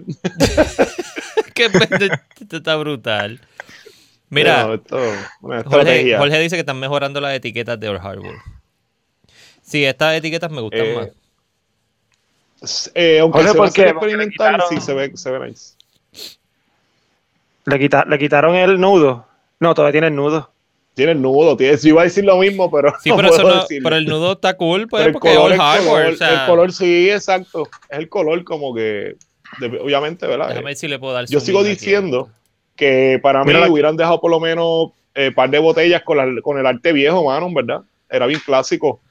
Qué 1.54 1.70
pende- 1.72 2.22
esto 2.40 2.58
está 2.58 2.76
brutal. 2.76 3.42
Mira, 4.30 4.66
No, 4.66 4.74
esto. 4.74 5.00
Jorge 5.70 6.40
dice 6.40 6.56
que 6.56 6.60
están 6.62 6.80
mejorando 6.80 7.22
las 7.22 7.34
etiquetas 7.34 7.80
de 7.80 7.90
Old 7.90 8.00
Harbor. 8.06 8.36
Sí, 9.68 9.84
estas 9.84 10.16
etiquetas 10.16 10.50
me 10.50 10.62
gustan 10.62 10.86
Eh, 10.86 10.96
más. 12.62 12.92
Eh, 12.96 13.20
aunque 13.20 13.40
Jorge, 13.44 13.72
se 13.72 13.88
experimental, 13.90 14.56
quitaron- 14.56 14.70
sí 14.70 14.80
se 14.82 14.94
ve, 14.94 15.12
se 15.16 15.30
ve 15.32 15.48
nice. 15.50 15.76
Le, 17.66 17.80
quita- 17.80 18.06
le 18.08 18.18
quitaron 18.18 18.56
el 18.56 18.80
nudo. 18.80 19.28
No, 19.60 19.74
todavía 19.76 19.92
tiene 19.92 20.08
el 20.08 20.16
nudo. 20.16 20.50
Tiene 20.94 21.12
el 21.12 21.22
nudo, 21.22 21.56
tiene, 21.58 21.78
yo 21.78 21.90
iba 21.90 22.02
a 22.02 22.06
decir 22.06 22.24
lo 22.26 22.38
mismo, 22.38 22.72
pero 22.72 22.94
Sí, 23.04 23.10
no 23.12 23.18
pero, 23.18 23.28
eso 23.30 23.42
puedo 23.44 23.56
no- 23.58 23.66
pero 23.84 23.96
el 23.98 24.06
nudo 24.06 24.32
está 24.34 24.56
cool, 24.56 24.88
pues, 24.88 25.02
Pero 25.02 25.08
el 25.10 25.14
porque 25.14 25.32
es 25.32 25.38
color, 25.38 25.52
el 25.52 25.62
Harbor. 25.62 25.88
color, 25.88 26.14
o 26.14 26.16
sea, 26.16 26.42
el 26.44 26.50
color 26.50 26.72
sí, 26.74 27.10
exacto. 27.12 27.70
Es 27.90 28.00
el 28.00 28.10
color 28.10 28.44
como 28.46 28.74
que, 28.74 29.18
de- 29.60 29.80
obviamente, 29.80 30.26
¿verdad? 30.26 30.48
déjame 30.48 30.66
ver 30.68 30.76
si 30.78 30.88
le 30.88 30.98
puedo 30.98 31.14
dar 31.14 31.26
Yo 31.28 31.40
sigo 31.42 31.60
aquí. 31.60 31.70
diciendo 31.70 32.30
que 32.76 33.20
para 33.22 33.44
mí 33.44 33.54
Mira 33.54 33.70
hubieran 33.70 33.98
dejado 33.98 34.20
por 34.22 34.32
lo 34.32 34.40
menos 34.40 34.92
un 35.16 35.34
par 35.36 35.50
de 35.50 35.60
botellas 35.60 36.02
con, 36.04 36.18
la- 36.18 36.42
con 36.42 36.58
el 36.58 36.66
arte 36.66 36.94
viejo, 36.94 37.24
mano, 37.26 37.50
¿verdad? 37.54 37.82
Era 38.10 38.26
bien 38.26 38.40
clásico, 38.44 39.02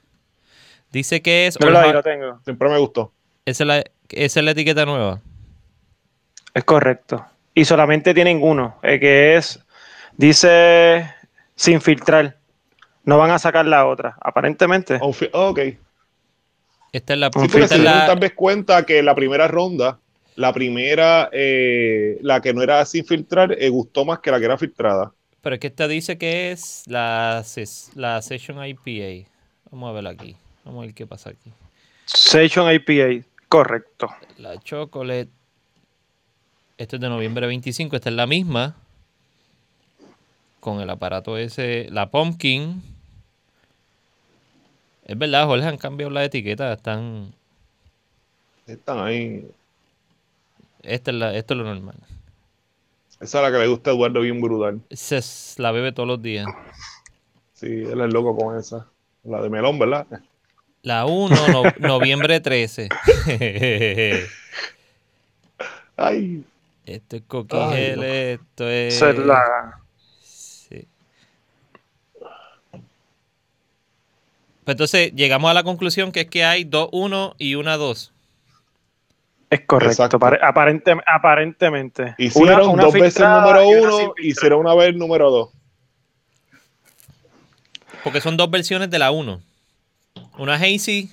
Dice 0.97 1.21
que 1.21 1.47
es 1.47 1.59
Yo 1.59 1.67
Old 1.67 1.93
lo, 1.93 2.03
tengo. 2.03 2.41
siempre 2.43 2.71
me 2.71 2.79
gustó. 2.79 3.13
Esa 3.45 3.65
es 3.65 3.67
la, 3.69 3.85
esa 4.09 4.41
es 4.41 4.45
la 4.47 4.53
etiqueta 4.53 4.87
nueva. 4.87 5.21
Es 6.55 6.65
correcto. 6.65 7.23
Y 7.53 7.67
solamente 7.67 8.15
tienen 8.15 8.43
uno, 8.43 8.79
eh, 8.83 8.99
que 8.99 9.37
es, 9.37 9.63
dice, 10.17 11.07
sin 11.55 11.83
filtrar. 11.83 12.39
No 13.05 13.19
van 13.19 13.31
a 13.31 13.39
sacar 13.39 13.67
la 13.67 13.87
otra, 13.87 14.17
aparentemente. 14.23 14.97
Oh, 15.03 15.15
ok. 15.33 15.61
Esta 16.93 17.13
es 17.13 17.19
la, 17.19 17.31
Sí, 17.31 17.41
esta 17.45 17.75
dieron 17.77 17.85
la- 17.85 18.07
tal 18.07 18.19
vez 18.19 18.33
cuenta 18.33 18.87
que 18.87 19.03
la 19.03 19.15
primera 19.15 19.49
ronda, 19.49 19.99
la 20.35 20.51
primera, 20.55 21.29
eh, 21.31 22.17
la 22.23 22.41
que 22.41 22.55
no 22.55 22.63
era 22.63 22.83
sin 22.87 23.05
filtrar, 23.05 23.53
eh, 23.53 23.69
gustó 23.69 24.07
más 24.07 24.21
que 24.21 24.31
la 24.31 24.39
que 24.39 24.47
era 24.47 24.57
filtrada. 24.57 25.13
Pero 25.43 25.57
es 25.57 25.61
que 25.61 25.67
esta 25.67 25.89
dice 25.89 26.17
que 26.17 26.53
es 26.53 26.85
la, 26.87 27.45
la 27.97 28.23
Session 28.23 28.65
IPA. 28.65 29.29
Vamos 29.71 29.91
a 29.91 29.93
ver 29.93 30.07
aquí. 30.07 30.37
Vamos 30.67 30.83
a 30.83 30.87
ver 30.87 30.95
qué 30.95 31.07
pasa 31.07 31.31
aquí. 31.31 31.53
Session 32.05 32.71
IPA, 32.73 33.25
correcto. 33.49 34.09
La 34.39 34.59
Chocolate. 34.61 35.29
Esto 36.77 36.97
es 36.97 37.01
de 37.03 37.09
noviembre 37.09 37.47
25. 37.47 37.97
Esta 37.97 38.11
es 38.11 38.15
la 38.17 38.27
misma. 38.27 38.77
Con 40.61 40.81
el 40.81 40.91
aparato 40.91 41.39
ese. 41.39 41.87
La 41.91 42.11
Pumpkin. 42.11 42.83
Es 45.05 45.17
verdad, 45.17 45.47
Jorge, 45.47 45.67
han 45.67 45.79
cambiado 45.79 46.11
las 46.11 46.25
etiquetas. 46.27 46.77
Están. 46.77 47.33
Están 48.67 48.99
ahí. 48.99 49.49
Esta 50.83 51.13
es 51.13 51.17
la, 51.17 51.35
esto 51.35 51.55
es 51.55 51.59
lo 51.59 51.65
normal. 51.65 51.97
Esa 53.21 53.39
es 53.39 53.45
la 53.45 53.53
que 53.53 53.59
le 53.65 53.69
gusta 53.69 53.91
a 53.91 53.95
Eduardo 53.95 54.21
bien 54.21 54.41
brutal. 54.41 54.81
Es- 54.91 55.55
la 55.59 55.71
bebe 55.71 55.93
todos 55.93 56.09
los 56.09 56.21
días. 56.21 56.47
Sí, 57.55 57.67
él 57.67 58.01
es 58.01 58.13
loco 58.13 58.37
con 58.37 58.59
esa. 58.59 58.87
La 59.25 59.41
de 59.41 59.49
melón, 59.49 59.79
¿verdad? 59.79 60.07
La 60.87 61.05
1, 61.05 61.49
no- 61.49 61.65
noviembre 61.81 62.39
13. 62.39 62.89
Ay, 65.97 66.45
esto 66.85 67.17
es 67.17 67.23
no. 67.27 68.03
esto 68.05 68.69
es... 68.71 68.95
Esa 68.95 69.11
es 69.11 69.19
la- 69.19 69.81
Sí. 70.23 70.87
Pues 74.63 74.75
entonces 74.75 75.13
llegamos 75.13 75.51
a 75.51 75.55
la 75.55 75.65
conclusión 75.65 76.13
que 76.13 76.21
es 76.21 76.27
que 76.31 76.45
hay 76.45 76.63
dos 76.63 76.89
1 76.93 77.35
y 77.37 77.57
una 77.57 77.77
2. 77.77 78.13
Es 79.51 79.61
correcto, 79.67 80.05
aparentemente. 81.05 82.15
hicieron 82.19 82.61
Una- 82.61 82.69
una 82.75 82.83
dos 82.85 82.93
veces 82.95 83.17
el 83.23 83.29
número 83.29 83.65
y 83.65 83.75
uno, 83.75 83.97
filtrar. 83.99 84.25
hicieron 84.25 84.61
una 84.61 84.75
vez 84.77 84.89
el 84.91 84.99
número 84.99 85.31
dos. 85.33 85.51
Porque 88.05 88.21
son 88.21 88.37
dos 88.37 88.49
versiones 88.53 88.89
de 88.89 89.01
la 89.01 89.11
1. 89.11 89.41
Una 90.39 90.55
hazy. 90.55 91.11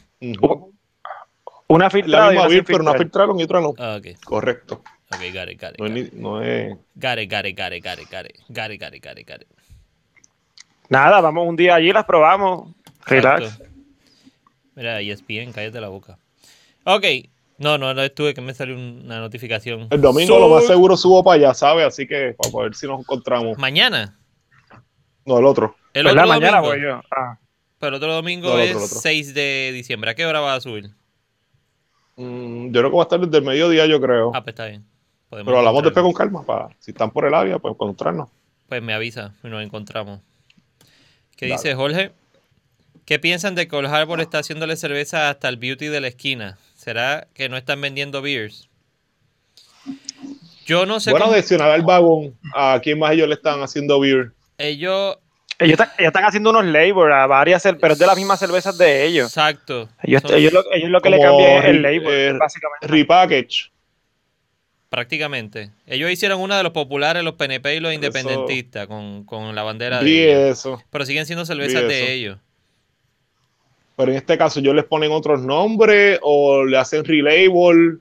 Una 1.68 1.86
La 1.86 1.90
filtrada 1.90 2.28
y 2.34 2.36
misma 2.36 2.48
beer, 2.50 2.64
pero 2.66 2.80
una 2.84 2.92
filtrar. 2.92 3.06
filtraron 3.06 3.40
y 3.40 3.44
otra 3.44 3.62
no. 3.62 3.74
Ah, 3.78 3.98
ok. 4.00 4.24
Correcto. 4.24 4.84
Ok, 5.12 5.20
got 5.34 5.50
it, 5.50 5.62
got 5.62 5.72
it. 5.74 5.80
No 5.80 5.86
es, 5.86 5.90
Got 5.90 5.92
ni- 5.92 6.00
it, 6.02 6.14
no 6.14 6.42
es- 6.42 6.78
got 6.96 7.18
it, 7.20 7.32
got 7.32 7.46
it, 7.46 7.58
got 7.58 7.74
it, 7.74 7.84
got 7.84 8.00
it, 8.00 8.12
got 8.12 8.26
it. 8.26 8.38
Got 8.50 8.72
it, 8.72 8.82
got 8.82 8.94
it, 8.94 9.04
got 9.06 9.18
it, 9.18 9.28
got 9.30 9.42
it. 9.42 9.48
Nada, 10.90 11.22
vamos 11.22 11.48
un 11.48 11.56
día 11.56 11.76
allí, 11.76 11.92
las 11.92 12.06
probamos. 12.06 12.74
Relax. 13.06 13.44
Exacto. 13.44 13.66
Mira, 14.76 15.02
ESPN, 15.02 15.52
cállate 15.54 15.80
la 15.82 15.90
boca. 15.90 16.18
Ok. 16.84 17.06
No, 17.60 17.78
no, 17.78 17.94
no 17.94 18.02
estuve 18.02 18.34
que 18.34 18.42
me 18.42 18.54
salió 18.54 18.76
una 18.76 19.20
notificación. 19.20 19.88
El 19.92 20.02
domingo 20.02 20.40
lo 20.40 20.50
más 20.50 20.66
seguro 20.66 20.98
subo 20.98 21.24
para 21.24 21.36
allá, 21.36 21.54
¿sabes? 21.54 21.86
Así 21.86 22.08
que 22.08 22.36
para 22.38 22.64
ver 22.66 22.76
si 22.76 22.88
nos 22.88 23.00
encontramos. 23.00 23.58
Mañana. 23.58 24.18
No, 25.26 25.38
el 25.40 25.46
otro. 25.46 25.76
El 25.94 26.06
¿Verdad? 26.06 26.24
otro 26.26 26.34
Mañana 26.40 26.58
domingo. 26.58 26.76
voy 26.76 26.82
yo. 26.84 27.02
Ah. 27.12 27.38
Pero 27.84 27.98
el 27.98 28.02
otro 28.02 28.14
domingo 28.14 28.48
No, 28.48 28.60
el 28.60 28.64
es 28.64 28.72
el 28.72 28.78
otro. 28.78 28.88
6 28.88 29.34
de 29.34 29.72
diciembre. 29.74 30.12
¿A 30.12 30.16
qué 30.16 30.26
hora 30.26 30.40
vas 30.40 30.60
a 30.60 30.62
subir? 30.62 30.90
Mm, 32.16 32.68
yo 32.68 32.80
creo 32.80 32.90
que 32.92 32.96
va 32.96 33.02
a 33.02 33.04
estar 33.04 33.20
desde 33.20 33.38
el 33.40 33.44
mediodía, 33.44 33.86
yo 33.88 34.00
creo. 34.00 34.32
Ah, 34.34 34.42
pues 34.42 34.54
está 34.54 34.68
bien. 34.68 34.86
Podemos 35.28 35.52
Pero 35.52 35.58
hablamos 35.58 35.84
después 35.84 36.02
con 36.02 36.14
calma, 36.14 36.46
para 36.46 36.70
si 36.80 36.92
están 36.92 37.12
por 37.12 37.26
el 37.26 37.34
área, 37.34 37.60
pues 37.60 37.74
encontrarnos. 37.74 38.30
Pues 38.70 38.82
me 38.82 38.94
avisa 38.94 39.34
y 39.44 39.48
nos 39.48 39.62
encontramos. 39.62 40.22
¿Qué 41.36 41.48
Dale. 41.48 41.58
dice 41.58 41.76
Jorge? 41.76 42.14
¿Qué 43.04 43.20
piensan 43.20 43.54
de 43.54 43.68
que 43.68 43.76
Old 43.76 43.90
Harbor 43.90 44.22
está 44.22 44.38
haciéndole 44.38 44.78
cerveza 44.78 45.30
hasta 45.30 45.50
el 45.50 45.58
beauty 45.58 45.88
de 45.88 46.00
la 46.00 46.08
esquina? 46.08 46.58
¿Será 46.76 47.28
que 47.34 47.50
no 47.50 47.58
están 47.58 47.82
vendiendo 47.82 48.22
beers? 48.22 48.70
Yo 50.66 50.86
no 50.86 51.02
sé 51.02 51.12
bueno, 51.12 51.26
cómo... 51.26 51.36
adicional 51.36 51.72
al 51.72 51.82
vagón, 51.82 52.34
¿a 52.56 52.80
quién 52.82 52.98
más 52.98 53.12
ellos 53.12 53.28
le 53.28 53.34
están 53.34 53.62
haciendo 53.62 54.00
beer? 54.00 54.32
Ellos... 54.58 55.18
Ellos, 55.60 55.74
están, 55.74 55.90
ellos 55.98 56.08
están 56.10 56.26
haciendo 56.26 56.50
unos 56.50 56.66
labels 56.66 57.14
a 57.14 57.28
varias, 57.28 57.64
pero 57.80 57.94
es 57.94 58.00
de 58.00 58.06
las 58.08 58.16
mismas 58.18 58.40
cervezas 58.40 58.78
de 58.78 59.06
ellos. 59.06 59.28
Exacto. 59.30 59.88
Ellos, 60.02 60.22
ellos, 60.32 60.52
lo, 60.54 60.64
ellos 60.74 60.90
lo 60.90 61.00
que 61.02 61.10
le 61.10 61.20
cambian 61.20 61.52
es 61.64 61.66
el 61.66 61.82
label, 61.82 62.04
eh, 62.36 62.38
básicamente. 62.38 62.88
Repackage. 62.88 63.72
Prácticamente. 64.90 65.72
Ellos 65.88 66.12
hicieron 66.12 66.40
una 66.40 66.58
de 66.58 66.64
los 66.64 66.72
populares, 66.72 67.24
los 67.24 67.34
PNP 67.36 67.76
y 67.76 67.80
los 67.80 67.92
Eso- 67.92 67.96
independentistas 67.96 68.88
con, 68.88 69.24
con 69.26 69.56
la 69.56 69.64
bandera 69.64 70.00
de 70.00 70.06
Vi 70.06 70.20
ellos. 70.24 70.60
eso. 70.60 70.84
Pero 70.92 71.06
siguen 71.06 71.26
siendo 71.26 71.46
cervezas 71.46 71.88
de 71.88 72.14
ellos. 72.14 72.38
Pero 73.96 74.12
en 74.12 74.18
este 74.18 74.38
caso, 74.38 74.60
¿ellos 74.60 74.76
les 74.76 74.86
ponen 74.86 75.12
otros 75.12 75.42
nombres 75.42 76.20
o 76.22 76.64
le 76.66 76.78
hacen 76.78 77.04
relabel? 77.06 78.00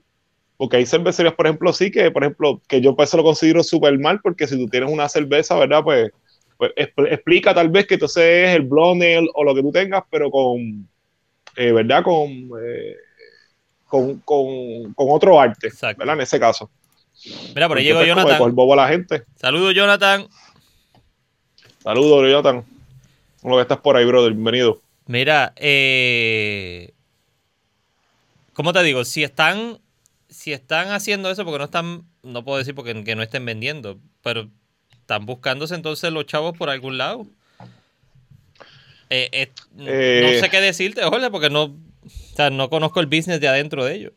Porque 0.56 0.76
hay 0.78 0.86
cervecerías, 0.86 1.34
por 1.34 1.46
ejemplo, 1.46 1.72
sí 1.72 1.90
que, 1.90 2.10
por 2.10 2.22
ejemplo, 2.24 2.60
que 2.68 2.80
yo 2.80 2.94
pues 2.94 3.10
eso 3.10 3.16
lo 3.18 3.24
considero 3.24 3.62
súper 3.62 3.98
mal, 3.98 4.20
porque 4.22 4.46
si 4.46 4.56
tú 4.56 4.68
tienes 4.68 4.90
una 4.90 5.08
cerveza, 5.08 5.54
¿verdad? 5.58 5.82
Pues, 5.82 6.10
pues 6.62 6.72
expl- 6.76 7.12
explica 7.12 7.52
tal 7.52 7.70
vez 7.70 7.88
que 7.88 7.94
entonces 7.94 8.22
es 8.48 8.54
el 8.54 8.62
blonde 8.62 9.16
ale 9.16 9.28
o 9.34 9.42
lo 9.42 9.52
que 9.52 9.62
tú 9.62 9.72
tengas, 9.72 10.04
pero 10.08 10.30
con, 10.30 10.88
eh, 11.56 11.72
¿verdad? 11.72 12.04
Con, 12.04 12.30
eh, 12.30 12.94
con, 13.86 14.20
con, 14.20 14.94
con 14.94 15.06
otro 15.10 15.40
arte, 15.40 15.66
Exacto. 15.66 15.98
¿verdad? 15.98 16.14
En 16.14 16.20
ese 16.20 16.38
caso. 16.38 16.70
Mira, 17.52 17.66
por 17.66 17.78
ahí 17.78 17.84
llegó 17.84 17.96
como 17.96 18.02
de 18.04 18.08
Jonathan. 18.10 18.38
coger 18.38 18.52
bobo 18.52 18.72
a 18.74 18.76
la 18.76 18.88
gente. 18.88 19.24
Saludos, 19.34 19.74
Jonathan. 19.74 20.28
Saludos, 21.82 22.30
Jonathan. 22.30 22.64
Como 23.40 23.56
que 23.56 23.62
estás 23.62 23.78
por 23.78 23.96
ahí, 23.96 24.04
brother. 24.04 24.32
Bienvenido. 24.32 24.80
Mira, 25.06 25.52
eh, 25.56 26.92
¿cómo 28.52 28.72
te 28.72 28.84
digo? 28.84 29.04
Si 29.04 29.24
están, 29.24 29.78
si 30.28 30.52
están 30.52 30.90
haciendo 30.92 31.28
eso, 31.28 31.44
porque 31.44 31.58
no 31.58 31.64
están, 31.64 32.04
no 32.22 32.44
puedo 32.44 32.58
decir 32.58 32.76
porque 32.76 33.02
que 33.02 33.16
no 33.16 33.22
estén 33.22 33.44
vendiendo, 33.44 33.98
pero 34.22 34.48
están 35.12 35.26
buscándose 35.26 35.74
entonces 35.74 36.10
los 36.12 36.24
chavos 36.26 36.56
por 36.56 36.70
algún 36.70 36.96
lado. 36.96 37.26
Eh, 39.10 39.28
eh, 39.32 39.50
Eh. 39.80 40.32
no 40.34 40.40
sé 40.40 40.48
qué 40.48 40.60
decirte, 40.62 41.02
Jorge, 41.02 41.30
porque 41.30 41.50
no, 41.50 41.64
o 41.64 41.74
sea, 42.34 42.48
no 42.48 42.70
conozco 42.70 42.98
el 43.00 43.06
business 43.06 43.40
de 43.40 43.48
adentro 43.48 43.84
de 43.84 43.94
ellos. 43.94 44.12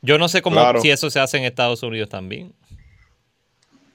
Yo 0.00 0.16
no 0.18 0.28
sé 0.28 0.40
cómo 0.40 0.56
Claro. 0.56 0.80
si 0.80 0.88
eso 0.90 1.10
se 1.10 1.20
hace 1.20 1.36
en 1.36 1.44
Estados 1.44 1.82
Unidos 1.82 2.08
también. 2.08 2.54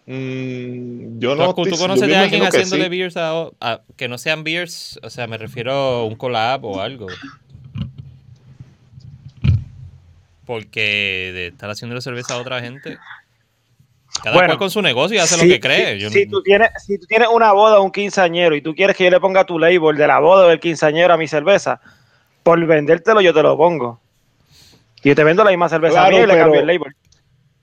Mm, 0.05 1.19
yo 1.19 1.33
¿Tú, 1.33 1.39
no 1.41 1.55
tú 1.55 1.63
estoy- 1.63 1.79
conoces 1.79 2.01
yo 2.07 2.13
de 2.13 2.17
alguien 2.17 2.43
haciéndole 2.43 2.83
sí. 2.83 2.89
beers 2.89 3.17
a, 3.17 3.47
a- 3.59 3.81
que 3.95 4.07
no 4.07 4.17
sean 4.19 4.43
beers? 4.43 4.99
O 5.01 5.09
sea, 5.09 5.25
me 5.25 5.37
refiero 5.39 5.71
a 5.73 6.05
un 6.05 6.15
collab 6.15 6.63
o 6.65 6.79
algo. 6.79 7.07
Porque 10.45 11.31
de 11.33 11.47
estar 11.47 11.69
haciéndole 11.69 12.01
cerveza 12.01 12.33
a 12.35 12.37
otra 12.37 12.61
gente. 12.61 12.97
Cada 14.23 14.35
Bueno, 14.35 14.47
cual 14.49 14.57
con 14.59 14.69
su 14.69 14.81
negocio 14.81 15.15
y 15.17 15.19
hace 15.19 15.35
Si- 15.35 15.47
lo 15.47 15.53
que 15.53 15.59
cree. 15.59 15.93
Si, 15.95 15.99
Yo 15.99 16.09
si 16.09 16.25
no- 16.25 16.31
tú 16.31 16.43
tienes, 16.43 16.69
si 16.85 16.97
tú 16.99 17.05
tienes 17.07 17.27
una 17.33 17.51
boda 17.53 17.79
o 17.79 17.83
un 17.83 17.91
quinceañero 17.91 18.55
y 18.55 18.61
tú 18.61 18.75
quieres 18.75 18.95
que 18.95 19.05
yo 19.05 19.09
le 19.09 19.19
ponga 19.19 19.45
tu 19.45 19.57
label 19.57 19.95
de 19.97 20.07
la 20.07 20.19
boda 20.19 20.45
o 20.45 20.49
del 20.49 20.59
quinceañero 20.59 21.13
a 21.13 21.17
mi 21.17 21.27
cerveza, 21.27 21.79
por 22.43 22.63
vendértelo 22.65 23.21
yo 23.21 23.33
te 23.33 23.41
lo 23.41 23.55
pongo. 23.57 23.99
Y 25.03 25.09
yo 25.09 25.15
te 25.15 25.23
vendo 25.23 25.43
la 25.43 25.49
misma 25.51 25.69
cerveza 25.69 25.93
Claro, 25.93 26.07
a 26.07 26.09
mí 26.11 26.17
y 26.17 26.21
le 26.21 26.27
pero- 26.33 26.39
cambio 26.43 26.59
el 26.61 26.67
label. 26.67 26.95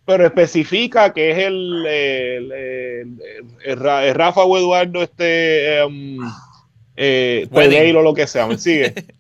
pero 0.05 0.25
especifica 0.27 1.13
que 1.13 1.31
es 1.33 1.39
el, 1.39 1.87
el, 1.87 2.53
el- 2.53 3.23
el 3.65 3.79
Ra- 3.79 4.05
el 4.07 4.15
Rafa 4.15 4.43
o 4.43 4.57
Eduardo 4.59 5.03
este 5.03 5.85
um, 5.85 6.19
eh, 6.97 7.47
o 7.53 8.03
lo 8.03 8.15
que 8.15 8.27
sea, 8.27 8.47
¿me 8.47 8.57
sigue? 8.59 8.95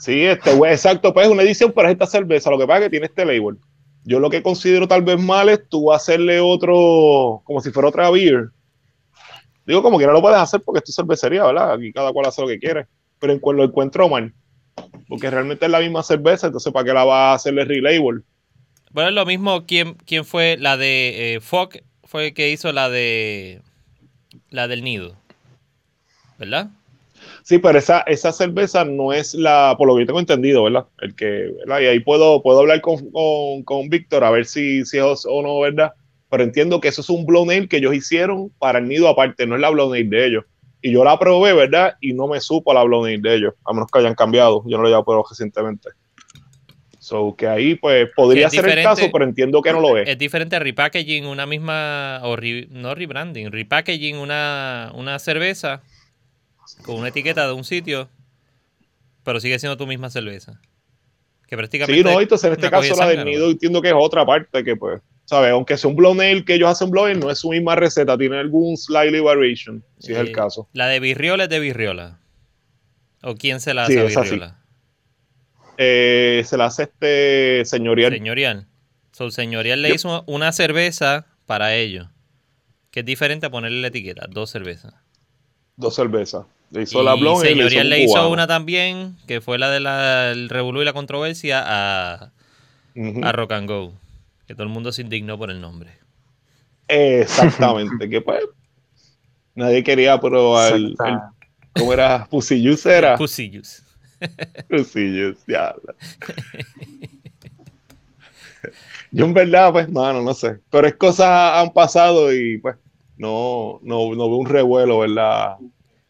sí, 0.00 0.24
este, 0.24 0.50
exacto, 0.50 1.12
pues 1.14 1.26
es 1.26 1.32
una 1.32 1.42
edición 1.42 1.70
para 1.72 1.90
esta 1.90 2.06
cerveza, 2.06 2.50
lo 2.50 2.58
que 2.58 2.66
pasa 2.66 2.78
es 2.78 2.84
que 2.86 2.90
tiene 2.90 3.06
este 3.06 3.24
label. 3.24 3.58
Yo 4.04 4.18
lo 4.18 4.30
que 4.30 4.42
considero 4.42 4.88
tal 4.88 5.02
vez 5.02 5.20
mal 5.20 5.48
es 5.48 5.68
tú 5.68 5.92
hacerle 5.92 6.40
otro, 6.40 7.42
como 7.44 7.60
si 7.60 7.70
fuera 7.70 7.88
otra 7.88 8.10
beer. 8.10 8.50
Digo, 9.66 9.82
como 9.82 9.98
que 9.98 10.06
no 10.06 10.12
lo 10.12 10.22
puedes 10.22 10.38
hacer 10.38 10.62
porque 10.62 10.78
es 10.78 10.84
tu 10.84 10.92
cervecería, 10.92 11.44
¿verdad? 11.44 11.72
Aquí 11.72 11.92
cada 11.92 12.12
cual 12.12 12.26
hace 12.26 12.42
lo 12.42 12.48
que 12.48 12.58
quiere. 12.58 12.86
Pero 13.18 13.32
en, 13.34 13.40
lo 13.56 13.64
encuentro 13.64 14.08
mal. 14.08 14.32
Porque 15.08 15.30
realmente 15.30 15.66
es 15.66 15.70
la 15.70 15.80
misma 15.80 16.02
cerveza, 16.02 16.46
entonces 16.46 16.72
¿para 16.72 16.84
qué 16.84 16.92
la 16.92 17.04
vas 17.04 17.16
a 17.18 17.34
hacerle 17.34 17.64
relabel? 17.64 18.24
Bueno, 18.92 19.08
es 19.10 19.14
lo 19.14 19.26
mismo. 19.26 19.66
¿Quién, 19.66 19.94
quién 20.06 20.24
fue 20.24 20.56
la 20.58 20.76
de 20.76 21.34
eh, 21.34 21.40
Fock? 21.40 21.78
Fue 22.04 22.28
el 22.28 22.34
que 22.34 22.50
hizo 22.50 22.72
la 22.72 22.88
de. 22.88 23.62
La 24.48 24.66
del 24.66 24.82
nido. 24.82 25.14
¿Verdad? 26.38 26.70
Sí, 27.50 27.58
pero 27.58 27.80
esa, 27.80 28.02
esa 28.02 28.30
cerveza 28.30 28.84
no 28.84 29.12
es 29.12 29.34
la, 29.34 29.74
por 29.76 29.88
lo 29.88 29.96
que 29.96 30.02
yo 30.02 30.06
tengo 30.06 30.20
entendido, 30.20 30.62
¿verdad? 30.62 30.84
El 31.00 31.16
que, 31.16 31.52
¿verdad? 31.58 31.80
Y 31.80 31.86
ahí 31.86 31.98
puedo, 31.98 32.44
puedo 32.44 32.60
hablar 32.60 32.80
con, 32.80 33.10
con, 33.10 33.64
con 33.64 33.88
Víctor 33.88 34.22
a 34.22 34.30
ver 34.30 34.46
si, 34.46 34.84
si 34.84 34.98
es 34.98 35.26
o 35.28 35.42
no, 35.42 35.58
¿verdad? 35.58 35.90
Pero 36.30 36.44
entiendo 36.44 36.80
que 36.80 36.86
eso 36.86 37.00
es 37.00 37.10
un 37.10 37.26
blonde 37.26 37.56
ale 37.56 37.66
que 37.66 37.78
ellos 37.78 37.92
hicieron 37.92 38.50
para 38.60 38.78
el 38.78 38.86
nido 38.86 39.08
aparte, 39.08 39.48
no 39.48 39.56
es 39.56 39.60
la 39.60 39.70
blonde 39.70 39.98
ale 39.98 40.08
de 40.08 40.26
ellos. 40.26 40.44
Y 40.80 40.92
yo 40.92 41.02
la 41.02 41.18
probé, 41.18 41.52
¿verdad? 41.52 41.94
Y 42.00 42.12
no 42.12 42.28
me 42.28 42.40
supo 42.40 42.72
la 42.72 42.82
ale 42.82 43.18
de 43.18 43.34
ellos, 43.34 43.54
a 43.64 43.72
menos 43.72 43.90
que 43.92 43.98
hayan 43.98 44.14
cambiado. 44.14 44.62
Yo 44.68 44.76
no 44.76 44.84
lo 44.84 44.88
he 44.88 45.02
probado 45.02 45.24
recientemente. 45.28 45.88
So, 47.00 47.34
que 47.36 47.48
ahí, 47.48 47.74
pues, 47.74 48.10
podría 48.14 48.48
ser 48.48 48.68
el 48.68 48.84
caso, 48.84 49.10
pero 49.12 49.24
entiendo 49.24 49.60
que 49.60 49.72
no 49.72 49.80
lo 49.80 49.98
es. 49.98 50.08
Es 50.08 50.18
diferente 50.18 50.54
a 50.54 50.60
repackaging 50.60 51.26
una 51.26 51.46
misma. 51.46 52.20
O 52.22 52.36
re- 52.36 52.68
no 52.70 52.94
rebranding. 52.94 53.50
Repackaging 53.50 54.18
una, 54.18 54.92
una 54.94 55.18
cerveza 55.18 55.82
con 56.82 56.96
una 56.96 57.08
etiqueta 57.08 57.46
de 57.46 57.52
un 57.52 57.64
sitio. 57.64 58.08
Pero 59.22 59.38
sigue 59.40 59.58
siendo 59.58 59.76
tu 59.76 59.86
misma 59.86 60.10
cerveza. 60.10 60.60
Que 61.46 61.56
prácticamente. 61.56 61.98
Sí, 61.98 62.04
no, 62.04 62.20
entonces 62.20 62.46
en 62.46 62.52
este 62.54 62.70
caso 62.70 62.94
la 62.96 63.08
del 63.08 63.24
nido 63.24 63.50
entiendo 63.50 63.82
que 63.82 63.88
es 63.88 63.94
otra 63.96 64.24
parte 64.24 64.62
que 64.64 64.76
pues, 64.76 65.02
¿sabes? 65.24 65.50
Aunque 65.52 65.76
sea 65.76 65.90
un 65.90 65.96
blonde 65.96 66.30
ale 66.30 66.44
que 66.44 66.54
ellos 66.54 66.70
hacen 66.70 66.90
blonde 66.90 67.12
ale, 67.12 67.20
no 67.20 67.30
es 67.30 67.38
su 67.38 67.50
misma 67.50 67.74
receta, 67.74 68.16
tiene 68.16 68.38
algún 68.38 68.76
slightly 68.76 69.20
variation, 69.20 69.84
si 69.98 70.12
es 70.12 70.18
el 70.18 70.28
Eh, 70.28 70.32
caso. 70.32 70.68
La 70.72 70.86
de 70.86 71.00
Virriola 71.00 71.44
es 71.44 71.50
de 71.50 71.58
Virriola. 71.60 72.18
¿O 73.22 73.34
quién 73.34 73.60
se 73.60 73.74
la 73.74 73.86
Sí, 73.86 73.98
hace 73.98 74.06
a 74.06 74.08
sí. 74.10 74.30
Virriola? 74.30 74.56
Eh, 75.76 76.42
se 76.46 76.56
la 76.56 76.66
hace 76.66 76.84
este 76.84 77.64
señorial. 77.64 78.12
Señorial. 78.12 78.66
So, 79.12 79.30
señorial 79.30 79.82
le 79.82 79.90
hizo 79.94 80.22
una 80.26 80.52
cerveza 80.52 81.26
para 81.46 81.74
ellos. 81.74 82.08
Que 82.90 83.00
es 83.00 83.06
diferente 83.06 83.46
a 83.46 83.50
ponerle 83.50 83.80
la 83.80 83.88
etiqueta. 83.88 84.26
Dos 84.30 84.50
cervezas. 84.50 84.94
dos 85.76 85.94
cervezas. 85.94 86.44
Le 86.70 86.82
hizo 86.82 87.00
y 87.00 87.04
la 87.04 87.14
blonde 87.14 87.54
le 87.54 88.04
hizo 88.04 88.30
una 88.30 88.46
también. 88.46 89.16
Que 89.26 89.40
fue 89.40 89.58
la 89.58 89.70
del 89.70 90.48
revolú 90.48 90.82
y 90.82 90.84
la 90.84 90.92
controversia 90.92 91.62
a, 91.66 92.30
a 93.22 93.32
Rock 93.32 93.52
and 93.52 93.68
Go. 93.68 93.92
Que 94.46 94.54
todo 94.54 94.64
el 94.64 94.68
mundo 94.70 94.92
se 94.92 95.02
indignó 95.02 95.38
por 95.38 95.50
el 95.50 95.60
nombre. 95.60 95.90
Exactamente, 96.88 98.08
que 98.08 98.20
pues 98.20 98.44
nadie 99.54 99.84
quería 99.84 100.20
probar 100.20 100.74
el, 100.74 100.96
el- 101.04 101.18
¿cómo 101.76 101.92
era? 101.92 102.26
Pussy 102.26 102.64
Juice 102.64 102.96
era. 102.98 103.16
Pussy 103.16 103.50
juice. 103.52 103.82
Pussy 104.68 105.08
Juice, 105.08 105.38
diablo. 105.46 105.94
Yo 109.12 109.24
en 109.24 109.34
verdad, 109.34 109.72
pues, 109.72 109.88
mano, 109.88 110.22
no 110.22 110.34
sé. 110.34 110.58
Pero 110.70 110.86
es 110.86 110.94
cosas 110.96 111.28
han 111.58 111.72
pasado 111.72 112.32
y 112.34 112.58
pues 112.58 112.76
no, 113.16 113.80
no, 113.82 114.14
no 114.14 114.28
veo 114.28 114.36
un 114.36 114.46
revuelo, 114.46 114.98
¿verdad? 115.00 115.56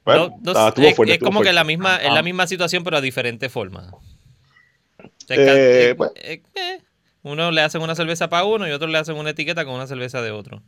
No- 0.07 0.39
no 0.43 0.53
es, 0.53 0.75
fuerte, 0.97 1.13
es 1.13 1.19
estuvo 1.19 1.29
como 1.29 1.43
que 1.43 1.53
la 1.53 1.65
misma, 1.65 1.97
es 1.97 2.13
la 2.13 2.23
misma 2.23 2.47
situación, 2.47 2.85
pero 2.85 2.97
a 2.97 3.01
diferente 3.01 3.49
forma. 3.49 3.91
O 3.93 5.11
sea, 5.27 5.37
Eh, 5.39 5.95
eh, 6.17 6.43
uno 7.23 7.51
le 7.51 7.61
hacen 7.61 7.83
una 7.83 7.95
cerveza 7.95 8.29
para 8.29 8.45
uno 8.45 8.67
y 8.67 8.71
otro 8.73 8.89
le 8.89 8.99
hacen 8.99 9.17
una 9.17 9.31
etiqueta 9.31 9.65
con 9.65 9.75
una 9.75 9.87
cerveza 9.87 10.23
de 10.23 10.31
otro. 10.31 10.63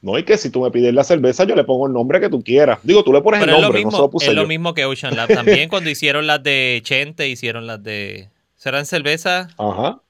No, 0.00 0.16
y 0.18 0.22
que 0.22 0.38
si 0.38 0.50
tú 0.50 0.60
me 0.62 0.70
pides 0.70 0.94
la 0.94 1.02
cerveza, 1.02 1.44
yo 1.44 1.56
le 1.56 1.64
pongo 1.64 1.86
el 1.88 1.92
nombre 1.92 2.20
que 2.20 2.28
tú 2.28 2.42
quieras. 2.44 2.78
Digo, 2.82 3.02
tú 3.02 3.12
le 3.12 3.20
pones 3.20 3.40
Pero 3.40 3.56
el 3.56 3.62
nombre, 3.62 3.82
no 3.82 3.90
se 3.90 3.96
mismo, 3.96 3.98
lo 4.04 4.10
puse 4.10 4.28
es 4.28 4.34
lo 4.34 4.46
mismo 4.46 4.74
que 4.74 4.84
Ocean 4.84 5.16
Lab. 5.16 5.28
También 5.28 5.68
cuando 5.70 5.90
hicieron 5.90 6.26
las 6.26 6.42
de 6.42 6.80
Chente, 6.84 7.28
hicieron 7.28 7.66
las 7.66 7.82
de... 7.82 8.30
Serán 8.54 8.86
cervezas 8.86 9.48
Ajá. 9.58 10.00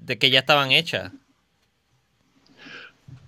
de 0.00 0.18
que 0.18 0.30
ya 0.30 0.40
estaban 0.40 0.72
hechas. 0.72 1.12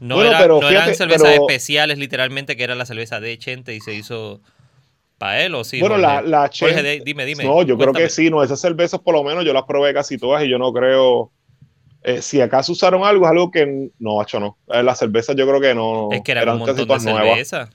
No, 0.01 0.17
Bueno, 0.17 0.31
era- 0.31 0.39
pero 0.41 0.61
no 0.61 0.69
eran 0.69 0.95
cervezas 0.95 1.29
pero- 1.31 1.43
especiales, 1.49 1.99
literalmente, 1.99 2.57
que 2.57 2.63
era 2.65 2.75
la 2.75 2.87
cerveza 2.87 3.19
de 3.21 3.37
Chente 3.39 3.75
y 3.75 3.81
se 3.81 3.95
hizo 3.95 4.41
para 5.19 5.43
él 5.43 5.55
o 5.57 5.65
sí. 5.65 5.81
bueno, 5.81 5.97
Jorge? 5.97 6.07
la, 6.09 6.23
la 6.23 6.39
Jorge, 6.57 6.75
Chen- 6.77 6.83
de- 6.85 7.03
dime, 7.05 7.25
dime. 7.25 7.43
No, 7.45 7.63
yo 7.63 7.77
creo 7.77 7.93
que 7.93 8.09
sí, 8.09 8.31
no, 8.31 8.43
esas 8.45 8.61
cervezas 8.61 9.01
por 9.01 9.15
lo 9.15 9.25
menos 9.25 9.45
yo 9.45 9.53
las 9.53 9.65
probé 9.65 9.93
casi 9.93 10.17
todas 10.17 10.45
y 10.45 10.49
yo 10.49 10.59
no 10.59 10.73
creo. 10.73 11.31
eh, 12.05 12.23
si 12.23 12.41
acaso 12.41 12.71
usaron 12.73 13.03
algo, 13.05 13.25
es 13.27 13.31
algo 13.33 13.51
que 13.51 13.91
no, 13.99 14.17
macho, 14.19 14.39
no. 14.39 14.57
Eh, 14.73 14.85
las 14.85 15.01
cervezas 15.01 15.35
yo 15.35 15.47
creo 15.49 15.61
que 15.61 15.75
no. 15.75 16.09
Es 16.13 16.23
que 16.23 16.31
eran, 16.31 16.49
un 16.51 16.59
montón 16.59 16.77
de 16.77 16.87
todas 16.87 17.03
nuevas. 17.05 17.25
cerveza. 17.29 17.69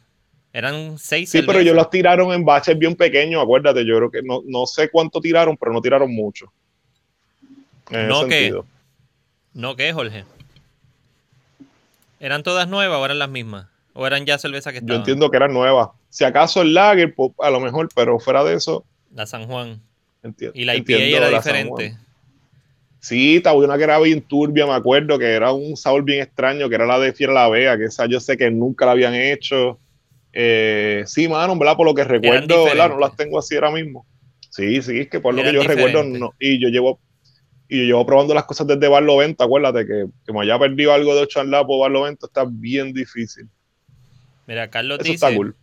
Eran 0.53 0.97
seis 0.97 1.29
Sí, 1.29 1.39
pero 1.39 1.53
cervezas. 1.53 1.63
ellos 1.65 1.75
las 1.75 1.89
tiraron 1.89 2.31
en 2.31 2.45
baches 2.45 2.79
bien 2.79 2.95
pequeños, 2.95 3.43
acuérdate. 3.43 3.86
Yo 3.86 3.97
creo 3.97 4.09
que 4.09 4.21
no, 4.23 4.41
no 4.45 4.65
sé 4.65 4.89
cuánto 4.89 5.19
tiraron, 5.19 5.57
pero 5.57 5.73
no 5.73 5.81
tiraron 5.81 6.13
mucho. 6.15 6.45
En 7.91 8.07
No 8.07 8.19
ese 8.21 8.27
que- 8.29 8.33
sentido. 8.39 8.65
¿No 9.53 9.75
qué, 9.75 9.91
Jorge? 9.93 10.23
¿Eran 12.23 12.41
todas 12.41 12.69
nuevas 12.69 12.97
o 12.99 13.03
eran 13.03 13.19
las 13.19 13.27
mismas? 13.27 13.67
¿O 13.91 14.07
eran 14.07 14.25
ya 14.25 14.38
cervezas 14.38 14.71
que 14.71 14.79
Yo 14.79 14.83
estaban? 14.86 15.01
entiendo 15.01 15.29
que 15.29 15.36
eran 15.36 15.51
nuevas. 15.51 15.89
Si 16.07 16.23
acaso 16.23 16.62
el 16.62 16.73
lager, 16.73 17.13
pues, 17.13 17.31
a 17.41 17.49
lo 17.49 17.59
mejor, 17.59 17.89
pero 17.93 18.17
fuera 18.17 18.45
de 18.45 18.53
eso, 18.55 18.86
La 19.13 19.25
San 19.25 19.45
Juan. 19.45 19.81
entiendo. 20.23 20.57
Y 20.57 20.63
la 20.63 20.73
IPA 20.73 20.93
era 20.99 21.29
la 21.29 21.38
diferente. 21.38 21.97
Sí, 23.01 23.36
estaba 23.36 23.57
una 23.57 23.77
que 23.77 23.83
era 23.83 23.99
bien 23.99 24.21
turbia, 24.21 24.65
me 24.65 24.71
acuerdo, 24.71 25.19
que 25.19 25.33
era 25.33 25.51
un 25.51 25.75
sabor 25.75 26.03
bien 26.05 26.21
extraño, 26.21 26.69
que 26.69 26.75
era 26.75 26.86
la 26.86 26.97
de 26.97 27.12
Fiera 27.12 27.33
la 27.33 27.49
Vega, 27.49 27.77
que 27.77 27.86
esa 27.86 28.05
yo 28.05 28.21
sé 28.21 28.38
que 28.38 28.49
nunca 28.49 28.86
la 28.86 28.93
habían 28.93 29.13
hecho. 29.15 29.77
Eh, 30.31 31.03
sí, 31.05 31.27
mano, 31.27 31.57
¿verdad? 31.57 31.75
Por 31.75 31.86
lo 31.86 31.93
que 31.93 32.05
recuerdo, 32.05 32.63
¿verdad? 32.63 32.88
No 32.88 32.99
las 32.99 33.17
tengo 33.17 33.38
así 33.38 33.55
ahora 33.55 33.71
mismo. 33.71 34.05
Sí, 34.49 34.81
sí, 34.81 35.01
es 35.01 35.09
que 35.09 35.19
por 35.19 35.33
lo 35.33 35.41
Eran 35.41 35.55
que 35.55 35.62
yo 35.62 35.67
recuerdo, 35.67 36.03
no. 36.05 36.31
Y 36.39 36.57
yo 36.62 36.69
llevo 36.69 37.01
y 37.73 37.79
yo 37.79 37.83
llevo 37.86 38.05
probando 38.05 38.36
las 38.36 38.43
cosas 38.43 38.67
desde 38.67 38.88
Barlovento, 38.88 39.43
acuérdate 39.43 39.88
que, 39.88 40.05
me 40.31 40.41
haya 40.41 40.59
perdido 40.59 40.93
algo 40.93 41.15
de 41.15 41.23
Ocho 41.23 41.43
Lap 41.43 41.67
o 41.67 41.79
Barlovento 41.79 42.27
está 42.27 42.45
bien 42.47 42.93
difícil. 42.93 43.49
Mira, 44.45 44.69
Carlos 44.69 44.99
Eso 44.99 45.12
dice, 45.12 45.25
está 45.25 45.36
cool. 45.36 45.55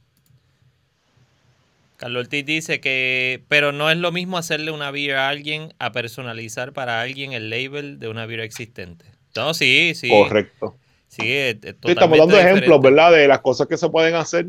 Carlos 1.98 2.22
Ortiz 2.24 2.44
dice 2.44 2.80
que, 2.80 3.44
pero 3.46 3.70
no 3.70 3.90
es 3.90 3.96
lo 3.96 4.10
mismo 4.10 4.38
hacerle 4.38 4.72
una 4.72 4.90
beer 4.90 5.16
a 5.16 5.28
alguien 5.28 5.72
a 5.78 5.92
personalizar 5.92 6.72
para 6.72 7.00
alguien 7.00 7.32
el 7.32 7.48
label 7.48 8.00
de 8.00 8.08
una 8.08 8.26
beer 8.26 8.40
existente. 8.40 9.04
No, 9.36 9.54
sí, 9.54 9.92
sí. 9.94 10.08
Correcto. 10.08 10.76
Sí, 11.06 11.32
es- 11.32 11.58
es 11.62 11.76
Sí, 11.84 11.92
estamos 11.92 12.18
dando 12.18 12.40
ejemplos. 12.40 12.80
¿verdad? 12.80 13.12
De 13.12 13.28
las 13.28 13.40
cosas 13.40 13.68
que 13.68 13.76
se 13.76 13.88
pueden 13.88 14.16
hacer, 14.16 14.48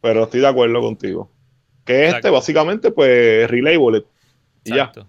pero 0.00 0.24
estoy 0.24 0.40
de 0.40 0.48
acuerdo 0.48 0.80
contigo. 0.80 1.30
Que 1.84 2.06
este, 2.06 2.30
básicamente, 2.30 2.90
pues, 2.92 3.50
relabel. 3.50 4.06
Y 4.64 4.70
ya. 4.70 4.76
Exacto. 4.76 5.06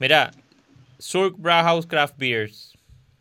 Mira, 0.00 0.32
Surk 0.98 1.34
Brauhaus 1.38 1.86
Craft 1.86 2.16
Beers. 2.18 2.72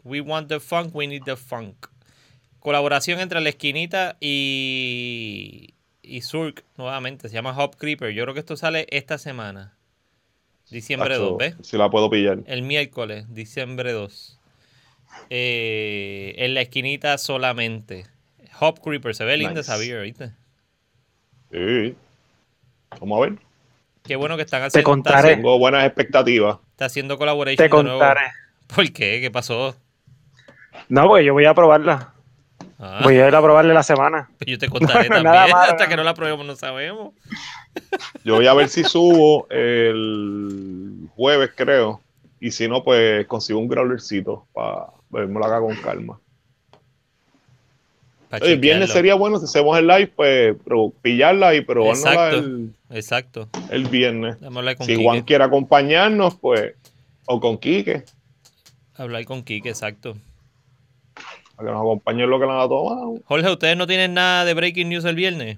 We 0.04 0.22
want 0.22 0.48
the 0.50 0.60
funk, 0.60 0.94
we 0.94 1.08
need 1.08 1.24
the 1.26 1.36
funk. 1.36 1.88
Colaboración 2.60 3.20
entre 3.20 3.42
la 3.42 3.50
esquinita 3.50 4.18
y, 4.20 5.74
y 6.02 6.22
Surk, 6.22 6.64
nuevamente, 6.78 7.28
se 7.30 7.36
llama 7.36 7.56
Hop 7.58 7.76
Creeper. 7.78 8.12
Yo 8.12 8.24
creo 8.24 8.34
que 8.34 8.40
esto 8.40 8.56
sale 8.58 8.88
esta 8.90 9.18
semana. 9.18 9.74
Diciembre 10.70 11.10
Tacho, 11.10 11.30
2, 11.32 11.38
¿ves? 11.38 11.56
Si 11.62 11.78
la 11.78 11.90
puedo 11.90 12.10
pillar. 12.10 12.40
El 12.48 12.64
miércoles, 12.64 13.26
diciembre 13.34 13.92
2. 13.92 14.40
Eh, 15.30 16.34
en 16.38 16.54
la 16.56 16.62
esquinita 16.62 17.18
solamente. 17.18 18.08
Hop 18.60 18.80
Creeper, 18.82 19.14
se 19.16 19.26
ve 19.26 19.38
linda 19.38 19.52
Nice. 19.54 19.62
esa 19.62 19.78
beer, 19.78 20.02
¿viste? 20.04 20.32
Sí. 21.52 21.96
Vamos 23.00 23.18
a 23.18 23.30
ver. 23.30 23.40
Qué 24.04 24.16
bueno 24.16 24.38
que 24.38 24.44
están 24.44 24.62
Te 24.62 24.68
haciendo. 24.68 24.80
está 24.80 24.84
contaré. 24.92 25.18
haciendo- 25.20 25.36
Tengo 25.44 25.60
buenas 25.60 25.86
expectativas. 25.86 26.58
Está 26.76 26.86
haciendo 26.86 27.18
collaboration 27.18 27.56
Te 27.56 27.64
de 27.64 27.84
nuevo. 27.84 28.00
contaré. 28.00 28.32
¿Por 28.68 28.92
qué? 28.92 29.22
¿Qué 29.22 29.32
pasó? 29.32 29.78
No, 30.90 31.08
porque 31.08 31.24
yo 31.24 31.32
voy 31.32 31.46
a 31.46 31.54
probarla. 31.54 32.12
Ah, 32.78 33.00
Voy 33.02 33.16
a 33.18 33.30
ir 33.30 33.34
a 33.34 33.42
probarla 33.42 33.74
la 33.74 33.82
semana. 33.84 34.30
yo 34.46 34.58
te 34.58 34.68
contaré 34.70 35.08
No, 35.08 35.16
también. 35.16 35.24
nada 35.24 35.48
malo, 35.48 35.72
Hasta 35.72 35.88
que 35.88 35.96
no 35.96 36.04
la 36.04 36.14
probemos 36.14 36.46
no 36.46 36.54
sabemos. 36.58 37.14
Yo 38.26 38.36
voy 38.36 38.48
a 38.48 38.54
ver 38.54 38.68
si 38.68 38.84
subo 38.84 39.48
el 39.50 41.08
jueves, 41.16 41.52
creo. 41.56 42.02
Y 42.42 42.52
si 42.52 42.68
no, 42.68 42.84
pues 42.84 43.26
consigo 43.28 43.60
un 43.60 43.70
growlercito 43.70 44.46
para 44.54 44.88
vermelo 45.10 45.46
acá 45.46 45.62
con 45.62 45.76
calma. 45.78 46.20
El 48.32 48.60
viernes 48.60 48.92
sería 48.92 49.16
bueno 49.16 49.38
si 49.40 49.46
hacemos 49.46 49.78
el 49.78 49.88
live, 49.88 50.08
pues 50.08 50.56
pro- 50.66 50.92
pillarla 51.02 51.56
y 51.56 51.62
probárnosla 51.62 52.12
Exacto. 52.32 52.38
el, 52.38 52.74
Exacto. 52.90 53.50
el 53.70 53.86
viernes. 53.88 54.38
Si 54.82 54.86
Quique. 54.88 55.04
Juan 55.04 55.22
quiere 55.22 55.44
acompañarnos, 55.44 56.36
pues, 56.36 56.74
o 57.26 57.40
con 57.40 57.58
Quique, 57.58 58.04
Hablar 58.98 59.26
con 59.26 59.44
Quique, 59.44 59.70
exacto. 59.70 60.16
para 61.56 61.68
que 61.70 61.74
nos 61.74 61.82
acompañe 61.82 62.24
en 62.24 62.30
lo 62.30 62.40
que 62.40 62.46
la 62.46 62.64
ha 62.64 62.68
tomado. 62.68 63.16
Jorge, 63.26 63.50
¿ustedes 63.52 63.78
no 63.78 63.88
tienen 63.88 64.14
nada 64.14 64.44
de 64.46 64.54
breaking 64.54 64.90
news 64.90 65.06
el 65.06 65.16
viernes? 65.16 65.58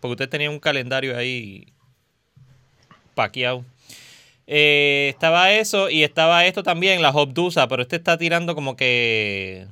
Porque 0.00 0.12
ustedes 0.12 0.30
tenían 0.30 0.52
un 0.52 0.58
calendario 0.60 1.16
ahí 1.16 1.66
paqueado. 3.14 3.64
Eh, 4.46 5.08
estaba 5.10 5.52
eso 5.52 5.88
y 5.88 6.02
estaba 6.04 6.44
esto 6.44 6.62
también, 6.62 7.00
la 7.00 7.10
Hobdusa, 7.10 7.66
pero 7.68 7.82
este 7.82 7.96
está 7.96 8.18
tirando 8.18 8.54
como 8.54 8.76
que 8.76 9.66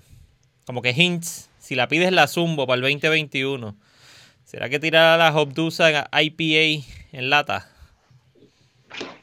como 0.67 0.83
que 0.83 0.91
hints. 0.91 1.49
Si 1.59 1.75
la 1.75 1.89
pides 1.89 2.13
la 2.13 2.27
Zumbo 2.27 2.67
para 2.67 2.77
el 2.77 2.83
2021, 2.83 3.75
¿será 4.45 4.69
que 4.69 4.79
tirará 4.81 5.17
la 5.17 5.35
Hobdusa 5.37 5.91
en 5.91 6.05
IPA 6.13 6.85
en 7.13 7.31
lata? 7.31 7.69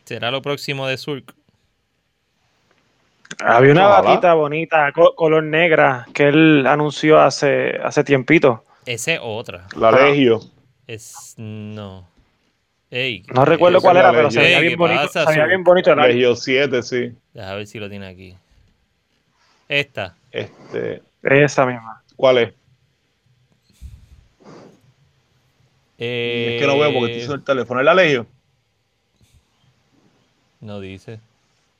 ¿Será 0.06 0.32
lo 0.32 0.42
próximo 0.42 0.88
de 0.88 0.98
Surk? 0.98 1.36
Había 3.40 3.72
una 3.72 3.88
Ojalá. 3.90 4.02
batita 4.10 4.34
bonita, 4.34 4.92
co- 4.92 5.16
color 5.16 5.44
negra, 5.44 6.08
que 6.14 6.28
él 6.30 6.66
anunció 6.68 7.20
hace, 7.22 7.78
hace 7.84 8.04
tiempito. 8.04 8.64
Ese 8.86 9.14
es 9.16 9.20
otra. 9.22 9.68
La. 9.78 9.92
Legio. 9.92 10.40
Es 10.88 11.36
no. 11.38 12.08
Ey, 12.90 13.24
No 13.32 13.46
recuerdo 13.46 13.78
esa 13.78 13.86
cuál 13.88 13.98
era, 13.98 14.12
pero 14.12 14.32
se 14.32 14.40
veía 14.40 14.60
bien 14.62 14.74
¿qué 14.74 14.78
bonito. 14.78 15.02
pasa, 15.04 15.20
se 15.26 15.30
veía 15.30 15.44
Azul? 15.44 15.50
bien 15.50 15.64
bonito 15.64 15.94
el. 15.94 16.02
Legio 16.08 16.36
7, 16.36 16.82
sí. 16.82 17.12
Deja 17.34 17.54
ver 17.54 17.68
si 17.68 17.80
lo 17.80 17.88
tiene 17.88 18.08
aquí. 18.08 18.36
Esta. 19.68 20.16
Este, 20.32 21.04
Esa 21.24 21.66
misma. 21.66 22.02
¿Cuál 22.16 22.38
es? 22.40 22.54
Eh, 25.98 26.56
es 26.56 26.62
que 26.62 26.68
no 26.68 26.80
veo 26.80 26.94
porque 26.94 27.06
estoy 27.12 27.20
usando 27.24 27.36
el 27.36 27.44
teléfono. 27.44 27.80
¿Es 27.82 27.86
la 27.86 27.94
Legio? 27.94 28.26
No 30.62 30.80
dice. 30.80 31.20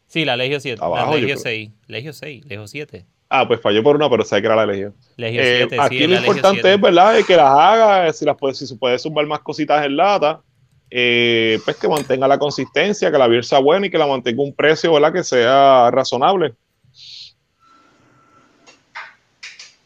Sí, 0.08 0.26
la 0.26 0.36
Legio 0.36 0.60
7. 0.60 0.84
Abajo, 0.84 1.12
la 1.12 1.18
Legio 1.18 1.28
creo. 1.36 1.38
6. 1.44 1.70
Legio 1.88 2.14
6. 2.14 2.46
Legio 2.46 2.68
7. 2.68 3.06
Ah, 3.30 3.48
pues 3.48 3.62
falló 3.62 3.84
por 3.84 3.96
una, 3.96 4.10
pero 4.10 4.24
sé 4.26 4.42
que 4.42 4.48
era 4.48 4.56
la 4.56 4.66
Legio. 4.66 4.94
Legio 5.16 5.42
Eh, 5.42 5.58
7. 5.70 5.76
sí, 5.76 5.82
aquí 5.82 6.00
lo 6.00 6.08
la 6.08 6.20
Legio 6.22 6.28
importante 6.32 6.62
7. 6.62 6.74
es, 6.74 6.82
¿verdad? 6.82 7.18
Es 7.20 7.26
que 7.26 7.36
las 7.36 7.46
haga, 7.54 8.14
si, 8.14 8.26
las 8.26 8.36
puede, 8.38 8.56
si 8.56 8.68
se 8.68 8.76
puede 8.76 8.98
sumar 9.00 9.26
más 9.28 9.40
cositas 9.40 9.86
en 9.86 9.96
lata, 9.96 10.42
eh, 10.90 11.60
pues 11.64 11.78
que 11.78 11.88
mantenga 11.88 12.28
la 12.28 12.40
consistencia, 12.40 13.12
que 13.12 13.18
la 13.18 13.28
beer 13.28 13.46
sea 13.46 13.60
buena 13.60 13.86
y 13.86 13.90
que 13.92 13.98
la 14.00 14.08
mantenga 14.08 14.42
un 14.42 14.54
precio, 14.54 14.92
¿verdad? 14.92 15.14
Que 15.14 15.24
sea 15.24 15.92
razonable. 15.92 16.56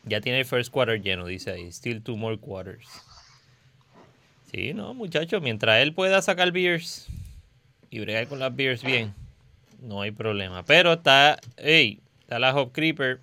Ya 0.03 0.19
tiene 0.21 0.39
el 0.39 0.45
first 0.45 0.71
quarter 0.71 1.01
lleno, 1.01 1.25
dice 1.25 1.51
ahí. 1.51 1.71
Still 1.71 2.01
two 2.01 2.17
more 2.17 2.37
quarters. 2.37 2.87
Sí, 4.51 4.73
no, 4.73 4.93
muchachos. 4.93 5.41
Mientras 5.41 5.81
él 5.81 5.93
pueda 5.93 6.21
sacar 6.21 6.51
beers 6.51 7.07
y 7.89 7.99
bregar 7.99 8.27
con 8.27 8.39
las 8.39 8.55
beers 8.55 8.83
bien, 8.83 9.13
no 9.81 10.01
hay 10.01 10.11
problema. 10.11 10.63
Pero 10.63 10.93
está, 10.93 11.39
hey, 11.57 11.99
está 12.21 12.37
la 12.39 12.53
Hop 12.55 12.71
Creeper 12.71 13.19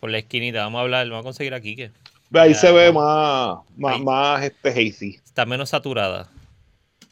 por 0.00 0.10
la 0.10 0.18
esquinita. 0.18 0.60
Vamos 0.60 0.78
a 0.78 0.82
hablar, 0.82 1.06
vamos 1.08 1.22
a 1.22 1.24
conseguir 1.24 1.54
aquí 1.54 1.74
que 1.76 1.90
Ahí 2.34 2.52
Ya, 2.52 2.58
se 2.58 2.72
ve 2.72 2.92
más, 2.92 3.58
más, 3.76 3.94
Ahí. 3.96 4.02
más 4.02 4.42
este 4.44 4.68
hazy. 4.70 5.16
está 5.24 5.46
menos 5.46 5.70
saturada. 5.70 6.30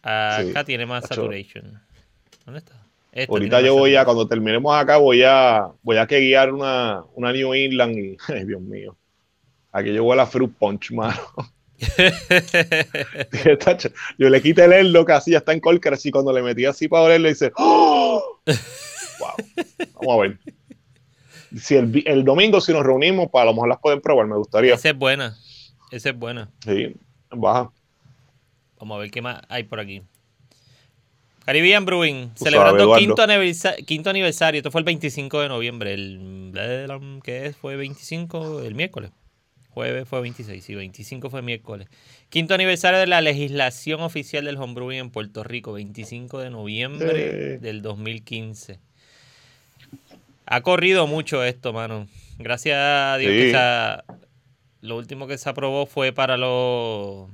Acá 0.03 0.61
Sí, 0.61 0.65
tiene 0.67 0.87
más 0.87 1.05
saturation. 1.07 1.81
¿Dónde 2.45 2.59
está? 2.61 2.75
Esta 3.17 3.33
Ahorita 3.33 3.61
yo 3.63 3.75
voy 3.75 3.97
a, 3.97 4.05
cuando 4.05 4.29
terminemos 4.29 4.77
acá, 4.77 4.99
voy 4.99 5.23
a, 5.23 5.69
voy 5.83 5.97
a 5.97 6.07
que 6.07 6.21
guiar 6.21 6.53
una, 6.53 7.03
una 7.15 7.33
New 7.33 7.55
England 7.55 7.97
y, 7.97 8.19
ay, 8.29 8.45
Dios 8.45 8.61
mío. 8.61 8.95
Aquí 9.73 9.95
yo 9.95 10.05
voy 10.05 10.13
a 10.13 10.17
la 10.17 10.27
Fruit 10.27 10.53
Punch, 10.59 10.93
mano. 10.93 11.19
Yo 14.19 14.31
le 14.31 14.43
quité 14.43 14.65
el 14.65 14.73
Erlo 14.73 15.05
que 15.05 15.13
así 15.13 15.31
ya 15.31 15.39
está 15.39 15.55
en 15.55 15.61
Colker, 15.61 15.95
así 15.95 16.11
cuando 16.11 16.33
le 16.33 16.43
metí 16.43 16.67
así 16.67 16.89
para 16.89 17.05
olerlo, 17.05 17.29
dice, 17.29 17.53
¡Oh! 17.57 18.41
wow. 19.19 19.31
Vamos 19.95 20.15
a 20.15 20.21
ver. 20.21 20.39
Si 21.59 21.75
el, 21.75 22.03
el 22.07 22.25
domingo, 22.25 22.61
si 22.61 22.73
nos 22.73 22.85
reunimos, 22.85 23.31
para 23.31 23.45
a 23.45 23.47
lo 23.47 23.55
mejor 23.55 23.69
las 23.69 23.81
pueden 23.81 24.03
probar, 24.03 24.27
me 24.27 24.37
gustaría. 24.37 24.75
Esa 24.75 24.91
es 24.91 24.97
buena. 24.97 25.37
Esa 25.91 26.11
es 26.11 26.19
buena. 26.19 26.51
Sí, 26.65 26.95
baja. 27.31 27.71
Vamos 28.79 28.97
a 28.97 28.99
ver 29.01 29.11
qué 29.11 29.23
más 29.23 29.41
hay 29.49 29.65
por 29.65 29.81
aquí. 29.81 30.03
Caribbean 31.47 31.85
Brewing, 31.85 32.31
Tú 32.37 32.45
celebrando 32.45 32.87
sabes, 32.89 32.99
quinto, 33.07 33.23
aniversa- 33.23 33.77
quinto 33.87 34.11
aniversario. 34.11 34.59
Esto 34.59 34.71
fue 34.71 34.81
el 34.81 34.85
25 34.85 35.41
de 35.41 35.49
noviembre. 35.49 35.95
El, 35.95 36.53
¿Qué 37.23 37.47
es? 37.47 37.57
Fue 37.57 37.77
25, 37.77 38.63
el 38.63 38.75
miércoles. 38.75 39.13
Jueves 39.71 40.09
fue 40.09 40.21
26, 40.23 40.65
sí, 40.65 40.75
25 40.75 41.31
fue 41.31 41.43
miércoles. 41.43 41.89
Quinto 42.31 42.55
aniversario 42.55 42.99
de 42.99 43.07
la 43.07 43.21
legislación 43.21 44.01
oficial 44.01 44.45
del 44.47 44.57
homebrewing 44.57 44.99
en 44.99 45.11
Puerto 45.11 45.45
Rico, 45.45 45.73
25 45.75 46.39
de 46.41 46.51
noviembre 46.51 47.55
Eh. 47.55 47.59
del 47.59 47.83
2015. 47.83 48.81
Ha 50.47 50.61
corrido 50.63 51.07
mucho 51.07 51.45
esto, 51.45 51.73
mano. 51.73 52.07
Gracias 52.39 52.77
a 52.79 53.17
Dios 53.19 53.33
Sí. 53.33 53.53
que 53.53 54.17
lo 54.81 54.97
último 54.97 55.27
que 55.27 55.39
se 55.39 55.49
aprobó 55.49 55.87
fue 55.87 56.13
para 56.13 56.37
los 56.37 57.29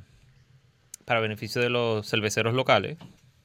para 1.05 1.21
beneficio 1.21 1.61
de 1.61 1.69
los 1.71 2.09
cerveceros 2.09 2.55
locales, 2.55 2.97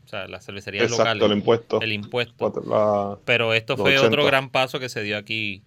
o 0.07 0.09
sea, 0.09 0.25
las 0.27 0.45
cervecerías 0.45 0.85
Exacto, 0.85 1.11
el 1.11 1.17
locales, 1.19 1.37
impuesto. 1.37 1.81
el 1.81 1.91
impuesto. 1.91 2.33
Cuatro- 2.37 2.63
la- 2.65 3.17
Pero 3.25 3.53
esto 3.53 3.75
fue 3.75 3.91
80. 3.97 4.07
otro 4.07 4.25
gran 4.25 4.49
paso 4.49 4.79
que 4.79 4.87
se 4.87 5.03
dio 5.03 5.17
aquí 5.17 5.61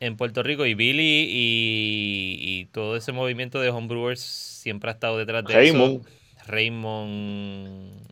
en 0.00 0.18
Puerto 0.18 0.42
Rico 0.42 0.66
y 0.66 0.74
Billy 0.74 1.26
y, 1.30 2.36
y 2.38 2.64
todo 2.66 2.94
ese 2.96 3.12
movimiento 3.12 3.58
de 3.60 3.70
homebrewers 3.70 4.20
siempre 4.20 4.90
ha 4.90 4.92
estado 4.92 5.16
detrás 5.16 5.44
de 5.46 5.54
Raymond. 5.54 6.06
eso. 6.06 6.46
Raymond. 6.46 8.06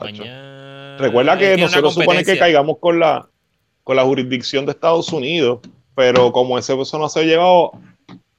Mañana. 0.00 0.96
Recuerda 0.98 1.36
que 1.38 1.56
nosotros 1.58 1.94
supone 1.94 2.24
que 2.24 2.38
caigamos 2.38 2.78
con 2.78 2.98
la, 2.98 3.28
con 3.84 3.96
la 3.96 4.04
jurisdicción 4.04 4.64
de 4.64 4.72
Estados 4.72 5.12
Unidos, 5.12 5.60
pero 5.94 6.32
como 6.32 6.58
ese 6.58 6.72
eso 6.80 6.98
no 6.98 7.08
se 7.10 7.20
ha 7.20 7.22
llegado, 7.24 7.72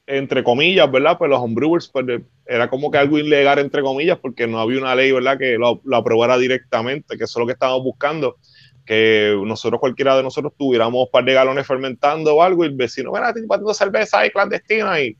entre 0.06 0.44
comillas, 0.44 0.92
¿verdad? 0.92 1.18
Pues 1.18 1.30
los 1.30 1.40
homebrewers, 1.40 1.88
pues 1.88 2.06
era 2.46 2.70
como 2.70 2.92
que 2.92 2.98
algo 2.98 3.18
ilegal, 3.18 3.60
entre 3.60 3.82
comillas, 3.82 4.18
porque 4.20 4.48
no 4.48 4.60
había 4.60 4.80
una 4.80 4.96
ley, 4.96 5.12
¿verdad? 5.12 5.38
Que 5.38 5.58
lo, 5.58 5.82
lo 5.84 5.98
aprobara 5.98 6.38
directamente, 6.38 7.18
que 7.18 7.24
eso 7.24 7.40
es 7.40 7.42
lo 7.42 7.46
que 7.46 7.54
estábamos 7.54 7.84
buscando, 7.84 8.38
que 8.86 9.40
nosotros, 9.46 9.80
cualquiera 9.80 10.18
de 10.18 10.24
nosotros, 10.24 10.54
tuviéramos 10.58 11.06
un 11.06 11.12
par 11.12 11.24
de 11.24 11.34
galones 11.34 11.66
fermentando 11.66 12.36
o 12.36 12.44
algo 12.44 12.64
y 12.64 12.68
el 12.68 12.76
vecino, 12.76 13.12
bueno, 13.12 13.28
estoy 13.28 13.46
batiendo 13.46 13.74
cerveza 13.74 14.20
ahí 14.20 14.30
clandestina 14.30 15.00
y 15.00 15.16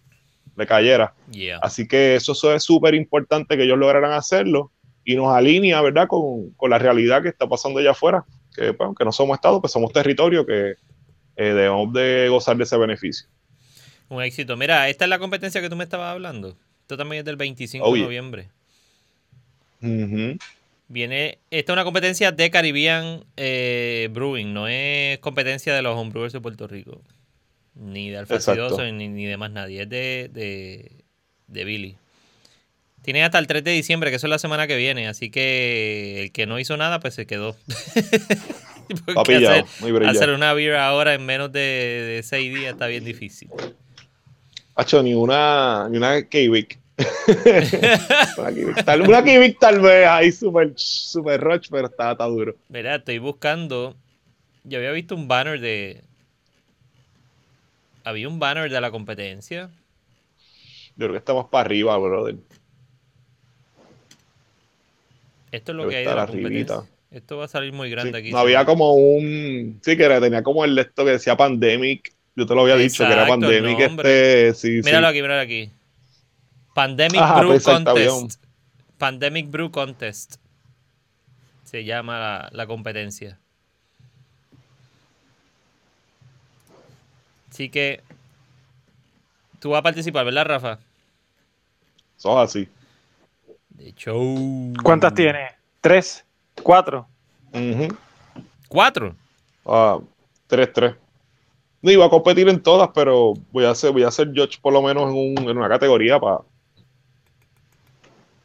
le 0.56 0.68
cayera. 0.68 1.14
Yeah. 1.32 1.60
Así 1.62 1.88
que 1.88 2.16
eso, 2.16 2.34
eso 2.34 2.54
es 2.54 2.64
súper 2.64 2.94
importante 2.94 3.56
que 3.56 3.64
ellos 3.64 3.78
lograran 3.78 4.12
hacerlo 4.12 4.72
y 5.06 5.16
nos 5.16 5.34
alinea, 5.34 5.82
¿verdad?, 5.82 6.08
con, 6.08 6.52
con 6.52 6.70
la 6.70 6.78
realidad 6.78 7.22
que 7.24 7.30
está 7.30 7.48
pasando 7.48 7.80
allá 7.80 7.92
afuera, 7.92 8.26
que, 8.56 8.74
pues, 8.74 8.86
aunque 8.86 9.06
no 9.06 9.12
somos 9.12 9.36
Estado, 9.36 9.62
pues 9.62 9.72
somos 9.72 9.92
territorio 9.92 10.46
que 10.46 10.76
eh, 11.36 11.54
debemos 11.54 11.92
de 11.94 12.28
gozar 12.30 12.58
de 12.58 12.64
ese 12.64 12.78
beneficio. 12.78 13.28
Un 14.14 14.22
éxito. 14.24 14.56
Mira, 14.58 14.90
esta 14.90 15.06
es 15.06 15.10
la 15.10 15.20
competencia 15.20 15.62
que 15.62 15.70
tú 15.70 15.76
me 15.76 15.84
estabas 15.84 16.12
hablando. 16.12 16.56
Esto 16.82 16.98
también 16.98 17.20
es 17.20 17.26
del 17.26 17.36
25 17.36 17.84
Oh, 17.86 17.92
de 17.94 17.98
yeah. 17.98 18.06
noviembre. 18.06 18.50
Viene, 20.88 21.40
esta 21.50 21.72
es 21.72 21.74
una 21.74 21.84
competencia 21.84 22.32
de 22.32 22.52
Caribbean 22.52 23.24
eh, 23.36 24.10
Brewing, 24.12 24.54
no 24.54 24.68
es 24.68 25.18
competencia 25.20 25.74
de 25.74 25.82
los 25.82 25.98
homebrewers 25.98 26.34
de 26.34 26.42
Puerto 26.42 26.68
Rico. 26.68 27.02
Ni 27.76 28.10
de 28.12 28.18
Alfa 28.18 28.36
Exacto. 28.36 28.70
Sidoso, 28.70 28.92
ni, 28.92 29.08
ni 29.08 29.26
de 29.26 29.36
más 29.38 29.50
nadie. 29.52 29.82
Es 29.84 29.90
de, 29.90 30.30
de, 30.32 30.92
de 31.48 31.66
Billy. 31.66 31.96
Tienen 33.02 33.24
hasta 33.24 33.40
el 33.40 33.48
3 33.48 33.64
de 33.64 33.72
diciembre, 33.72 34.12
que 34.12 34.18
eso 34.18 34.28
es 34.28 34.32
la 34.32 34.40
semana 34.40 34.68
que 34.68 34.78
viene. 34.78 35.08
Así 35.08 35.30
que 35.32 36.22
el 36.22 36.32
que 36.32 36.46
no 36.46 36.60
hizo 36.60 36.78
nada, 36.78 37.00
pues 37.00 37.16
se 37.16 37.26
quedó. 37.26 37.58
Pillado, 39.26 39.66
hacer, 39.66 39.66
muy 39.80 40.06
hacer 40.06 40.30
una 40.30 40.54
beer 40.54 40.76
ahora 40.76 41.14
en 41.14 41.26
menos 41.26 41.52
de, 41.52 41.60
de 41.60 42.22
seis 42.24 42.54
días 42.54 42.74
está 42.74 42.88
bien 42.88 43.04
difícil. 43.04 43.50
Hacho, 44.76 45.04
ni 45.04 45.14
una, 45.14 45.88
ni 45.90 45.98
una 45.98 46.24
Kivik. 46.24 46.80
una 48.38 49.24
Kivik 49.24 49.60
tal, 49.60 49.80
vez 49.82 50.08
ahí 50.08 50.32
súper 50.32 50.74
super 50.76 51.40
roch, 51.42 51.68
pero 51.70 51.88
está, 51.88 52.12
está 52.12 52.26
duro. 52.26 52.56
Mira, 52.70 52.96
estoy 52.96 53.18
buscando. 53.20 53.96
Yo 54.64 54.78
había 54.80 54.92
visto 54.92 55.16
un 55.16 55.28
banner 55.28 55.60
de. 55.60 56.02
Había 58.04 58.28
un 58.28 58.40
banner 58.40 58.70
de 58.72 58.82
la 58.82 58.92
competencia. 58.92 59.70
Yo 60.96 61.06
creo 61.08 61.12
que 61.12 61.18
está 61.18 61.34
más 61.34 61.46
para 61.46 61.66
arriba, 61.66 61.98
brother. 61.98 62.36
Esto 65.52 65.72
es 65.72 65.76
lo 65.76 65.84
Debe 65.84 65.92
que 65.94 65.98
hay 65.98 66.04
de 66.04 66.10
estar 66.10 66.16
la 66.18 66.24
arribita. 66.24 66.74
competencia. 66.76 66.94
Esto 67.12 67.38
va 67.38 67.46
a 67.46 67.48
salir 67.48 67.74
muy 67.74 67.90
grande 67.92 68.12
Sí, 68.14 68.18
aquí. 68.18 68.32
no 68.32 68.40
había 68.40 68.66
como 68.66 68.94
un. 68.94 69.80
Sí, 69.84 69.96
que 69.96 70.04
era- 70.04 70.20
tenía 70.20 70.42
como 70.42 70.66
el 70.66 70.78
esto 70.80 71.06
que 71.06 71.12
decía 71.12 71.38
Pandemic. 71.38 72.12
Yo 72.36 72.46
te 72.46 72.56
lo 72.56 72.62
había 72.62 72.76
dicho, 72.76 73.06
que 73.06 73.14
era 73.14 73.28
Pandemic. 73.28 73.80
Este, 73.80 74.54
sí, 74.56 74.82
Míralo 74.84 75.08
sí. 75.08 75.12
aquí, 75.12 75.22
míralo 75.22 75.42
aquí. 75.42 75.72
Pandemic 76.74 77.22
Ajá, 77.22 77.40
Brew 77.40 77.50
pues. 77.52 77.64
Contest. 77.64 78.44
Pandemic 78.98 79.52
Brew 79.52 79.72
Contest. 79.72 80.36
Se 81.64 81.84
llama 81.84 82.20
la, 82.20 82.50
la 82.52 82.66
competencia. 82.68 83.38
Así 87.52 87.70
que. 87.70 88.02
Tú 89.60 89.70
vas 89.70 89.80
a 89.80 89.84
participar, 89.84 90.26
¿verdad, 90.26 90.46
Rafa? 90.46 90.80
Son 92.18 92.40
así. 92.40 92.68
De 93.70 93.90
hecho. 93.90 94.16
¿Cuántas 94.84 95.14
tiene? 95.14 95.50
¿Tres? 95.82 96.26
¿Cuatro? 96.62 97.08
Ujú. 97.54 97.96
Cuatro. 98.68 99.16
Ah, 99.66 100.00
3-3. 100.50 100.96
No 101.84 101.92
iba 101.92 102.06
a 102.06 102.10
competir 102.10 102.48
en 102.50 102.64
todas, 102.64 102.90
pero 102.96 103.34
voy 103.52 103.66
a 103.66 103.72
hacer, 103.72 103.92
voy 103.92 104.04
a 104.04 104.08
hacer 104.08 104.30
Judge 104.30 104.58
por 104.62 104.74
lo 104.74 104.82
menos 104.82 105.04
en, 105.12 105.16
un- 105.38 105.50
en 105.50 105.58
una 105.58 105.68
categoría 105.70 106.20
para 106.20 106.40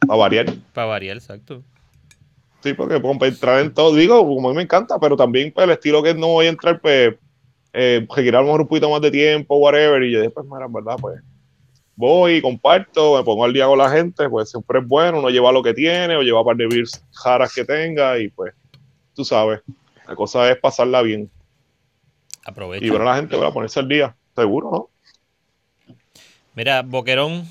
variar. 0.05 0.45
Para 0.73 0.87
variar, 0.87 1.17
exacto. 1.17 1.63
Sí, 2.61 2.73
porque 2.73 2.99
puedo 2.99 3.23
entrar 3.25 3.61
en 3.61 3.73
todo. 3.73 3.95
Digo, 3.95 4.19
como 4.25 4.49
a 4.49 4.51
mí 4.51 4.57
me 4.57 4.63
encanta, 4.63 4.99
pero 4.99 5.15
también 5.15 5.51
pues, 5.53 5.63
el 5.65 5.71
estilo 5.71 6.03
que 6.03 6.13
no 6.13 6.27
voy 6.27 6.47
a 6.47 6.49
entrar, 6.49 6.81
pues, 6.81 7.15
eh, 7.71 8.05
requiere 8.13 8.35
a 8.35 8.41
lo 8.41 8.47
mejor 8.47 8.61
un 8.61 8.67
poquito 8.67 8.89
más 8.89 9.01
de 9.01 9.11
tiempo, 9.11 9.55
whatever. 9.57 10.03
Y 10.03 10.11
yo 10.11 10.19
después, 10.19 10.45
mira, 10.45 10.65
en 10.65 10.73
verdad, 10.73 10.97
pues, 10.99 11.21
voy, 11.95 12.41
comparto, 12.41 13.17
me 13.17 13.23
pongo 13.23 13.45
al 13.45 13.53
día 13.53 13.67
con 13.67 13.77
la 13.77 13.89
gente, 13.89 14.27
pues 14.29 14.49
siempre 14.49 14.79
es 14.79 14.85
bueno. 14.87 15.19
Uno 15.19 15.29
lleva 15.29 15.53
lo 15.53 15.63
que 15.63 15.73
tiene 15.73 16.17
o 16.17 16.21
lleva 16.21 16.41
un 16.41 16.45
par 16.45 16.57
de 16.57 16.67
beers 16.67 17.01
jaras 17.13 17.53
que 17.53 17.63
tenga 17.63 18.19
y 18.19 18.27
pues, 18.29 18.53
tú 19.13 19.23
sabes, 19.23 19.61
la 20.05 20.15
cosa 20.15 20.49
es 20.51 20.57
pasarla 20.57 21.01
bien. 21.01 21.29
Aprovecha. 22.49 22.85
Y 22.85 22.89
ver 22.89 23.01
a 23.01 23.05
la 23.05 23.15
gente, 23.15 23.37
para 23.37 23.51
ponerse 23.51 23.79
al 23.79 23.87
día, 23.87 24.15
seguro, 24.35 24.71
¿no? 24.71 25.95
Mira, 26.55 26.81
Boquerón. 26.81 27.47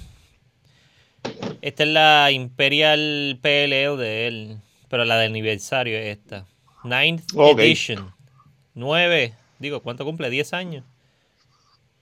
Esta 1.63 1.83
es 1.85 1.89
la 1.89 2.31
Imperial 2.31 3.39
PLE 3.41 3.97
de 3.97 4.27
él. 4.27 4.59
Pero 4.89 5.05
la 5.05 5.17
de 5.19 5.27
aniversario 5.27 5.99
es 5.99 6.19
esta. 6.19 6.47
Ninth 6.85 7.31
Ok. 7.35 7.61
Edition. 7.61 8.13
9. 8.75 9.35
Digo, 9.59 9.83
¿cuánto 9.83 10.05
cumple? 10.05 10.31
10 10.31 10.53
años. 10.53 10.85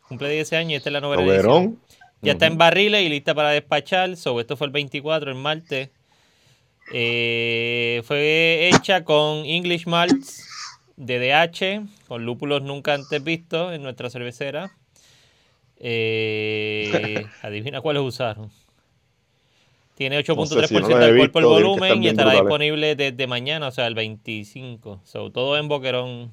Cumple 0.08 0.30
10 0.30 0.52
años 0.54 0.72
y 0.72 0.74
esta 0.76 0.88
es 0.88 0.92
la 0.92 1.00
novena 1.00 1.22
edición. 1.22 1.42
Verón. 1.42 1.80
Ya 2.22 2.32
está 2.32 2.46
en 2.46 2.56
barriles 2.58 3.02
y 3.02 3.08
lista 3.08 3.34
para 3.34 3.50
despachar. 3.50 4.16
So, 4.16 4.40
esto 4.40 4.56
fue 4.56 4.68
el 4.68 4.72
24, 4.72 5.30
el 5.30 5.36
martes. 5.36 5.90
Eh, 6.92 8.02
fue 8.04 8.70
hecha 8.72 9.04
con 9.04 9.44
English 9.44 9.86
Malts 9.86 10.55
DDH, 10.96 11.86
con 12.08 12.24
lúpulos 12.24 12.62
nunca 12.62 12.94
antes 12.94 13.22
vistos 13.22 13.74
en 13.74 13.82
nuestra 13.82 14.10
cervecera. 14.10 14.70
Eh, 15.78 17.26
adivina 17.42 17.80
cuáles 17.80 18.02
usaron. 18.02 18.50
Tiene 19.94 20.18
8.3% 20.18 20.36
No 20.36 20.46
sé 20.46 20.66
si 20.68 20.74
no 20.74 20.88
de 20.98 21.04
alcohol 21.06 21.30
por 21.30 21.44
volumen 21.44 22.02
y 22.02 22.08
estará 22.08 22.30
brutales. 22.30 22.42
disponible 22.44 22.96
desde 22.96 23.26
mañana, 23.26 23.68
o 23.68 23.70
sea, 23.70 23.86
el 23.86 23.94
25. 23.94 25.00
So, 25.04 25.30
todo 25.30 25.56
en 25.56 25.68
Boquerón. 25.68 26.32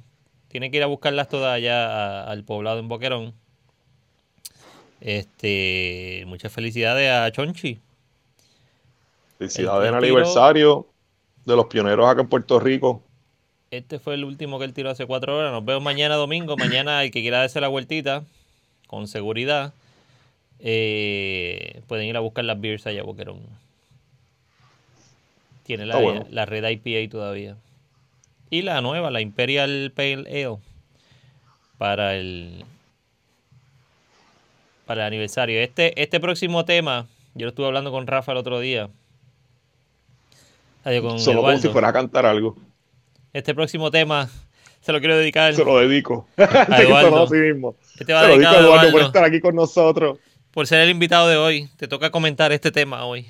Tiene 0.50 0.70
que 0.70 0.78
ir 0.78 0.84
a 0.84 0.88
buscarlas 0.88 1.30
todas 1.30 1.54
allá 1.56 1.88
a- 2.24 2.30
al 2.30 2.44
poblado 2.44 2.80
en 2.80 2.88
Boquerón. 2.90 3.34
Este, 5.02 6.24
muchas 6.28 6.52
felicidades 6.52 7.10
a 7.12 7.32
Chonchi. 7.32 7.80
Felicidades 9.38 9.90
El- 9.90 9.94
en 9.96 9.98
el 9.98 10.04
aniversario 10.04 10.88
de 11.46 11.56
los 11.56 11.66
pioneros 11.68 12.08
acá 12.08 12.22
en 12.22 12.28
Puerto 12.28 12.60
Rico. 12.60 13.02
Este 13.74 13.98
fue 13.98 14.14
el 14.14 14.24
último 14.24 14.60
que 14.60 14.66
él 14.66 14.74
tiró 14.74 14.92
hace 14.92 15.08
cuatro 15.08 15.36
horas. 15.36 15.52
Nos 15.52 15.66
vemos 15.66 15.82
mañana 15.82 16.14
domingo. 16.14 16.56
Mañana 16.58 17.04
el 17.04 17.10
que 17.10 17.22
quiera 17.22 17.40
darse 17.40 17.60
la 17.60 17.70
vueltita, 17.70 18.24
con 18.86 19.08
seguridad, 19.08 19.74
eh, 20.60 21.82
pueden 21.88 22.06
ir 22.06 22.16
a 22.16 22.20
buscar 22.20 22.46
las 22.46 22.62
beers 22.62 22.86
allá 22.86 23.02
Boquerón. 23.02 23.40
Tiene 25.64 25.88
la, 25.88 25.98
bueno. 25.98 26.28
la 26.30 26.46
red 26.46 26.64
IPA 26.64 27.10
todavía. 27.10 27.56
Y 28.52 28.62
la 28.62 28.80
nueva, 28.82 29.10
la 29.10 29.22
Imperial 29.22 29.92
Pale 29.96 30.26
Ale. 30.28 30.58
Para 31.80 32.16
el. 32.16 32.66
Para 34.86 35.02
el 35.02 35.08
aniversario. 35.08 35.60
Este, 35.60 36.00
este 36.00 36.20
próximo 36.20 36.64
tema, 36.64 37.08
yo 37.34 37.48
lo 37.48 37.50
estuve 37.50 37.66
hablando 37.66 37.90
con 37.90 38.06
Rafa 38.06 38.34
el 38.34 38.38
otro 38.38 38.60
día. 38.60 38.90
Adiós, 40.84 41.02
con 41.02 41.20
Solo 41.20 41.42
como 41.42 41.58
si 41.58 41.70
fuera 41.70 41.88
a 41.88 41.94
cantar 41.94 42.28
algo. 42.28 42.56
Este 43.34 43.54
próximo 43.56 43.90
tema 43.92 44.30
se 44.82 44.92
lo 44.92 45.00
quiero 45.00 45.18
dedicar. 45.18 45.54
Se 45.56 45.66
lo 45.66 45.80
dedico. 45.80 46.28
Se 46.38 46.44
Eduardo. 46.84 47.24
a 47.24 47.28
sí 47.28 47.36
mismo. 47.36 47.76
Este 48.00 48.14
va 48.14 48.22
Se 48.22 48.28
lo 48.28 48.34
dedico 48.34 48.50
a 48.50 48.52
a 48.52 48.60
Eduardo 48.60 48.78
por 48.80 48.90
Eduardo. 48.90 49.08
estar 49.08 49.24
aquí 49.26 49.40
con 49.40 49.56
nosotros. 49.56 50.20
por 50.52 50.68
ser 50.68 50.82
el 50.82 50.90
invitado 50.90 51.28
de 51.28 51.38
hoy. 51.38 51.70
Te 51.78 51.88
toca 51.88 52.12
comentar 52.12 52.52
este 52.52 52.72
tema 52.72 53.06
hoy. 53.06 53.28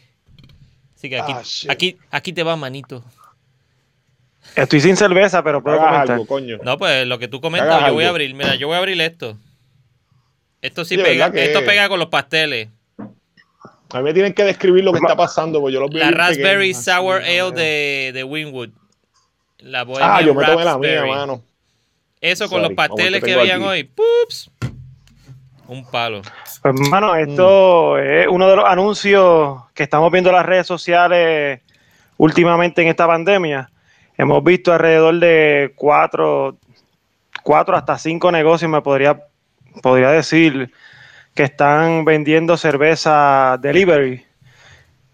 Así 0.95 1.09
que 1.09 1.19
aquí, 1.19 1.31
Ah, 1.33 1.41
aquí, 1.71 1.97
aquí 2.11 2.33
te 2.33 2.43
va, 2.43 2.55
manito. 2.55 3.03
Estoy 4.55 4.81
sin 4.81 4.95
cerveza, 4.97 5.41
pero 5.43 5.63
puedo 5.63 5.77
Hagas 5.77 5.91
comentar. 5.91 6.13
algo, 6.13 6.25
coño. 6.27 6.57
No, 6.63 6.77
pues 6.77 7.07
lo 7.07 7.17
que 7.17 7.27
tú 7.27 7.39
comentas, 7.41 7.69
Hagas 7.71 7.87
yo 7.89 7.93
voy 7.93 8.03
a 8.05 8.09
abrir. 8.09 8.33
Mira, 8.35 8.55
yo 8.55 8.67
voy 8.67 8.75
a 8.75 8.79
abrir 8.79 8.99
esto. 9.01 9.37
Esto 10.61 10.85
sí 10.85 10.95
Sí, 10.95 11.01
pega, 11.01 11.25
¿verdad 11.27 11.33
que- 11.33 11.45
esto 11.45 11.65
pega 11.65 11.87
con 11.89 11.99
los 11.99 12.09
pasteles. 12.09 12.69
A 12.97 13.97
mí 13.99 14.03
me 14.03 14.13
tienen 14.13 14.33
que 14.33 14.43
describir 14.43 14.83
lo 14.83 14.91
que 14.91 14.99
está 14.99 15.15
pasando, 15.15 15.59
porque 15.61 15.73
yo 15.75 15.79
los 15.81 15.89
vi 15.89 15.97
La 15.99 16.11
Raspberry 16.11 16.69
pequeños. 16.73 16.83
Sour 16.85 17.21
Ale 17.21 17.51
de, 17.51 18.11
de 18.13 18.23
Winwood. 18.23 18.69
La 19.63 19.83
Bohemian 19.83 20.11
Ah, 20.11 20.21
yo 20.21 20.35
me 20.35 20.45
tomé 20.45 20.65
la 20.65 20.77
mía, 20.77 21.05
mano. 21.05 21.41
Eso 22.19 22.45
con 22.45 22.61
Sorry, 22.61 22.63
los 22.63 22.73
pasteles 22.75 23.23
que 23.23 23.33
habían 23.33 23.61
hoy. 23.63 23.83
¡Pups! 23.83 24.51
Un 25.67 25.85
palo. 25.89 26.21
Pues, 26.61 26.75
hermano, 26.81 27.15
esto 27.15 27.97
es 27.97 28.27
uno 28.27 28.49
de 28.49 28.55
los 28.57 28.65
anuncios 28.65 29.61
que 29.73 29.83
estamos 29.83 30.11
viendo 30.11 30.29
en 30.29 30.35
las 30.35 30.45
redes 30.45 30.67
sociales 30.67 31.61
últimamente 32.17 32.81
en 32.81 32.89
esta 32.89 33.07
pandemia. 33.07 33.69
Hemos 34.17 34.43
visto 34.43 34.73
alrededor 34.73 35.19
de 35.19 35.73
cuatro, 35.75 36.57
cuatro 37.41 37.75
hasta 37.75 37.97
cinco 37.97 38.31
negocios, 38.31 38.69
me 38.69 38.81
podría, 38.81 39.23
podría 39.81 40.11
decir, 40.11 40.71
que 41.33 41.43
están 41.43 42.03
vendiendo 42.03 42.57
cerveza 42.57 43.57
delivery. 43.61 44.25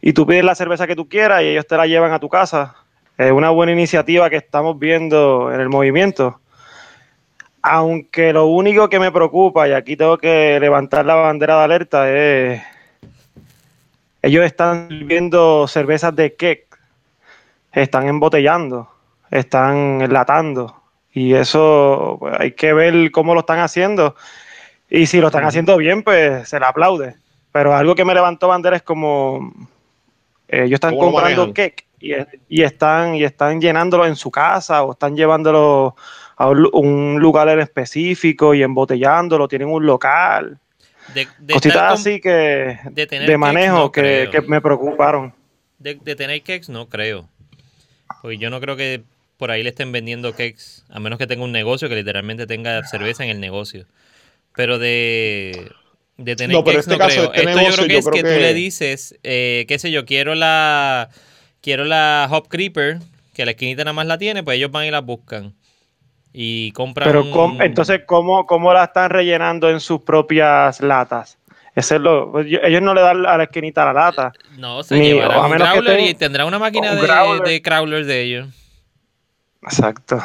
Y 0.01 0.13
tú 0.13 0.25
pides 0.25 0.43
la 0.43 0.55
cerveza 0.55 0.87
que 0.87 0.95
tú 0.95 1.07
quieras 1.07 1.43
y 1.43 1.47
ellos 1.47 1.67
te 1.67 1.77
la 1.77 1.85
llevan 1.85 2.11
a 2.11 2.19
tu 2.19 2.29
casa. 2.29 2.75
Es 3.19 3.33
una 3.33 3.49
buena 3.49 3.73
iniciativa 3.73 4.29
que 4.29 4.37
estamos 4.37 4.79
viendo 4.79 5.51
en 5.53 5.59
el 5.59 5.67
movimiento. 5.67 6.39
Aunque 7.61 8.31
lo 8.31 8.45
único 8.45 8.87
que 8.87 8.97
me 8.97 9.11
preocupa, 9.11 9.67
y 9.67 9.73
aquí 9.73 9.97
tengo 9.97 10.17
que 10.17 10.57
levantar 10.61 11.05
la 11.05 11.15
bandera 11.15 11.57
de 11.57 11.63
alerta, 11.65 12.09
es. 12.09 12.61
Ellos 14.21 14.45
están 14.45 14.87
viendo 15.05 15.67
cervezas 15.67 16.15
de 16.15 16.33
keg, 16.33 16.65
están 17.73 18.07
embotellando, 18.07 18.89
están 19.29 20.01
enlatando. 20.01 20.81
Y 21.11 21.33
eso 21.33 22.15
pues, 22.21 22.39
hay 22.39 22.53
que 22.53 22.71
ver 22.71 23.11
cómo 23.11 23.33
lo 23.33 23.41
están 23.41 23.59
haciendo. 23.59 24.15
Y 24.89 25.07
si 25.07 25.19
lo 25.19 25.27
están 25.27 25.43
haciendo 25.43 25.75
bien, 25.75 26.03
pues 26.03 26.47
se 26.47 26.57
le 26.57 26.65
aplaude. 26.65 27.15
Pero 27.51 27.75
algo 27.75 27.95
que 27.95 28.05
me 28.05 28.13
levantó 28.13 28.47
bandera 28.47 28.77
es 28.77 28.81
como. 28.81 29.51
eh, 30.47 30.63
ellos 30.63 30.75
están 30.75 30.91
¿Cómo 30.91 31.07
lo 31.07 31.11
comprando 31.11 31.47
manejan? 31.47 31.73
Y, 31.99 32.13
y 32.49 32.63
están, 32.63 33.15
y 33.15 33.23
están 33.23 33.61
llenándolo 33.61 34.05
en 34.05 34.15
su 34.15 34.31
casa 34.31 34.83
o 34.83 34.93
están 34.93 35.15
llevándolo 35.15 35.95
a 36.37 36.47
un 36.49 36.61
lu- 36.61 36.71
un 36.73 37.19
lugar 37.19 37.49
en 37.49 37.59
específico 37.59 38.53
y 38.53 38.63
embotellándolo, 38.63 39.47
tienen 39.47 39.69
un 39.69 39.85
local, 39.85 40.59
De, 41.07 41.27
de 41.39 41.53
cositas 41.53 41.99
así 41.99 42.21
que 42.21 42.77
de 42.95 43.07
tener 43.07 43.27
de 43.27 43.37
cakes, 43.39 43.39
manejo 43.39 43.75
no 43.75 43.91
que, 43.91 44.29
que 44.31 44.41
me 44.41 44.61
preocuparon. 44.61 45.33
De, 45.77 45.95
de 45.95 46.15
tener 46.15 46.41
cakes, 46.43 46.69
no 46.71 46.89
creo. 46.89 47.29
Porque 48.21 48.37
yo 48.37 48.49
no 48.49 48.59
creo 48.61 48.77
que 48.77 49.03
por 49.37 49.51
ahí 49.51 49.63
le 49.63 49.69
estén 49.69 49.91
vendiendo 49.91 50.31
cakes, 50.33 50.83
a 50.89 50.99
menos 50.99 51.19
que 51.19 51.27
tenga 51.27 51.43
un 51.43 51.51
negocio 51.51 51.89
que 51.89 51.95
literalmente 51.95 52.47
tenga 52.47 52.83
cerveza 52.83 53.23
en 53.23 53.29
el 53.29 53.39
negocio. 53.39 53.87
Pero 54.55 54.79
de, 54.79 55.71
de 56.17 56.35
tener 56.35 56.57
No, 56.57 56.63
pero 56.63 56.77
cakes 56.77 56.81
este 56.81 56.95
no 56.95 56.97
caso, 56.97 57.23
creo. 57.23 57.33
este 57.33 57.43
Esto 57.43 57.59
yo 57.59 57.65
negocio, 57.65 57.75
creo 57.75 57.87
que 57.87 57.93
yo 57.93 57.99
es 57.99 58.05
creo 58.05 58.21
que, 58.21 58.27
tú 58.27 58.39
le 58.39 58.53
dices, 58.53 59.19
eh, 59.23 59.65
qué 59.67 59.79
sé 59.79 59.91
yo, 59.91 60.05
quiero 60.05 60.35
la 60.35 61.09
quiero 61.61 61.85
la 61.85 62.27
Hop 62.31 62.47
Creeper, 62.47 62.99
que 63.33 63.45
la 63.45 63.51
esquinita 63.51 63.83
nada 63.83 63.93
más 63.93 64.05
la 64.07 64.17
tiene, 64.17 64.43
pues 64.43 64.57
ellos 64.57 64.71
van 64.71 64.85
y 64.85 64.91
la 64.91 65.01
buscan. 65.01 65.53
Y 66.33 66.71
compran... 66.73 67.07
Pero 67.09 67.29
¿cómo- 67.31 67.61
entonces, 67.61 68.01
¿cómo, 68.05 68.45
¿cómo 68.45 68.73
la 68.73 68.85
están 68.85 69.09
rellenando 69.09 69.69
en 69.69 69.79
sus 69.79 70.01
propias 70.01 70.79
latas? 70.81 71.37
Ese 71.75 71.95
es 71.95 72.01
lo, 72.01 72.31
pues, 72.31 72.47
ellos 72.47 72.81
no 72.81 72.93
le 72.93 73.01
dan 73.01 73.25
a 73.25 73.37
la 73.37 73.43
esquinita 73.43 73.85
la 73.85 73.93
lata. 73.93 74.33
No, 74.57 74.83
se 74.83 74.99
Ni- 74.99 75.07
llevarán 75.13 75.45
un 75.45 75.51
menos 75.51 75.67
que 75.69 75.73
growler 75.75 75.97
tenga- 75.97 76.09
y 76.09 76.13
tendrá 76.15 76.45
una 76.45 76.59
máquina 76.59 76.91
un 76.91 76.97
de, 76.97 77.01
growler. 77.03 77.47
de 77.47 77.61
crawlers 77.61 78.07
de 78.07 78.21
ellos. 78.21 78.47
Exacto. 79.63 80.21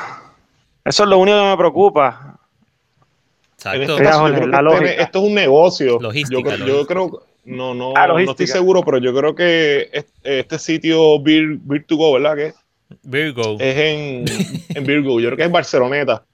Eso 0.84 1.04
es 1.04 1.08
lo 1.08 1.18
único 1.18 1.38
que 1.38 1.44
me 1.50 1.56
preocupa. 1.56 2.38
Exacto. 3.56 3.80
este 3.92 4.04
caso, 4.04 4.28
la 4.28 4.62
lógica. 4.62 4.90
esto 4.90 5.18
es 5.20 5.24
un 5.24 5.34
negocio. 5.34 5.98
Logística, 6.00 6.36
yo, 6.38 6.42
creo- 6.44 6.58
yo 6.58 6.66
logística. 6.66 6.94
creo, 6.94 7.26
no, 7.44 7.74
no, 7.74 7.92
Ah, 7.96 8.06
no 8.06 8.18
estoy 8.18 8.46
seguro, 8.46 8.82
pero 8.82 8.98
yo 8.98 9.14
creo 9.14 9.34
que 9.34 9.88
este, 9.92 10.40
este 10.40 10.58
sitio 10.58 11.20
Beer, 11.22 11.58
Beer 11.62 11.84
to 11.86 11.96
Go, 11.96 12.12
¿verdad? 12.14 12.36
Que 12.36 12.52
Virgo. 13.02 13.56
es 13.60 13.76
en, 13.76 14.24
en 14.76 14.84
Virgo, 14.84 15.20
yo 15.20 15.28
creo 15.28 15.36
que 15.36 15.42
es 15.42 15.46
en 15.46 15.52
Barceloneta. 15.52 16.24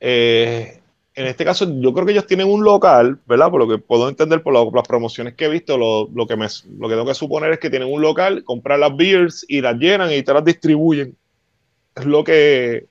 Eh, 0.00 0.80
en 1.14 1.26
este 1.26 1.44
caso, 1.44 1.66
yo 1.80 1.92
creo 1.92 2.06
que 2.06 2.12
ellos 2.12 2.26
tienen 2.26 2.48
un 2.48 2.64
local, 2.64 3.18
¿verdad? 3.26 3.50
Por 3.50 3.60
lo 3.60 3.68
que 3.68 3.82
puedo 3.82 4.08
entender 4.08 4.42
por 4.42 4.52
lo- 4.54 4.70
las 4.74 4.86
promociones 4.86 5.34
que 5.34 5.46
he 5.46 5.48
visto, 5.48 5.76
lo, 5.76 6.08
lo 6.14 6.26
que 6.26 6.36
me, 6.36 6.46
lo 6.78 6.88
que 6.88 6.94
tengo 6.94 7.06
que 7.06 7.14
suponer 7.14 7.52
es 7.52 7.58
que 7.58 7.68
tienen 7.68 7.92
un 7.92 8.00
local, 8.00 8.44
compran 8.44 8.80
las 8.80 8.96
beers 8.96 9.44
y 9.48 9.60
las 9.60 9.76
llenan 9.76 10.12
y 10.12 10.22
te 10.22 10.32
las 10.32 10.44
distribuyen. 10.44 11.14
Es 11.94 12.04
lo 12.06 12.24
que. 12.24 12.86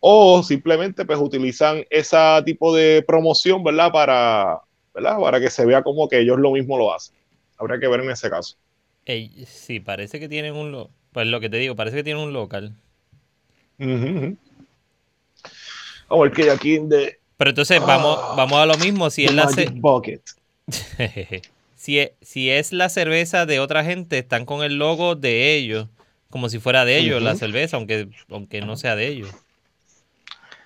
O 0.00 0.42
simplemente 0.42 1.04
pues 1.04 1.18
utilizan 1.20 1.84
ese 1.88 2.16
tipo 2.44 2.74
de 2.74 3.04
promoción, 3.06 3.62
¿verdad? 3.62 3.92
Para, 3.92 4.60
¿verdad? 4.94 5.18
Para 5.18 5.40
que 5.40 5.50
se 5.50 5.64
vea 5.66 5.82
como 5.82 6.08
que 6.08 6.20
ellos 6.20 6.38
lo 6.38 6.52
mismo 6.52 6.78
lo 6.78 6.92
hacen. 6.92 7.14
Habría 7.58 7.78
que 7.78 7.88
ver 7.88 8.00
en 8.00 8.10
ese 8.10 8.30
caso. 8.30 8.56
Ey, 9.04 9.44
sí, 9.46 9.80
parece 9.80 10.20
que 10.20 10.28
tienen 10.28 10.54
un 10.54 10.72
lo- 10.72 10.90
Pues 11.12 11.26
lo 11.26 11.40
que 11.40 11.50
te 11.50 11.58
digo, 11.58 11.76
parece 11.76 11.96
que 11.98 12.04
tienen 12.04 12.22
un 12.22 12.32
local. 12.32 12.74
Vamos 13.78 14.38
a 16.10 16.16
ver 16.18 16.32
que 16.32 16.50
aquí 16.50 16.78
de 16.78 17.18
Pero 17.36 17.50
entonces 17.50 17.84
vamos, 17.84 18.18
vamos 18.36 18.58
a 18.58 18.66
lo 18.66 18.76
mismo. 18.78 19.10
Si 19.10 19.24
es, 19.24 19.34
la 19.34 19.46
Bucket. 19.74 20.22
si, 21.76 21.98
es, 21.98 22.12
si 22.20 22.50
es 22.50 22.72
la 22.72 22.88
cerveza 22.88 23.46
de 23.46 23.60
otra 23.60 23.84
gente, 23.84 24.18
están 24.18 24.46
con 24.46 24.62
el 24.62 24.76
logo 24.78 25.16
de 25.16 25.54
ellos. 25.54 25.88
Como 26.30 26.48
si 26.48 26.58
fuera 26.60 26.84
de 26.84 26.98
ellos 26.98 27.22
la 27.22 27.34
cerveza, 27.34 27.76
aunque, 27.76 28.08
aunque 28.30 28.62
no 28.62 28.76
sea 28.76 28.96
de 28.96 29.08
ellos. 29.08 29.30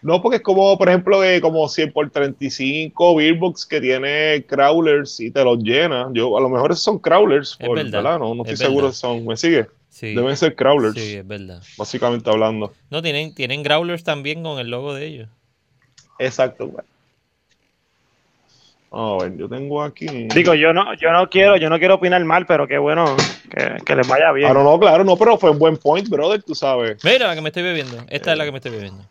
No, 0.02 0.22
porque 0.22 0.36
es 0.36 0.42
como, 0.42 0.76
por 0.78 0.88
ejemplo, 0.88 1.20
de 1.20 1.40
como 1.40 1.68
100 1.68 1.92
por 1.92 2.10
35 2.10 3.16
Beerbox 3.16 3.66
que 3.66 3.80
tiene 3.80 4.44
crawlers 4.46 5.18
y 5.20 5.30
te 5.30 5.42
los 5.42 5.58
llena. 5.58 6.08
Yo, 6.12 6.36
a 6.36 6.40
lo 6.40 6.48
mejor 6.48 6.70
esos 6.70 6.84
son 6.84 6.98
crawlers, 6.98 7.56
Es 7.58 7.66
por, 7.66 7.76
verdad, 7.76 8.02
¿verdad? 8.02 8.18
No, 8.18 8.34
no 8.34 8.42
estoy 8.42 8.54
es 8.54 8.58
seguro 8.60 8.92
si 8.92 8.98
son. 8.98 9.26
¿Me 9.26 9.36
sigue? 9.36 9.66
Sí, 9.88 10.14
Deben 10.14 10.36
ser 10.36 10.54
crawlers, 10.54 10.94
sí, 10.94 11.14
es 11.14 11.26
verdad. 11.26 11.62
básicamente 11.78 12.28
hablando. 12.28 12.72
No, 12.90 13.00
tienen, 13.00 13.34
tienen 13.34 13.62
growlers 13.62 14.04
también 14.04 14.42
con 14.42 14.58
el 14.58 14.68
logo 14.68 14.92
de 14.94 15.06
ellos. 15.06 15.28
Exacto. 16.18 16.68
güey. 16.68 16.84
A 18.92 19.16
ver, 19.20 19.36
yo 19.36 19.48
tengo 19.48 19.82
aquí. 19.82 20.06
Digo, 20.06 20.54
yo 20.54 20.72
no, 20.72 20.94
yo 20.94 21.12
no 21.12 21.28
quiero, 21.28 21.56
yo 21.56 21.68
no 21.68 21.78
quiero 21.78 21.94
opinar 21.96 22.22
mal, 22.24 22.46
pero 22.46 22.66
qué 22.68 22.78
bueno 22.78 23.16
que, 23.50 23.82
que 23.84 23.96
les 23.96 24.06
vaya 24.06 24.32
bien. 24.32 24.50
Ah, 24.50 24.54
no, 24.54 24.62
no, 24.62 24.78
claro, 24.78 25.02
no, 25.04 25.16
pero 25.16 25.36
fue 25.36 25.50
un 25.50 25.58
buen 25.58 25.76
point, 25.76 26.08
brother, 26.08 26.42
tú 26.42 26.54
sabes. 26.54 27.02
Mira 27.04 27.26
la 27.26 27.34
que 27.34 27.40
me 27.40 27.48
estoy 27.48 27.62
bebiendo. 27.62 27.96
Esta 28.08 28.32
es 28.32 28.38
la 28.38 28.44
que 28.44 28.52
me 28.52 28.58
estoy 28.58 28.72
bebiendo. 28.72 29.02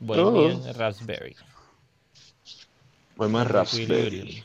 Bohemian 0.00 0.60
Oh. 0.68 0.72
Raspberry. 0.76 1.34
Fue 3.16 3.28
más 3.28 3.46
raspberry. 3.48 4.44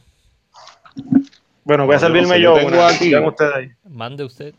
Bueno, 1.63 1.85
voy 1.85 1.95
a 1.95 1.99
servirme 1.99 2.41
yo, 2.41 2.53
yo 2.55 2.55
tengo 2.55 2.67
una. 2.69 2.87
aquí- 2.87 3.15
ustedes 3.15 3.53
ahí. 3.55 3.69
Mande 3.87 4.23
usted. 4.23 4.53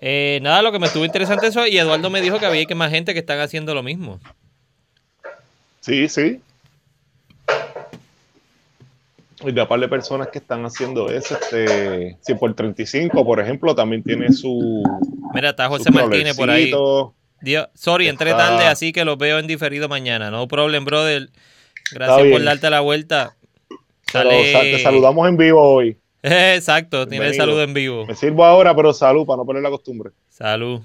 Eh, 0.00 0.38
nada, 0.42 0.62
lo 0.62 0.72
que 0.72 0.78
me 0.78 0.86
estuvo 0.86 1.04
interesante 1.04 1.46
eso 1.46 1.66
y 1.66 1.76
Eduardo 1.78 2.08
me 2.10 2.20
dijo 2.22 2.38
que 2.38 2.46
había 2.46 2.64
que 2.66 2.74
más 2.74 2.90
gente 2.90 3.12
que 3.12 3.18
están 3.20 3.40
haciendo 3.40 3.74
lo 3.74 3.82
mismo. 3.82 4.20
Sí, 5.80 6.08
sí. 6.08 6.40
Y 9.42 9.52
de 9.52 9.66
par 9.66 9.80
de 9.80 9.88
personas 9.88 10.28
que 10.28 10.38
están 10.38 10.64
haciendo 10.66 11.08
eso, 11.10 11.34
este, 11.40 12.18
100 12.20 12.38
por 12.38 12.52
35, 12.54 13.24
por 13.24 13.40
ejemplo, 13.40 13.74
también 13.74 14.02
tiene 14.02 14.32
su. 14.32 14.82
Mira, 15.34 15.50
está 15.50 15.66
José 15.68 15.90
Martínez 15.90 16.36
por 16.36 16.50
ahí. 16.50 16.70
Dios, 17.42 17.68
sorry, 17.74 18.08
entré 18.08 18.30
Está- 18.30 18.48
tarde, 18.48 18.66
así 18.66 18.92
que 18.92 19.04
los 19.04 19.16
veo 19.18 19.38
en 19.38 19.46
diferido 19.46 19.88
mañana. 19.88 20.30
No 20.30 20.46
problem, 20.48 20.84
brother. 20.84 21.28
Gracias 21.92 22.28
por 22.30 22.42
darte 22.44 22.70
la 22.70 22.80
vuelta. 22.80 23.34
Pero, 24.12 24.28
te 24.30 24.78
saludamos 24.82 25.28
en 25.28 25.36
vivo 25.36 25.62
hoy. 25.62 25.96
Exacto, 26.22 27.06
tiene 27.08 27.28
el 27.28 27.34
saludo 27.34 27.62
en 27.62 27.72
vivo. 27.74 28.06
Me 28.06 28.14
sirvo 28.14 28.44
ahora, 28.44 28.74
pero 28.74 28.92
salud, 28.92 29.24
para 29.26 29.38
no 29.38 29.44
poner 29.46 29.62
la 29.62 29.70
costumbre. 29.70 30.10
Salud. 30.28 30.80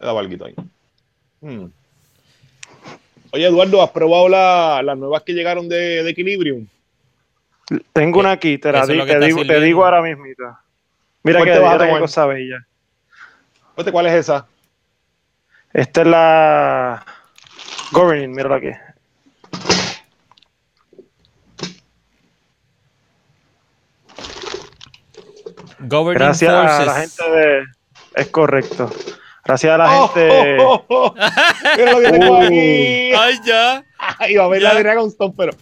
Le 0.00 0.06
da 0.06 0.12
valguito 0.12 0.46
ahí. 0.46 0.54
Hmm. 1.40 1.66
Oye, 3.32 3.46
Eduardo, 3.46 3.82
¿has 3.82 3.90
probado 3.90 4.28
la- 4.28 4.82
las 4.82 4.98
nuevas 4.98 5.22
que 5.22 5.32
llegaron 5.32 5.68
de, 5.68 6.02
de 6.02 6.10
Equilibrium? 6.10 6.66
Tengo 7.92 8.18
una 8.18 8.32
aquí, 8.32 8.58
te, 8.58 8.72
la 8.72 8.84
di- 8.84 8.98
te 8.98 9.18
digo, 9.20 9.44
te 9.46 9.60
digo 9.60 9.84
ahora 9.84 10.02
mismo. 10.02 10.24
Mira 10.24 11.38
¿Cuál 11.38 11.44
que 11.44 11.52
te 11.54 11.58
vas 11.60 11.74
a 11.74 11.78
tomar? 11.86 12.00
cosa 12.00 12.26
bella. 12.26 12.66
¿Cuál 13.92 14.06
es 14.06 14.14
esa? 14.14 14.46
Esta 15.72 16.00
es 16.02 16.06
la 16.06 17.04
Governing, 17.92 18.30
mírala 18.32 18.56
aquí. 18.56 18.70
Governing 25.80 26.18
Gracias 26.18 26.50
a 26.52 26.62
la 26.62 26.84
Forces. 26.94 27.16
gente 27.16 27.36
de. 27.36 27.64
Es 28.14 28.28
correcto. 28.28 28.90
Gracias 29.44 29.72
a 29.72 29.78
la 29.78 30.00
Oh, 30.02 30.08
gente. 30.08 30.58
oh, 30.60 30.84
oh, 30.88 31.04
oh. 31.06 31.14
Mira 31.76 31.92
lo 31.92 32.00
que 32.00 32.12
tengo 32.18 32.38
Uh. 32.38 32.42
aquí. 32.42 33.12
Ay, 33.12 33.40
ya. 33.44 33.84
Iba 34.28 34.44
a 34.44 34.48
ver 34.48 34.62
la 34.62 34.70
Ya. 34.72 34.76
de 34.76 34.82
Dragonstone, 34.82 35.34
pero. 35.36 35.52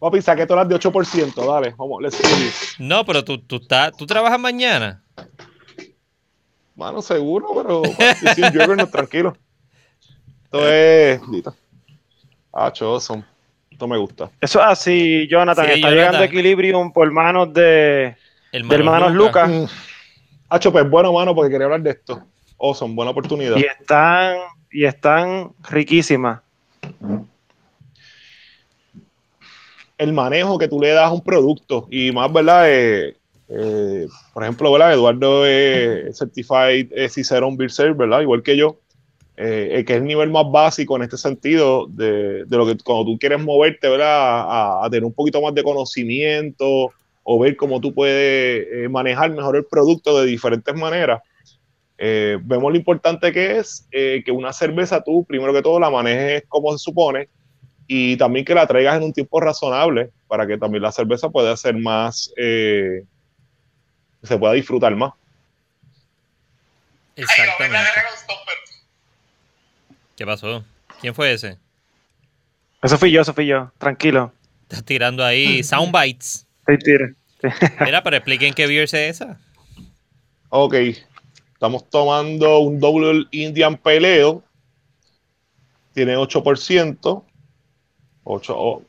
Papi, 0.00 0.20
saqué 0.20 0.46
todas 0.46 0.66
las 0.66 0.82
de 0.82 0.90
8%. 0.90 1.46
Dale, 1.46 1.74
vamos, 1.78 2.02
let's 2.02 2.20
do 2.20 2.28
this. 2.28 2.74
No, 2.78 3.04
pero 3.04 3.22
tú, 3.24 3.38
tú, 3.38 3.56
estás- 3.56 3.92
tú 3.96 4.04
trabajas 4.04 4.40
mañana. 4.40 5.01
Mano, 6.74 7.02
seguro, 7.02 7.48
pero. 7.54 7.82
papi, 7.82 8.34
sí, 8.34 8.42
Juggernaut, 8.42 8.90
tranquilo. 8.90 9.36
Esto 10.44 10.68
es. 10.68 11.20
Dito. 11.30 11.54
Ah, 12.52 12.72
awesome. 12.80 13.24
Esto 13.70 13.88
me 13.88 13.96
gusta. 13.96 14.30
Eso 14.40 14.60
es 14.60 14.66
así, 14.66 15.26
Jonathan. 15.28 15.64
Sí, 15.66 15.72
está 15.72 15.88
Jonathan. 15.88 15.94
llegando 15.96 16.24
Equilibrium 16.24 16.92
por 16.92 17.10
manos 17.10 17.52
de, 17.52 18.16
Hermanos 18.52 18.68
de 18.68 18.74
hermanos 18.74 19.12
Lucas. 19.12 19.48
Mm. 19.48 19.64
Hacho, 20.48 20.70
pues 20.70 20.88
bueno, 20.88 21.12
mano, 21.12 21.34
porque 21.34 21.50
quería 21.50 21.64
hablar 21.66 21.82
de 21.82 21.90
esto. 21.90 22.22
Awesome, 22.58 22.94
buena 22.94 23.10
oportunidad. 23.10 23.56
Y 23.56 23.64
están, 23.64 24.36
y 24.70 24.84
están 24.84 25.52
riquísimas. 25.68 26.40
el 30.02 30.12
manejo 30.12 30.58
que 30.58 30.66
tú 30.66 30.80
le 30.80 30.88
das 30.88 31.06
a 31.06 31.12
un 31.12 31.20
producto 31.20 31.86
y 31.90 32.10
más, 32.10 32.32
¿verdad? 32.32 32.64
Eh, 32.66 33.16
eh, 33.54 34.06
por 34.32 34.42
ejemplo, 34.42 34.72
¿verdad? 34.72 34.94
Eduardo 34.94 35.46
es 35.46 36.18
Certified 36.18 36.92
Cicerón 37.08 37.56
Beer 37.56 37.70
Server, 37.70 37.94
¿verdad? 37.94 38.22
Igual 38.22 38.42
que 38.42 38.56
yo, 38.56 38.80
eh, 39.36 39.84
que 39.86 39.94
es 39.94 39.98
el 39.98 40.04
nivel 40.04 40.30
más 40.30 40.50
básico 40.50 40.96
en 40.96 41.02
este 41.02 41.16
sentido 41.16 41.86
de, 41.88 42.44
de 42.44 42.56
lo 42.56 42.66
que 42.66 42.76
cuando 42.82 43.04
tú 43.04 43.18
quieres 43.18 43.40
moverte, 43.40 43.88
¿verdad? 43.88 44.08
A, 44.08 44.84
a 44.84 44.90
tener 44.90 45.04
un 45.04 45.12
poquito 45.12 45.40
más 45.40 45.54
de 45.54 45.62
conocimiento 45.62 46.92
o 47.24 47.38
ver 47.38 47.56
cómo 47.56 47.80
tú 47.80 47.94
puedes 47.94 48.66
eh, 48.72 48.88
manejar 48.88 49.30
mejor 49.30 49.56
el 49.56 49.64
producto 49.64 50.20
de 50.20 50.26
diferentes 50.26 50.74
maneras. 50.74 51.22
Eh, 51.98 52.38
vemos 52.42 52.72
lo 52.72 52.76
importante 52.76 53.30
que 53.32 53.58
es 53.58 53.86
eh, 53.92 54.22
que 54.24 54.32
una 54.32 54.52
cerveza 54.52 55.04
tú, 55.04 55.24
primero 55.24 55.52
que 55.52 55.62
todo, 55.62 55.78
la 55.78 55.88
manejes 55.88 56.44
como 56.48 56.72
se 56.72 56.78
supone, 56.78 57.28
y 57.86 58.16
también 58.16 58.44
que 58.44 58.54
la 58.54 58.66
traigas 58.66 58.96
en 58.96 59.04
un 59.04 59.12
tiempo 59.12 59.40
razonable 59.40 60.10
para 60.26 60.46
que 60.46 60.58
también 60.58 60.82
la 60.82 60.90
cerveza 60.90 61.28
pueda 61.28 61.56
ser 61.56 61.76
más, 61.76 62.32
eh, 62.36 63.04
se 64.22 64.38
pueda 64.38 64.54
disfrutar 64.54 64.94
más. 64.94 65.12
Exactamente. 67.16 67.78
¿Qué 70.16 70.26
pasó? 70.26 70.64
¿Quién 71.00 71.14
fue 71.14 71.32
ese? 71.32 71.58
Eso 72.82 72.98
fui 72.98 73.10
yo, 73.10 73.22
eso 73.22 73.34
fui 73.34 73.46
yo. 73.46 73.70
Tranquilo. 73.78 74.32
Estás 74.62 74.84
tirando 74.84 75.24
ahí 75.24 75.62
soundbites. 75.62 76.46
Estoy 76.60 76.78
tire. 76.78 77.14
Mira, 77.80 78.02
pero 78.02 78.16
expliquen 78.16 78.54
qué 78.54 78.66
beer 78.66 78.84
es 78.84 78.94
esa. 78.94 79.38
Ok, 80.48 80.74
estamos 81.54 81.88
tomando 81.88 82.58
un 82.58 82.78
Double 82.78 83.26
Indian 83.30 83.76
Peleo, 83.76 84.42
tiene 85.94 86.16
8%, 86.16 87.24
8, 88.24 88.54
oh, 88.56 88.82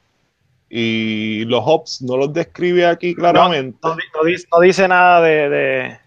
y 0.76 1.46
los 1.46 1.62
hops 1.64 2.02
no 2.02 2.18
los 2.18 2.34
describe 2.34 2.88
aquí 2.88 3.14
claramente. 3.14 3.78
No, 3.84 3.96
di- 3.96 4.02
no 4.16 4.24
dice, 4.24 4.48
no 4.52 4.60
dice 4.60 4.88
nada 4.88 5.22
de, 5.22 5.50
de, 5.50 5.98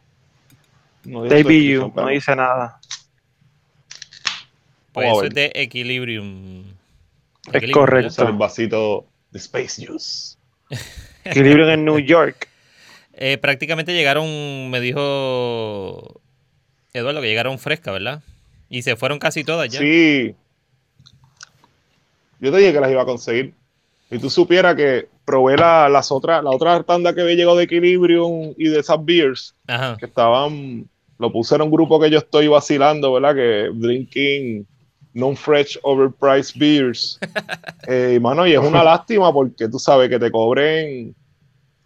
No 1.04 1.22
dice 1.22 1.40
ABU, 1.78 1.92
no 1.94 2.34
nada. 2.34 2.80
Pues 4.90 5.06
eso 5.08 5.22
es 5.22 5.34
de 5.34 5.52
Equilibrium. 5.54 6.64
Es 7.46 7.54
Equilibrium, 7.54 7.72
correcto. 7.72 8.08
Es 8.08 8.18
el 8.18 8.32
vasito 8.32 9.06
de 9.30 9.38
Space 9.38 9.86
Juice. 9.86 10.36
Equilibrium 11.24 11.68
en 11.68 11.84
New 11.84 12.00
York. 12.00 12.48
Eh, 13.12 13.38
prácticamente 13.38 13.94
llegaron, 13.94 14.68
me 14.68 14.80
dijo 14.80 16.20
Eduardo, 16.92 17.20
que 17.20 17.28
llegaron 17.28 17.60
frescas, 17.60 17.94
¿verdad? 17.94 18.20
Y 18.68 18.82
se 18.82 18.96
fueron 18.96 19.20
casi 19.20 19.44
todas 19.44 19.70
ya. 19.72 19.78
Sí. 19.78 20.34
Yo 22.40 22.50
te 22.50 22.58
dije 22.58 22.72
que 22.72 22.80
las 22.80 22.90
iba 22.90 23.02
a 23.02 23.06
conseguir. 23.06 23.54
Y 24.10 24.18
tú 24.18 24.30
supieras 24.30 24.76
que 24.76 25.08
probé 25.24 25.56
la, 25.56 25.88
las 25.88 26.12
otras, 26.12 26.42
la 26.42 26.50
otra 26.50 26.82
tanda 26.84 27.14
que 27.14 27.22
había 27.22 27.34
llegado 27.34 27.56
de 27.56 27.64
Equilibrium 27.64 28.54
y 28.56 28.68
de 28.68 28.78
esas 28.78 29.04
beers 29.04 29.54
Ajá. 29.66 29.96
que 29.98 30.06
estaban, 30.06 30.88
lo 31.18 31.32
puse 31.32 31.56
en 31.56 31.62
un 31.62 31.70
grupo 31.70 31.98
que 31.98 32.10
yo 32.10 32.18
estoy 32.18 32.46
vacilando, 32.46 33.12
¿verdad? 33.12 33.34
Que 33.34 33.70
drinking 33.74 34.66
non-fresh 35.14 35.78
overpriced 35.82 36.58
beers. 36.58 37.18
Eh, 37.88 38.14
y 38.16 38.20
mano, 38.20 38.44
y 38.44 38.52
es 38.52 38.58
una 38.58 38.82
lástima 38.82 39.32
porque 39.32 39.68
tú 39.68 39.78
sabes 39.78 40.08
que 40.08 40.18
te 40.18 40.28
cobren, 40.28 41.14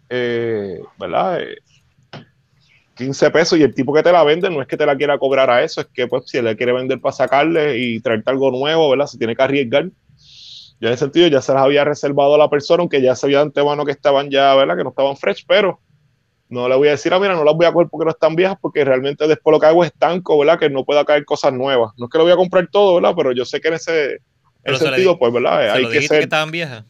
eh, 0.09 0.79
¿verdad? 0.97 1.41
Eh, 1.41 1.57
15 2.95 3.29
pesos 3.29 3.59
y 3.59 3.61
el 3.61 3.75
tipo 3.75 3.93
que 3.93 4.01
te 4.01 4.11
la 4.11 4.23
vende 4.23 4.49
no 4.49 4.63
es 4.63 4.67
que 4.67 4.77
te 4.77 4.85
la 4.85 4.95
quiera 4.95 5.19
cobrar 5.19 5.51
a 5.51 5.63
eso, 5.63 5.81
es 5.81 5.87
que 5.93 6.07
pues 6.07 6.23
si 6.25 6.39
él 6.39 6.45
le 6.45 6.55
quiere 6.55 6.73
vender 6.73 6.99
para 6.99 7.13
sacarle 7.13 7.77
y 7.77 7.99
traerte 7.99 8.31
algo 8.31 8.49
nuevo, 8.49 8.89
¿verdad? 8.89 9.05
Se 9.05 9.19
tiene 9.19 9.35
que 9.35 9.43
arriesgar. 9.43 9.89
Yo 10.81 10.87
en 10.87 10.93
ese 10.95 11.05
sentido 11.05 11.27
ya 11.27 11.41
se 11.41 11.53
las 11.53 11.61
había 11.63 11.83
reservado 11.85 12.35
a 12.35 12.37
la 12.39 12.49
persona, 12.49 12.81
aunque 12.81 13.01
ya 13.01 13.15
sabía 13.15 13.37
de 13.37 13.43
antemano 13.43 13.85
que 13.85 13.91
estaban 13.91 14.29
ya, 14.29 14.53
¿verdad? 14.55 14.75
Que 14.75 14.83
no 14.83 14.89
estaban 14.89 15.15
fresh, 15.15 15.45
pero 15.47 15.79
no 16.49 16.67
le 16.67 16.75
voy 16.75 16.87
a 16.89 16.91
decir, 16.91 17.13
ah, 17.13 17.19
mira, 17.19 17.35
no 17.35 17.43
las 17.45 17.55
voy 17.55 17.65
a 17.67 17.71
coger 17.71 17.87
porque 17.89 18.03
no 18.05 18.11
están 18.11 18.35
viejas, 18.35 18.57
porque 18.59 18.83
realmente 18.83 19.25
después 19.27 19.53
lo 19.53 19.59
que 19.59 19.67
hago 19.67 19.83
es 19.85 19.91
estanco, 19.91 20.37
¿verdad? 20.39 20.59
Que 20.59 20.69
no 20.69 20.83
pueda 20.83 21.05
caer 21.05 21.23
cosas 21.23 21.53
nuevas. 21.53 21.93
No 21.97 22.05
es 22.07 22.11
que 22.11 22.17
lo 22.17 22.23
voy 22.25 22.33
a 22.33 22.35
comprar 22.35 22.67
todo, 22.71 22.95
¿verdad? 22.95 23.13
Pero 23.15 23.31
yo 23.31 23.45
sé 23.45 23.61
que 23.61 23.67
en 23.69 23.75
ese, 23.75 24.13
en 24.63 24.75
sentido, 24.75 25.11
di- 25.13 25.17
pues, 25.19 25.31
¿verdad? 25.31 25.59
¿Se 25.61 25.69
Hay 25.69 25.83
lo 25.83 25.89
que 25.89 25.93
dijiste 25.93 26.15
que 26.15 26.21
ser. 26.21 26.23
estaban 26.23 26.49
viejas? 26.51 26.83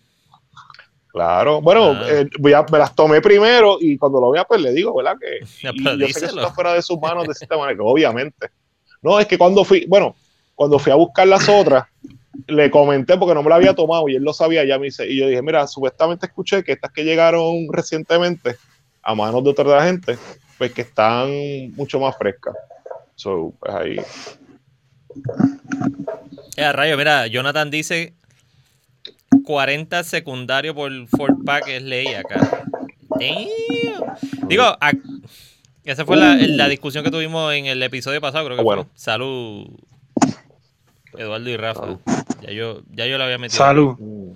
Claro, 1.09 1.61
bueno, 1.61 1.91
Ah. 1.91 2.05
eh, 2.09 2.29
voy 2.39 2.53
a- 2.53 2.65
me 2.71 2.77
las 2.77 2.95
tomé 2.95 3.19
primero 3.19 3.77
y 3.81 3.97
cuando 3.97 4.21
lo 4.21 4.31
vea, 4.31 4.45
pues 4.45 4.61
le 4.61 4.71
digo, 4.71 4.95
¿verdad? 4.95 5.17
Que 5.19 5.39
yo 5.99 6.07
sé 6.07 6.19
que 6.21 6.25
eso 6.27 6.39
está 6.39 6.53
fuera 6.53 6.73
de 6.73 6.81
sus 6.81 6.97
manos 7.01 7.27
de 7.27 7.33
cierta 7.33 7.57
manera, 7.57 7.75
que 7.75 7.83
obviamente. 7.83 8.47
No, 9.01 9.19
es 9.19 9.27
que 9.27 9.37
cuando 9.37 9.65
fui, 9.65 9.85
bueno, 9.87 10.15
cuando 10.55 10.79
fui 10.79 10.91
a 10.91 10.95
buscar 10.95 11.27
las 11.27 11.49
otras, 11.49 11.83
le 12.47 12.71
comenté 12.71 13.17
porque 13.17 13.33
no 13.33 13.43
me 13.43 13.49
la 13.49 13.55
había 13.55 13.73
tomado 13.73 14.07
y 14.09 14.15
él 14.15 14.23
lo 14.23 14.33
sabía, 14.33 14.63
ya 14.63 14.79
me 14.79 14.85
dice, 14.85 15.07
y 15.07 15.17
yo 15.17 15.27
dije, 15.27 15.41
mira, 15.41 15.67
supuestamente 15.67 16.25
escuché 16.27 16.63
que 16.63 16.71
estas 16.73 16.91
que 16.91 17.03
llegaron 17.03 17.67
recientemente 17.71 18.55
a 19.03 19.13
manos 19.15 19.43
de 19.43 19.49
otra 19.49 19.83
gente, 19.85 20.17
pues 20.57 20.71
que 20.73 20.81
están 20.81 21.29
mucho 21.75 21.99
más 21.99 22.17
frescas. 22.17 22.55
So, 23.15 23.53
pues 23.59 23.73
ahí. 23.75 23.97
Eh, 26.57 26.71
rayo, 26.71 26.97
mira, 26.97 27.27
Jonathan 27.27 27.69
dice 27.69 28.13
40 29.45 30.03
secundario 30.03 30.75
por 30.75 30.91
Ford 31.07 31.43
Pack 31.45 31.67
es 31.67 31.81
ley 31.83 32.07
acá. 32.13 32.65
Damn. 33.19 34.47
Digo, 34.47 34.63
a- 34.63 34.91
esa 35.83 36.05
fue 36.05 36.15
la, 36.17 36.35
la 36.37 36.67
discusión 36.67 37.03
que 37.03 37.11
tuvimos 37.11 37.53
en 37.53 37.65
el 37.65 37.81
episodio 37.81 38.21
pasado, 38.21 38.45
creo 38.45 38.57
que 38.57 38.63
bueno. 38.63 38.83
fue. 38.83 38.91
Salud, 38.95 39.67
Eduardo 41.17 41.49
y 41.49 41.57
Rafa. 41.57 41.79
Salud. 41.81 41.99
Ya 42.41 42.51
yo, 42.51 42.81
ya 42.91 43.05
yo 43.05 43.17
la 43.17 43.25
había 43.25 43.37
metido. 43.37 43.57
Salud. 43.57 43.95
mm, 43.99 44.33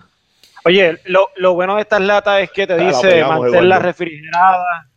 Oye, 0.66 0.98
lo, 1.06 1.30
lo 1.38 1.54
bueno 1.54 1.76
de 1.76 1.82
estas 1.82 2.02
latas 2.02 2.42
es 2.42 2.52
que 2.52 2.66
te 2.66 2.74
Ah, 2.74 2.78
la 2.78 2.84
dice 2.86 3.08
pegamos, 3.08 3.40
mantenerla 3.42 3.76
Eduardo. 3.76 3.88
refrigerada. 3.88 4.88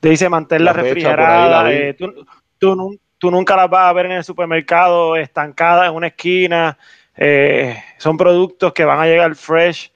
Te 0.00 0.08
dice 0.10 0.28
mantenerla 0.28 0.72
La 0.72 1.64
ahí, 1.64 1.76
eh, 1.76 1.94
tú, 1.94 2.26
tú 2.58 2.98
tú 3.18 3.30
nunca 3.30 3.56
las 3.56 3.68
vas 3.70 3.86
a 3.88 3.92
ver 3.92 4.06
en 4.06 4.12
el 4.12 4.24
supermercado 4.24 5.16
estancadas 5.16 5.88
en 5.88 5.94
una 5.94 6.08
esquina. 6.08 6.78
eh, 7.16 7.82
son 7.98 8.16
productos 8.18 8.72
que 8.74 8.84
van 8.84 9.00
a 9.00 9.06
llegar 9.06 9.34
fresh. 9.34 9.90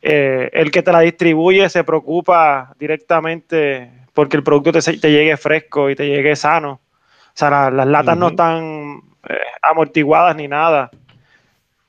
Eh, 0.00 0.50
el 0.52 0.70
que 0.70 0.82
te 0.82 0.92
la 0.92 1.00
distribuye 1.00 1.68
se 1.68 1.82
preocupa 1.82 2.74
directamente 2.78 3.90
porque 4.12 4.36
el 4.36 4.42
producto 4.44 4.70
te, 4.70 4.80
se- 4.82 4.98
te 4.98 5.10
llegue 5.10 5.36
fresco 5.36 5.90
y 5.90 5.96
te 5.96 6.06
llegue 6.06 6.36
sano. 6.36 6.72
O 6.72 7.32
sea, 7.34 7.50
la- 7.50 7.70
las 7.70 7.86
latas 7.86 8.16
no 8.16 8.28
están 8.28 9.00
eh, 9.28 9.34
amortiguadas 9.62 10.36
ni 10.36 10.48
nada. 10.48 10.90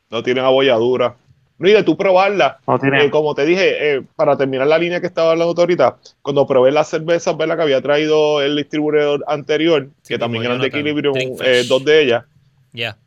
no 0.10 0.24
tienen 0.24 0.46
abolladura. 0.46 1.16
No, 1.58 1.68
y 1.70 1.72
de 1.74 1.84
tú 1.84 1.96
probarla, 1.98 2.60
No 2.68 2.78
tiene- 2.80 3.06
Eh, 3.06 3.10
como 3.10 3.34
te 3.34 3.46
dije, 3.46 3.96
eh, 3.96 4.02
para 4.16 4.38
terminar 4.38 4.68
la 4.68 4.78
línea 4.78 5.00
que 5.02 5.08
estaba 5.08 5.32
hablando 5.32 5.54
ahorita, 5.60 5.98
cuando 6.22 6.46
probé 6.46 6.72
las 6.72 6.90
cervezas, 6.90 7.36
¿verdad? 7.36 7.56
Que 7.58 7.64
había 7.64 7.82
traído 7.82 8.42
el 8.42 8.56
distribuidor 8.58 9.24
anterior, 9.28 9.86
que 9.88 10.14
Sí, 10.14 10.18
también 10.20 10.44
como 10.44 10.54
eran 10.54 10.62
de 10.62 10.68
Equilibrium, 10.68 11.16
eh, 11.44 11.64
dos 11.68 11.84
de 11.84 12.02
ellas, 12.04 12.26
Ya. 12.74 12.98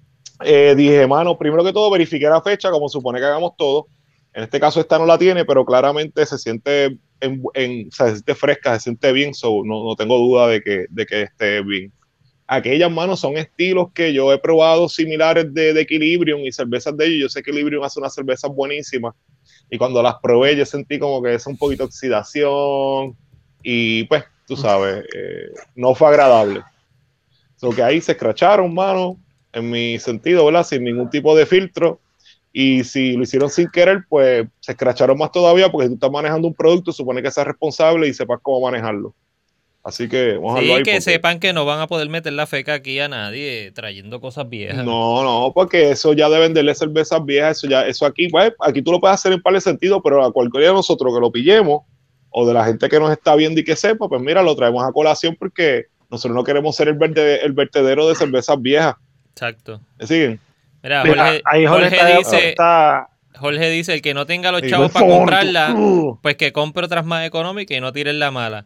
eh, 0.45 0.75
dije, 0.77 1.07
mano, 1.07 1.37
primero 1.39 1.63
que 1.63 1.73
todo, 1.73 1.91
verifiqué 1.91 2.27
la 2.29 2.41
fecha, 2.43 2.71
como 2.71 2.89
supone 2.89 3.19
que 3.21 3.27
hagamos 3.27 3.53
todo. 3.57 3.87
En 4.33 4.45
este 4.45 4.59
caso, 4.61 4.81
esta 4.81 4.99
no 4.99 5.05
la 5.07 5.19
tiene, 5.19 5.45
pero 5.45 5.65
claramente 5.65 6.25
se 6.27 6.39
siente, 6.39 6.97
en, 7.21 7.43
en- 7.55 7.89
o 7.89 7.93
sea, 7.95 8.07
se 8.07 8.13
siente 8.15 8.35
fresca, 8.35 8.75
se 8.75 8.81
siente 8.81 9.13
bien, 9.13 9.35
so 9.35 9.63
no, 9.65 9.85
no 9.85 9.95
tengo 9.97 10.17
duda 10.19 10.49
de 10.49 10.61
que, 10.63 10.87
de 10.89 11.07
que 11.07 11.23
esté 11.23 11.61
bien. 11.63 11.93
Aquellas 12.51 12.91
manos 12.91 13.21
son 13.21 13.37
estilos 13.37 13.93
que 13.93 14.13
yo 14.13 14.33
he 14.33 14.39
probado 14.39 14.89
similares 14.89 15.53
de, 15.53 15.75
de 15.75 15.83
Equilibrium 15.83 16.41
y 16.41 16.51
cervezas 16.51 16.97
de 16.97 17.07
ellos. 17.07 17.21
Yo 17.21 17.29
sé 17.29 17.43
que 17.43 17.51
Equilibrium 17.51 17.85
hace 17.85 18.01
unas 18.01 18.15
cervezas 18.15 18.51
buenísimas 18.51 19.15
y 19.71 19.77
cuando 19.77 20.03
las 20.03 20.15
probé 20.23 20.57
yo 20.57 20.65
sentí 20.65 20.99
como 20.99 21.23
que 21.23 21.35
es 21.35 21.47
un 21.47 21.59
poquito 21.59 21.83
de 21.83 21.89
oxidación 21.89 23.17
y 23.63 24.05
pues 24.05 24.25
tú 24.47 24.57
sabes, 24.57 25.05
eh, 25.15 25.53
no 25.75 25.95
fue 25.95 26.09
agradable. 26.09 26.63
So 27.57 27.71
que 27.71 27.83
ahí 27.83 28.01
se 28.01 28.13
escracharon, 28.13 28.73
mano, 28.73 29.19
en 29.53 29.69
mi 29.69 29.99
sentido, 29.99 30.47
¿verdad? 30.47 30.65
Sin 30.65 30.85
ningún 30.85 31.11
tipo 31.11 31.37
de 31.37 31.45
filtro. 31.45 32.01
Y 32.51 32.83
si 32.85 33.13
lo 33.13 33.25
hicieron 33.25 33.51
sin 33.51 33.69
querer, 33.69 34.05
pues 34.09 34.47
se 34.61 34.73
escracharon 34.73 35.19
más 35.19 35.33
todavía 35.33 35.71
porque 35.71 35.87
si 35.87 35.91
tú 35.91 35.95
estás 35.97 36.11
manejando 36.11 36.49
un 36.49 36.55
producto, 36.55 36.93
supone 36.93 37.23
que 37.23 37.31
seas 37.31 37.47
responsable 37.47 38.09
y 38.09 38.15
sepas 38.15 38.39
cómo 38.41 38.63
manejarlo. 38.63 39.15
Así 39.85 40.09
que 40.09 40.35
vamos 40.35 40.61
sí, 40.61 40.73
a 40.73 40.83
que 40.83 41.01
sepan 41.01 41.41
que 41.41 41.53
no 41.53 41.65
van 41.65 41.81
a 41.81 41.87
poder 41.87 42.09
meter 42.09 42.33
la 42.33 42.47
feca 42.47 42.75
aquí 42.75 42.99
a 43.01 43.09
nadie 43.09 43.73
trayendo 43.75 44.21
cosas 44.21 44.49
viejas. 44.49 44.85
No, 44.85 45.23
no, 45.23 45.53
porque 45.55 45.91
eso 45.91 46.13
ya 46.13 46.29
de 46.29 46.39
venderle 46.39 46.75
cervezas 46.75 47.25
viejas, 47.25 47.59
eso 47.59 47.69
ya, 47.69 47.87
eso 47.87 48.05
aquí, 48.05 48.29
pues, 48.29 48.53
aquí 48.61 48.83
tú 48.83 48.93
lo 48.93 49.01
puedes 49.01 49.15
hacer 49.15 49.33
en 49.33 49.41
par 49.41 49.55
de 49.55 49.61
sentido, 49.61 50.03
pero 50.03 50.25
a 50.25 50.33
cualquiera 50.33 50.69
de 50.69 50.75
nosotros 50.75 51.15
que 51.15 51.21
lo 51.21 51.33
pillemos, 51.33 51.83
o 52.31 52.47
de 52.47 52.55
la 52.55 52.65
gente 52.65 52.89
que 52.89 53.01
nos 53.01 53.11
está 53.11 53.35
viendo 53.35 53.61
y 53.61 53.65
que 53.65 53.77
sepa, 53.77 54.09
pues 54.09 54.21
mira, 54.21 54.43
lo 54.43 54.55
traemos 54.55 54.87
a 54.87 54.93
colación 54.93 55.37
porque 55.39 55.87
nosotros 56.11 56.35
no 56.35 56.45
queremos 56.45 56.77
ser 56.77 56.89
el, 56.89 56.95
verde, 56.95 57.45
el 57.45 57.53
vertedero 57.53 58.09
de 58.09 58.15
cervezas 58.15 58.61
viejas. 58.61 58.97
Exacto. 59.33 59.81
¿Me 59.99 60.07
siguen? 60.07 60.41
Mira, 60.83 61.03
Jorge, 61.07 61.43
ahí 61.45 61.67
Jorge, 61.67 62.17
dice, 62.19 62.55
Jorge 63.37 63.71
dice, 63.71 63.95
el 63.95 64.03
que 64.03 64.15
no 64.15 64.27
tenga 64.27 64.53
los 64.53 64.63
chavos 64.63 64.91
para 64.91 65.07
comprarla, 65.07 65.77
pues 66.23 66.37
que 66.37 66.53
compre 66.53 66.85
otras 66.85 67.05
más 67.05 67.27
económicas 67.27 67.77
y 67.77 67.81
no 67.81 67.93
tiren 67.93 68.19
la 68.19 68.31
mala. 68.31 68.65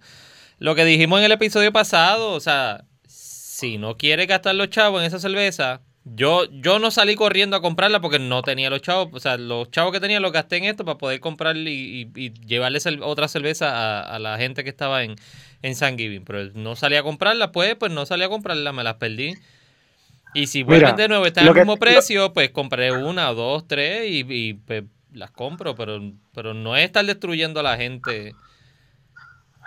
Lo 0.59 0.75
que 0.75 0.85
dijimos 0.85 1.19
en 1.19 1.27
el 1.27 1.33
episodio 1.33 1.73
pasado, 1.73 2.33
o 2.33 2.41
sea, 2.41 2.85
si 3.07 3.79
no 3.79 3.97
quiere 3.97 4.27
gastar 4.27 4.55
los 4.55 4.71
chavos 4.71 5.01
en 5.01 5.07
esa 5.07 5.19
cerveza, 5.19 5.83
yo, 6.05 6.47
yo 6.51 6.81
no 6.81 6.91
salí 6.91 7.15
corriendo 7.15 7.57
a 7.57 7.63
comprarla 7.63 8.01
porque 8.01 8.19
no 8.19 8.43
tenía 8.43 8.71
los 8.71 8.83
chavos. 8.83 9.09
O 9.13 9.21
sea, 9.21 9.37
los 9.37 9.71
chavos 9.71 9.93
que 9.93 10.01
tenía 10.01 10.19
los 10.19 10.33
gasté 10.33 10.57
en 10.57 10.65
esto 10.65 10.85
para 10.85 10.99
poder 10.99 11.21
comprar 11.21 11.57
y, 11.57 12.11
y, 12.15 12.33
llevarles 12.45 12.87
otra 13.03 13.29
cerveza 13.29 14.01
a, 14.01 14.19
la 14.19 14.37
gente 14.37 14.65
que 14.65 14.71
estaba 14.71 15.05
en, 15.05 15.15
en 15.63 15.77
San 15.77 15.97
Giving. 15.97 16.25
Pero 16.25 16.51
no 16.55 16.75
salí 16.75 16.97
a 16.97 17.03
comprarla, 17.05 17.53
pues, 17.53 17.77
pues 17.77 17.93
no 17.93 18.05
salí 18.05 18.25
a 18.25 18.29
comprarla, 18.29 18.73
me 18.73 18.83
las 18.83 18.95
perdí. 18.95 19.35
Y 20.35 20.49
si 20.49 20.63
vuelven 20.63 20.97
de 20.97 21.09
nuevo, 21.09 21.27
están 21.27 21.47
al 21.47 21.55
mismo 21.55 21.77
precio, 21.77 22.33
pues 22.33 22.51
compré 22.51 22.91
una, 22.91 23.33
dos, 23.33 23.69
tres 23.69 24.05
y, 24.09 24.55
pues, 24.55 24.85
las 25.13 25.31
compro. 25.31 25.77
Pero, 25.77 26.01
pero 26.35 26.53
no 26.53 26.77
es 26.77 26.85
estar 26.85 27.05
destruyendo 27.05 27.61
a 27.61 27.63
la 27.63 27.77
gente. 27.77 28.35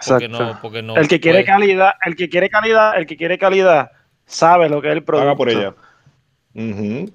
Porque 0.07 0.27
no, 0.27 0.59
porque 0.61 0.81
no 0.81 0.95
el 0.97 1.07
que 1.07 1.19
quiere 1.19 1.45
calidad, 1.45 1.93
el 2.05 2.15
que 2.15 2.29
quiere 2.29 2.49
calidad, 2.49 2.97
el 2.97 3.05
que 3.05 3.15
quiere 3.15 3.37
calidad 3.37 3.91
sabe 4.25 4.69
lo 4.69 4.81
que 4.81 4.89
es 4.89 4.93
el 4.93 5.03
producto. 5.03 5.25
Paga 5.25 5.37
por 5.37 5.49
ella. 5.49 5.73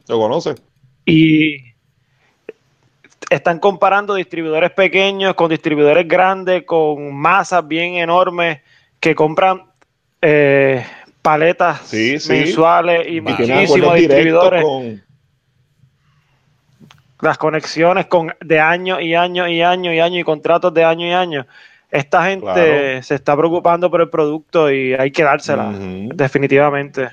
Lo 0.09 0.19
conoce. 0.19 0.55
Y 1.05 1.71
están 3.31 3.59
comparando 3.59 4.15
distribuidores 4.15 4.71
pequeños 4.71 5.35
con 5.35 5.51
distribuidores 5.51 6.07
grandes, 6.07 6.65
con 6.65 7.15
masas 7.15 7.67
bien 7.67 7.95
enormes 7.95 8.61
que 8.99 9.15
compran 9.15 9.63
eh, 10.21 10.85
paletas 11.23 11.93
mensuales 12.29 13.07
y, 13.09 13.21
muchísimos 13.21 13.95
distribuidores. 13.95 14.65
Las 17.21 17.37
conexiones 17.37 18.07
con 18.07 18.35
de 18.41 18.61
año 18.61 18.99
y 18.99 19.15
año 19.15 19.47
y 19.47 19.61
año 19.61 19.93
y 19.93 20.01
año 20.01 20.19
y 20.19 20.25
contratos 20.25 20.73
de 20.73 20.85
año 20.85 21.07
y 21.07 21.13
año. 21.13 21.47
Esta 21.91 22.25
gente 22.27 23.03
se 23.03 23.15
está 23.17 23.37
preocupando 23.37 23.91
por 23.91 24.01
el 24.01 24.09
producto 24.09 24.71
y 24.71 24.95
hay 24.95 25.11
que 25.11 25.25
dársela, 25.25 25.73
definitivamente. 25.73 27.11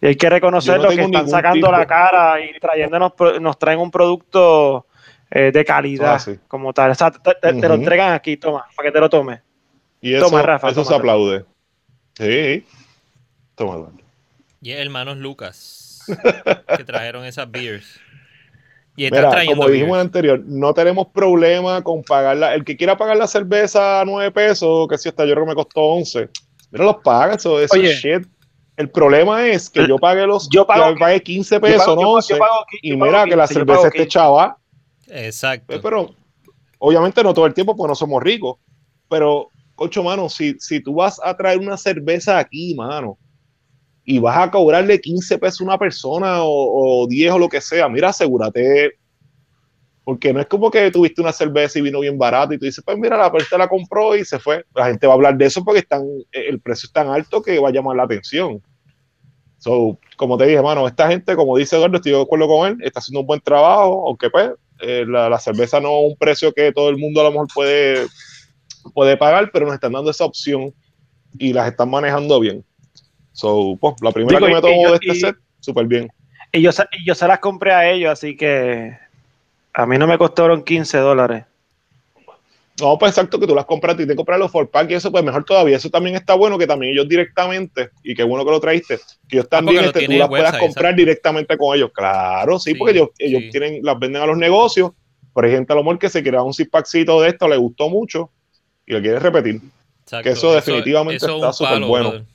Y 0.00 0.06
hay 0.06 0.16
que 0.16 0.30
reconocer 0.30 0.80
lo 0.80 0.90
que 0.90 1.02
están 1.02 1.28
sacando 1.28 1.70
la 1.70 1.86
cara 1.86 2.40
y 2.40 2.58
trayéndonos, 2.58 3.12
nos 3.40 3.58
traen 3.58 3.80
un 3.80 3.90
producto 3.90 4.86
eh, 5.30 5.50
de 5.52 5.64
calidad 5.64 6.20
como 6.46 6.72
tal. 6.72 6.92
O 6.92 6.94
sea, 6.94 7.10
te, 7.10 7.52
lo 7.52 7.74
entregan 7.74 8.12
aquí, 8.12 8.36
toma, 8.36 8.66
para 8.74 8.88
que 8.88 8.92
te 8.92 9.00
lo 9.00 9.10
tomes. 9.10 9.40
Y 10.00 10.14
eso, 10.14 10.26
toma, 10.26 10.42
Rafa, 10.42 10.70
eso 10.70 10.84
se 10.84 10.94
aplaude. 10.94 11.44
Sí. 12.14 12.64
Toma, 13.54 13.90
Y 14.62 14.72
hermanos 14.72 15.18
Lucas, 15.18 16.04
que 16.76 16.84
trajeron 16.84 17.24
esas 17.24 17.50
beers. 17.50 18.00
Y 18.98 19.10
Mira, 19.10 19.44
como 19.46 19.68
dijimos 19.68 19.94
en 19.94 20.00
anterior, 20.00 20.42
no 20.44 20.74
tenemos 20.74 21.06
problema 21.08 21.82
con 21.82 22.02
pagarla. 22.02 22.54
El 22.54 22.64
que 22.64 22.76
quiera 22.76 22.96
pagar 22.96 23.16
la 23.16 23.28
cerveza 23.28 24.00
a 24.00 24.04
9 24.04 24.32
pesos, 24.32 24.88
que 24.88 24.98
si 24.98 25.08
hasta 25.08 25.24
yo 25.24 25.34
creo 25.34 25.44
que 25.44 25.50
me 25.50 25.54
costó 25.54 25.80
11, 25.80 26.28
mira, 26.72 26.84
los 26.84 26.96
paga, 26.96 27.34
eso, 27.34 27.60
es 27.60 27.70
shit 27.72 28.26
el 28.78 28.90
problema 28.90 29.44
es 29.48 29.68
que 29.68 29.88
yo 29.88 29.98
pagué 29.98 30.24
los 30.24 30.48
yo 30.50 30.64
pagué 30.64 31.20
15 31.20 31.58
pesos, 31.58 31.96
¿no? 31.96 32.18
y 32.80 32.96
mira 32.96 33.24
que 33.24 33.34
la 33.34 33.48
cerveza 33.48 33.88
esté 33.88 34.06
chava. 34.06 34.56
Exacto. 35.08 35.74
Eh, 35.74 35.80
pero 35.82 36.14
obviamente 36.78 37.20
no 37.24 37.34
todo 37.34 37.46
el 37.46 37.54
tiempo 37.54 37.74
porque 37.74 37.88
no 37.88 37.94
somos 37.96 38.22
ricos. 38.22 38.58
Pero, 39.08 39.48
ocho 39.74 40.04
mano, 40.04 40.28
si, 40.28 40.54
si 40.60 40.80
tú 40.80 40.94
vas 40.94 41.20
a 41.24 41.36
traer 41.36 41.58
una 41.58 41.76
cerveza 41.76 42.38
aquí, 42.38 42.76
mano, 42.76 43.18
y 44.10 44.18
vas 44.20 44.38
a 44.38 44.50
cobrarle 44.50 44.98
15 45.02 45.36
pesos 45.36 45.60
a 45.60 45.64
una 45.64 45.78
persona 45.78 46.42
o, 46.42 47.02
o 47.02 47.06
10 47.06 47.32
o 47.32 47.38
lo 47.38 47.46
que 47.46 47.60
sea, 47.60 47.90
mira, 47.90 48.08
asegúrate. 48.08 48.92
Porque 50.02 50.32
no 50.32 50.40
es 50.40 50.46
como 50.46 50.70
que 50.70 50.90
tuviste 50.90 51.20
una 51.20 51.30
cerveza 51.30 51.78
y 51.78 51.82
vino 51.82 52.00
bien 52.00 52.16
barato 52.16 52.54
y 52.54 52.58
tú 52.58 52.64
dices, 52.64 52.82
pues 52.82 52.96
mira, 52.96 53.18
la 53.18 53.30
persona 53.30 53.64
la 53.64 53.68
compró 53.68 54.16
y 54.16 54.24
se 54.24 54.38
fue. 54.38 54.64
La 54.74 54.86
gente 54.86 55.06
va 55.06 55.12
a 55.12 55.16
hablar 55.16 55.36
de 55.36 55.44
eso 55.44 55.62
porque 55.62 55.80
están, 55.80 56.06
el 56.32 56.58
precio 56.58 56.86
es 56.86 56.92
tan 56.94 57.08
alto 57.08 57.42
que 57.42 57.58
va 57.58 57.68
a 57.68 57.70
llamar 57.70 57.96
la 57.96 58.04
atención. 58.04 58.62
So, 59.58 59.98
como 60.16 60.38
te 60.38 60.44
dije, 60.44 60.56
hermano, 60.56 60.88
esta 60.88 61.06
gente, 61.08 61.36
como 61.36 61.58
dice 61.58 61.76
Eduardo, 61.76 61.96
estoy 61.96 62.12
de 62.12 62.22
acuerdo 62.22 62.48
con 62.48 62.66
él, 62.66 62.78
está 62.80 63.00
haciendo 63.00 63.20
un 63.20 63.26
buen 63.26 63.42
trabajo, 63.42 64.06
aunque 64.06 64.30
pues 64.30 64.52
eh, 64.80 65.04
la, 65.06 65.38
cerveza 65.38 65.80
no 65.80 65.88
es 65.88 66.12
un 66.12 66.16
precio 66.16 66.54
que 66.54 66.72
todo 66.72 66.88
el 66.88 66.96
mundo 66.96 67.20
a 67.20 67.24
lo 67.24 67.32
mejor 67.32 67.48
puede, 67.54 68.06
puede 68.94 69.18
pagar, 69.18 69.50
pero 69.52 69.66
nos 69.66 69.74
están 69.74 69.92
dando 69.92 70.10
esa 70.10 70.24
opción 70.24 70.72
y 71.38 71.52
las 71.52 71.68
están 71.68 71.90
manejando 71.90 72.40
bien. 72.40 72.64
So, 73.38 73.78
pues, 73.80 73.94
la 74.02 74.10
primera 74.10 74.40
que 74.40 74.52
me 74.52 74.60
tomo 74.60 74.90
de 74.90 74.94
este 75.00 75.14
set, 75.14 75.36
súper 75.60 75.86
bien. 75.86 76.10
Y 76.50 76.60
yo, 76.60 76.70
y 76.90 77.06
yo 77.06 77.14
se 77.14 77.28
las 77.28 77.38
compré 77.38 77.72
a 77.72 77.88
ellos, 77.88 78.10
así 78.10 78.36
que 78.36 78.98
a 79.72 79.86
mí 79.86 79.96
no 79.96 80.08
me 80.08 80.18
costaron 80.18 80.64
15 80.64 80.98
dólares. 80.98 81.44
No, 82.80 82.98
pues 82.98 83.12
exacto, 83.12 83.38
que 83.38 83.46
tú 83.46 83.54
las 83.54 83.64
compras 83.64 83.94
y 84.00 84.08
te 84.08 84.16
compras 84.16 84.40
los 84.40 84.50
for 84.50 84.68
pack 84.68 84.90
y 84.90 84.94
eso, 84.94 85.12
pues 85.12 85.22
mejor 85.22 85.44
todavía. 85.44 85.76
Eso 85.76 85.88
también 85.88 86.16
está 86.16 86.34
bueno, 86.34 86.58
que 86.58 86.66
también 86.66 86.94
ellos 86.94 87.08
directamente, 87.08 87.90
y 88.02 88.12
qué 88.12 88.24
bueno 88.24 88.44
que 88.44 88.50
lo 88.50 88.58
traíste, 88.58 88.98
que 89.28 89.36
ellos 89.36 89.46
ah, 89.46 89.50
también 89.50 89.84
este, 89.84 90.06
tú 90.06 90.12
las 90.14 90.28
puedas 90.28 90.58
comprar 90.58 90.96
directamente 90.96 91.56
con 91.56 91.76
ellos. 91.76 91.92
Claro, 91.94 92.58
sí, 92.58 92.74
porque 92.74 92.98
ellos, 92.98 93.10
ellos 93.20 93.42
tienen, 93.52 93.84
las 93.84 93.96
venden 94.00 94.20
a 94.20 94.26
los 94.26 94.36
negocios. 94.36 94.90
Por 95.32 95.46
ejemplo, 95.46 95.74
a 95.74 95.76
lo 95.76 95.84
mejor 95.84 96.00
que 96.00 96.08
se 96.08 96.24
crea 96.24 96.42
un 96.42 96.54
zip 96.54 96.72
packcito 96.72 97.20
de 97.20 97.28
esto, 97.28 97.46
le 97.46 97.56
gustó 97.56 97.88
mucho 97.88 98.32
y 98.84 98.94
lo 98.94 99.00
quiere 99.00 99.20
repetir. 99.20 99.60
Que 100.24 100.30
eso, 100.30 100.52
definitivamente 100.52 101.24
está 101.24 101.52
súper 101.52 101.84
bueno. 101.84 102.26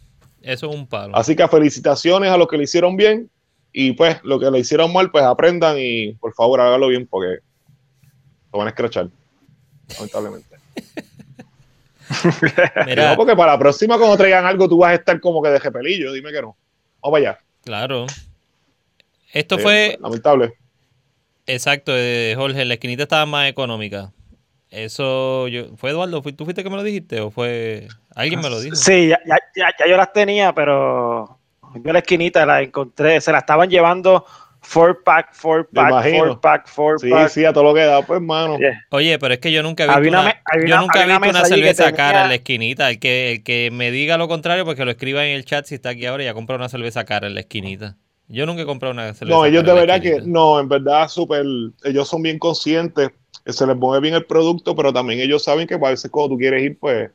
Eso 0.43 0.69
es 0.69 0.75
un 0.75 0.85
palo. 0.85 1.15
Así 1.15 1.35
que 1.35 1.47
felicitaciones 1.47 2.29
a 2.29 2.37
los 2.37 2.47
que 2.47 2.57
le 2.57 2.63
hicieron 2.63 2.95
bien 2.95 3.29
y 3.71 3.93
pues 3.93 4.19
lo 4.23 4.39
que 4.39 4.51
le 4.51 4.59
hicieron 4.59 4.93
mal, 4.93 5.09
pues 5.09 5.23
aprendan 5.23 5.77
y 5.79 6.13
por 6.13 6.33
favor 6.33 6.61
hágalo 6.61 6.89
bien 6.89 7.07
porque 7.07 7.39
lo 8.51 8.59
van 8.59 8.67
a 8.67 8.69
escrachar 8.69 9.07
lamentablemente. 9.95 10.55
No, 12.95 13.15
porque 13.15 13.35
para 13.35 13.53
la 13.53 13.59
próxima, 13.59 13.97
cuando 13.97 14.17
traigan 14.17 14.45
algo, 14.45 14.67
tú 14.67 14.77
vas 14.77 14.91
a 14.91 14.95
estar 14.95 15.19
como 15.19 15.41
que 15.41 15.49
de 15.49 15.71
pelillo. 15.71 16.11
Dime 16.11 16.31
que 16.31 16.41
no. 16.41 16.55
Vamos 17.01 17.19
allá. 17.19 17.39
Claro. 17.63 18.05
Esto 19.31 19.57
fue. 19.57 19.97
Lamentable. 20.01 20.53
Exacto, 21.45 21.91
eh, 21.95 22.33
Jorge. 22.37 22.65
La 22.65 22.75
esquinita 22.75 23.03
estaba 23.03 23.25
más 23.25 23.49
económica. 23.49 24.11
Eso. 24.69 25.47
Yo, 25.47 25.75
¿Fue 25.77 25.91
Eduardo? 25.91 26.21
¿Tú 26.21 26.45
fuiste 26.45 26.63
que 26.63 26.69
me 26.69 26.75
lo 26.75 26.83
dijiste? 26.83 27.19
¿O 27.19 27.31
fue. 27.31 27.87
Alguien 28.16 28.41
me 28.41 28.49
lo 28.49 28.59
dijo? 28.59 28.76
Sí, 28.76 29.09
ya, 29.09 29.20
ya, 29.26 29.70
ya 29.80 29.88
yo 29.88 29.97
las 29.97 30.11
tenía, 30.14 30.53
pero. 30.53 31.39
Yo 31.76 31.91
la 31.91 31.99
esquinita 31.99 32.45
la 32.45 32.61
encontré. 32.61 33.20
Se 33.20 33.32
la 33.32 33.39
estaban 33.39 33.70
llevando 33.70 34.26
Four 34.64 35.03
pack, 35.03 35.34
four 35.34 35.68
pack, 35.68 36.09
four 36.09 36.39
pack, 36.39 36.68
four 36.68 36.95
pack. 36.97 37.28
Sí, 37.28 37.41
sí, 37.41 37.45
a 37.45 37.51
todo 37.51 37.66
lo 37.66 37.74
que 37.74 37.82
da, 37.82 38.01
pues, 38.01 38.22
mano. 38.22 38.57
Oye, 38.91 39.20
pero 39.20 39.34
es 39.34 39.41
que 39.41 39.51
yo 39.51 39.61
nunca 39.61 39.84
he 39.84 39.88
visto 39.88 40.20
una, 40.20 40.41
yo 40.66 40.80
nunca 40.80 41.03
he 41.03 41.05
visto 41.05 41.30
una 41.30 41.45
cerveza 41.45 41.91
cara 41.91 42.24
en 42.24 42.30
la 42.30 42.36
esquinita. 42.36 42.89
El 42.89 42.99
que, 42.99 43.34
el 43.34 43.43
que 43.43 43.70
me 43.72 43.91
diga 43.91 44.18
lo 44.18 44.30
contrario, 44.30 44.64
pues 44.64 44.78
que 44.78 44.86
lo 44.86 44.91
escriba 44.91 45.26
en 45.26 45.36
el 45.36 45.43
chat 45.43 45.66
si 45.66 45.76
está 45.76 45.89
aquí 45.89 46.05
ahora 46.05 46.24
y 46.24 46.28
ya 46.28 46.34
comprado 46.34 46.59
una 46.59 46.70
cerveza 46.70 47.03
cara 47.03 47.28
en 47.28 47.34
la 47.36 47.41
esquinita. 47.41 47.97
Yo 48.30 48.45
nunca 48.45 48.61
he 48.61 48.66
comprado 48.66 48.93
una 48.93 49.14
cerveza 49.14 49.38
No, 49.38 49.45
ellos 49.45 49.66
de 49.66 49.74
verdad 49.74 50.01
que, 50.01 50.22
no, 50.24 50.57
en 50.59 50.70
verdad, 50.70 51.09
súper, 51.09 51.45
ellos 51.84 52.07
son 52.07 52.22
bien 52.22 52.39
conscientes, 52.39 53.09
se 53.45 53.68
les 53.68 53.76
mueve 53.76 54.01
bien 54.01 54.16
el 54.16 54.26
producto, 54.26 54.76
pero 54.78 54.93
también 54.93 55.20
ellos 55.20 55.43
saben 55.43 55.68
que 55.68 55.74
a 55.74 55.78
veces 55.78 56.09
cuando 56.09 56.36
tú 56.36 56.38
quieres 56.38 56.64
ir, 56.64 56.80
pues, 56.80 57.11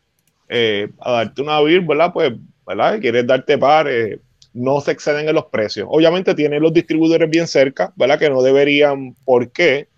eh, 0.48 0.88
a 1.00 1.12
darte 1.12 1.42
una 1.42 1.60
beer, 1.60 1.82
¿verdad? 1.82 2.12
Pues, 2.12 2.32
¿verdad? 2.66 3.00
Quieres 3.00 3.26
darte 3.26 3.58
par, 3.58 3.88
eh, 3.88 4.20
no 4.52 4.80
se 4.80 4.92
exceden 4.92 5.28
en 5.28 5.34
los 5.34 5.46
precios. 5.46 5.86
Obviamente 5.90 6.34
tienen 6.34 6.62
los 6.62 6.72
distribuidores 6.72 7.28
bien 7.30 7.46
cerca, 7.46 7.92
¿verdad? 7.96 8.18
Que 8.18 8.30
no 8.30 8.42
deberían, 8.42 9.14
¿por 9.24 9.50
qué? 9.52 9.88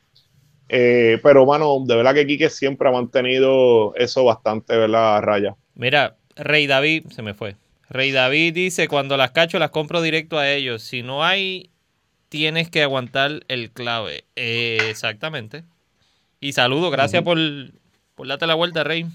Eh, 0.68 1.18
pero, 1.22 1.46
mano, 1.46 1.82
de 1.84 1.96
verdad 1.96 2.14
que 2.14 2.26
Quique 2.26 2.48
siempre 2.48 2.88
ha 2.88 2.92
mantenido 2.92 3.94
eso 3.96 4.24
bastante, 4.24 4.76
¿verdad? 4.76 5.16
A 5.16 5.20
raya. 5.20 5.57
Mira, 5.74 6.16
Rey 6.36 6.66
David, 6.66 7.07
se 7.11 7.22
me 7.22 7.34
fue. 7.34 7.57
Rey 7.88 8.12
David 8.12 8.55
dice, 8.55 8.86
cuando 8.86 9.16
las 9.16 9.32
cacho 9.32 9.59
las 9.59 9.70
compro 9.70 10.01
directo 10.01 10.38
a 10.38 10.48
ellos. 10.48 10.82
Si 10.82 11.03
no 11.03 11.24
hay, 11.24 11.70
tienes 12.28 12.70
que 12.70 12.84
aguantar 12.84 13.42
el 13.48 13.70
clave. 13.72 14.24
Eh, 14.36 14.78
exactamente. 14.88 15.64
Y 16.38 16.53
saludo, 16.53 16.90
gracias 16.90 17.24
por, 17.24 17.36
por 18.14 18.28
darte 18.28 18.46
la 18.46 18.55
vuelta, 18.55 18.84
Rey. 18.84 19.07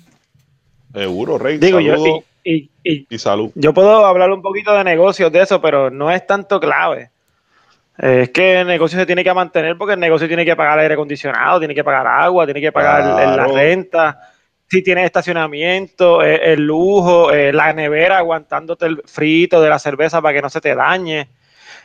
Seguro, 0.96 1.38
Rey. 1.38 1.58
Digo, 1.58 1.80
yo, 1.80 1.96
y, 2.44 2.70
y 2.84 3.06
Y 3.10 3.18
salud. 3.18 3.52
yo 3.56 3.74
puedo 3.74 4.06
hablar 4.06 4.32
un 4.32 4.42
poquito 4.42 4.74
de 4.74 4.84
negocios 4.84 5.32
de 5.32 5.42
eso, 5.42 5.62
pero 5.62 5.90
no 5.90 6.12
es 6.12 6.26
tanto 6.26 6.60
clave. 6.60 7.10
Es 7.98 8.30
que 8.30 8.60
el 8.62 8.68
negocio 8.68 9.00
se 9.00 9.06
tiene 9.06 9.24
que 9.24 9.34
mantener 9.34 9.78
porque 9.78 9.94
el 9.94 10.00
negocio 10.00 10.28
tiene 10.28 10.44
que 10.46 10.56
pagar 10.56 10.78
aire 10.80 10.94
acondicionado, 10.96 11.60
tiene 11.60 11.74
que 11.74 11.84
pagar 11.84 12.06
agua, 12.08 12.46
tiene 12.46 12.60
que 12.62 12.72
pagar 12.72 13.02
el- 13.02 13.30
el- 13.30 13.38
la 13.38 13.48
renta, 13.48 14.20
si 14.70 14.84
tiene 14.84 15.06
estacionamiento, 15.06 16.22
eh, 16.24 16.54
el 16.54 16.66
lujo, 16.66 17.32
eh, 17.32 17.54
la 17.54 17.72
nevera 17.72 18.18
aguantándote 18.18 18.86
el 18.88 19.02
frito 19.06 19.62
de 19.62 19.70
la 19.70 19.80
cerveza 19.80 20.22
para 20.22 20.34
que 20.34 20.42
no 20.42 20.50
se 20.50 20.60
te 20.60 20.76
dañe. 20.76 21.30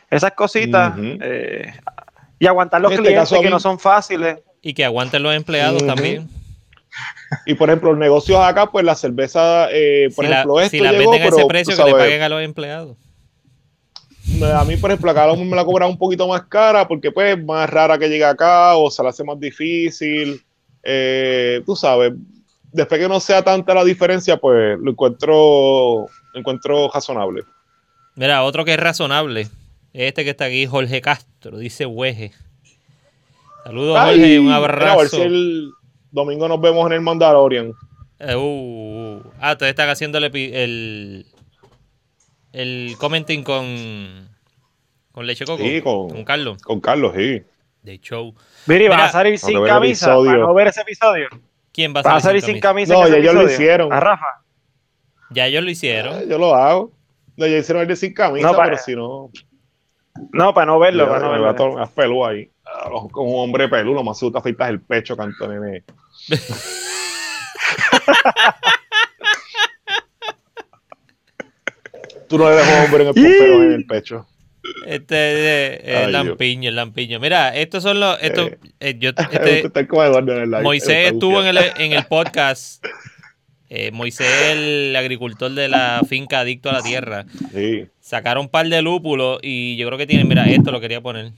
Esas 0.09 0.33
cositas. 0.33 0.93
Eh, 0.99 1.71
y 2.39 2.47
aguantar 2.47 2.81
los 2.81 2.91
este 2.91 3.03
clientes 3.03 3.29
que 3.29 3.39
mí- 3.45 3.49
no 3.49 3.59
son 3.59 3.79
fáciles. 3.79 4.39
Y 4.61 4.73
que 4.73 4.83
aguanten 4.83 5.23
los 5.23 5.33
empleados 5.33 5.85
también. 5.85 6.27
Y 7.45 7.53
por 7.53 7.69
ejemplo, 7.69 7.91
los 7.91 7.99
negocios 7.99 8.39
acá, 8.39 8.69
pues 8.69 8.83
la 8.83 8.95
cerveza, 8.95 9.67
eh, 9.71 10.09
por 10.15 10.25
si 10.25 10.29
la, 10.31 10.37
ejemplo, 10.37 10.59
esto 10.59 10.71
si 10.77 10.79
la 10.79 10.91
llegó, 10.91 11.11
venden 11.11 11.33
a 11.33 11.35
ese 11.35 11.45
precio, 11.45 11.77
que 11.77 11.83
le 11.83 11.91
paguen 11.93 12.21
a 12.21 12.29
los 12.29 12.41
empleados. 12.41 12.97
a 14.55 14.65
mí, 14.65 14.75
por 14.77 14.91
ejemplo, 14.91 15.11
acá 15.11 15.33
me 15.35 15.55
la 15.55 15.63
cobran 15.65 15.89
un 15.89 15.97
poquito 15.97 16.27
más 16.27 16.43
cara 16.43 16.87
porque 16.87 17.11
pues 17.11 17.37
es 17.37 17.43
más 17.43 17.69
rara 17.69 17.97
que 17.97 18.09
llegue 18.09 18.25
acá 18.25 18.75
o 18.75 18.91
se 18.91 19.01
la 19.03 19.09
hace 19.09 19.23
más 19.23 19.39
difícil. 19.39 20.43
Eh, 20.83 21.61
tú 21.65 21.75
sabes, 21.75 22.13
después 22.71 22.99
que 22.99 23.07
no 23.07 23.19
sea 23.19 23.43
tanta 23.43 23.73
la 23.73 23.83
diferencia, 23.83 24.37
pues 24.37 24.77
lo 24.79 24.91
encuentro, 24.91 26.07
lo 26.33 26.39
encuentro 26.39 26.89
razonable. 26.93 27.43
Mira, 28.15 28.43
otro 28.43 28.65
que 28.65 28.73
es 28.73 28.79
razonable. 28.79 29.47
Este 29.93 30.23
que 30.23 30.31
está 30.31 30.45
aquí, 30.45 30.65
Jorge 30.65 31.01
Castro, 31.01 31.57
dice 31.57 31.85
Hueje. 31.85 32.31
Saludos, 33.65 33.97
Ay, 33.99 34.17
Jorge, 34.17 34.39
un 34.39 34.45
mira, 34.45 34.55
A 34.55 34.59
ver 34.59 34.71
abrazo. 34.71 35.07
si 35.09 35.21
el 35.21 35.71
domingo 36.11 36.47
nos 36.47 36.59
vemos 36.61 36.85
en 36.87 36.93
el 36.93 37.01
Mandalorian. 37.01 37.73
Eh, 38.19 38.35
uh, 38.35 38.39
uh. 38.39 39.31
Ah, 39.39 39.53
ustedes 39.53 39.71
están 39.71 39.89
haciendo 39.89 40.17
el, 40.19 40.25
el, 40.35 41.25
el 42.53 42.95
commenting 42.97 43.43
con, 43.43 44.29
con 45.11 45.25
Leche 45.25 45.45
Coco. 45.45 45.63
Sí, 45.63 45.81
con- 45.81 46.09
con 46.09 46.23
Carlos, 46.23 46.61
Con 46.61 46.79
Carlos, 46.81 47.13
sí. 47.15 47.41
de 47.81 47.99
show. 47.99 48.35
Miri, 48.67 48.87
¿vas 48.87 48.97
Mira, 48.97 49.05
a 49.07 49.11
salir 49.11 49.39
sin 49.39 49.63
camisa 49.65 50.15
para 50.15 50.37
no 50.37 50.53
ver 50.53 50.67
ese 50.67 50.81
episodio? 50.81 51.27
¿Quién 51.73 51.93
va 51.95 52.01
a 52.01 52.03
¿Vas 52.03 52.17
a 52.17 52.19
salir 52.19 52.41
salir 52.41 52.41
sin 52.41 52.53
sin 52.55 52.61
camisa? 52.61 52.93
camisa? 52.93 53.09
No, 53.09 53.15
en 53.17 53.23
ya 53.23 53.29
ellos 53.31 53.43
lo 53.43 53.51
hicieron. 53.51 53.93
¿A 53.93 53.99
Rafa? 53.99 54.25
Ya 55.31 55.47
ellos 55.47 55.63
lo 55.63 55.69
hicieron. 55.71 56.19
Eh, 56.19 56.25
Yo 56.29 56.37
lo 56.37 56.53
hago. 56.53 56.91
No, 57.37 57.47
ya 57.47 57.57
hicieron 57.57 57.81
el 57.83 57.87
de 57.87 57.95
sin 57.95 58.13
camisa, 58.13 58.45
No, 58.51 58.55
pa- 58.57 58.65
pero 58.65 58.77
si 58.77 58.93
no, 58.95 59.31
No, 60.33 60.53
para 60.53 60.65
no 60.67 60.77
verlo. 60.77 61.05
ya, 61.05 61.09
para 61.09 61.21
no 61.25 61.31
me 61.31 61.39
va 61.39 61.49
a 61.49 61.51
verlo. 61.53 61.69
tomar 61.71 61.89
pelú 61.91 62.25
ahí. 62.25 62.50
Con 63.11 63.27
un 63.27 63.35
hombre 63.39 63.67
pelú, 63.69 63.93
lo 63.93 64.03
más 64.03 64.17
seguro 64.17 64.33
te 64.33 64.39
afeitas 64.39 64.69
el 64.69 64.81
pecho, 64.81 65.15
canto 65.15 65.47
nene. 65.47 65.83
Tú 72.27 72.37
no 72.37 72.49
le 72.49 72.55
dejas 72.55 72.77
un 72.79 72.85
hombre 72.85 73.03
en 73.09 73.17
el 73.17 73.63
en 73.63 73.71
el 73.73 73.85
pecho. 73.85 74.25
Este 74.85 75.15
eh, 75.15 75.81
eh, 75.83 76.03
Ay, 76.05 76.11
Lampiño, 76.11 76.69
el 76.69 76.75
Lampiño. 76.75 77.19
Mira, 77.19 77.53
estos 77.55 77.83
son 77.83 77.99
los. 77.99 78.17
Estos, 78.21 78.51
Eh. 78.51 78.57
eh, 78.79 78.95
yo, 78.99 79.09
este, 79.31 79.59
en 79.65 80.29
el. 80.29 80.49
Moisés 80.63 81.11
estuvo 81.11 81.41
en 81.41 81.47
el, 81.47 81.57
en 81.77 81.91
el 81.93 82.05
podcast. 82.05 82.85
Eh, 83.69 83.91
Moisés, 83.91 84.27
el 84.51 84.95
agricultor 84.95 85.51
de 85.51 85.67
la 85.69 86.01
finca 86.07 86.41
Adicto 86.41 86.69
a 86.69 86.73
la 86.73 86.81
Tierra. 86.81 87.25
Sí. 87.53 87.87
Sacaron 87.99 88.45
un 88.45 88.49
par 88.49 88.67
de 88.67 88.81
lúpulos 88.81 89.39
y 89.41 89.77
yo 89.77 89.87
creo 89.87 89.97
que 89.97 90.07
tienen. 90.07 90.27
Mira, 90.27 90.45
esto 90.45 90.71
lo 90.71 90.79
quería 90.79 91.01
poner. 91.01 91.31